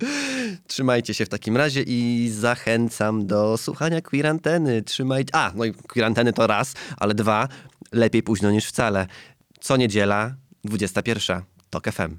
[0.66, 4.82] Trzymajcie się w takim razie i zachęcam do słuchania Queer Anteny.
[4.82, 5.34] Trzymajcie...
[5.34, 7.48] A, no i Queer Anteny to raz, ale dwa,
[7.92, 9.06] lepiej późno niż wcale.
[9.60, 10.34] Co niedziela,
[10.64, 11.43] 21.
[11.70, 12.16] TOK FM.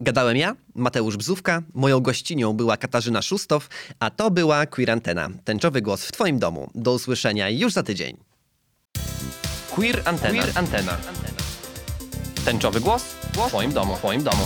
[0.00, 3.68] Gadałem ja, Mateusz Bzówka, moją gościnią była Katarzyna Szustow,
[4.00, 5.28] a to była Queer Antena.
[5.44, 6.70] Tęczowy głos w Twoim domu.
[6.74, 8.16] Do usłyszenia już za tydzień.
[9.70, 10.42] Queer Antena.
[10.42, 10.96] Queer Antena.
[12.44, 13.96] Tęczowy głos w Twoim domu.
[13.96, 14.42] W Twoim domu.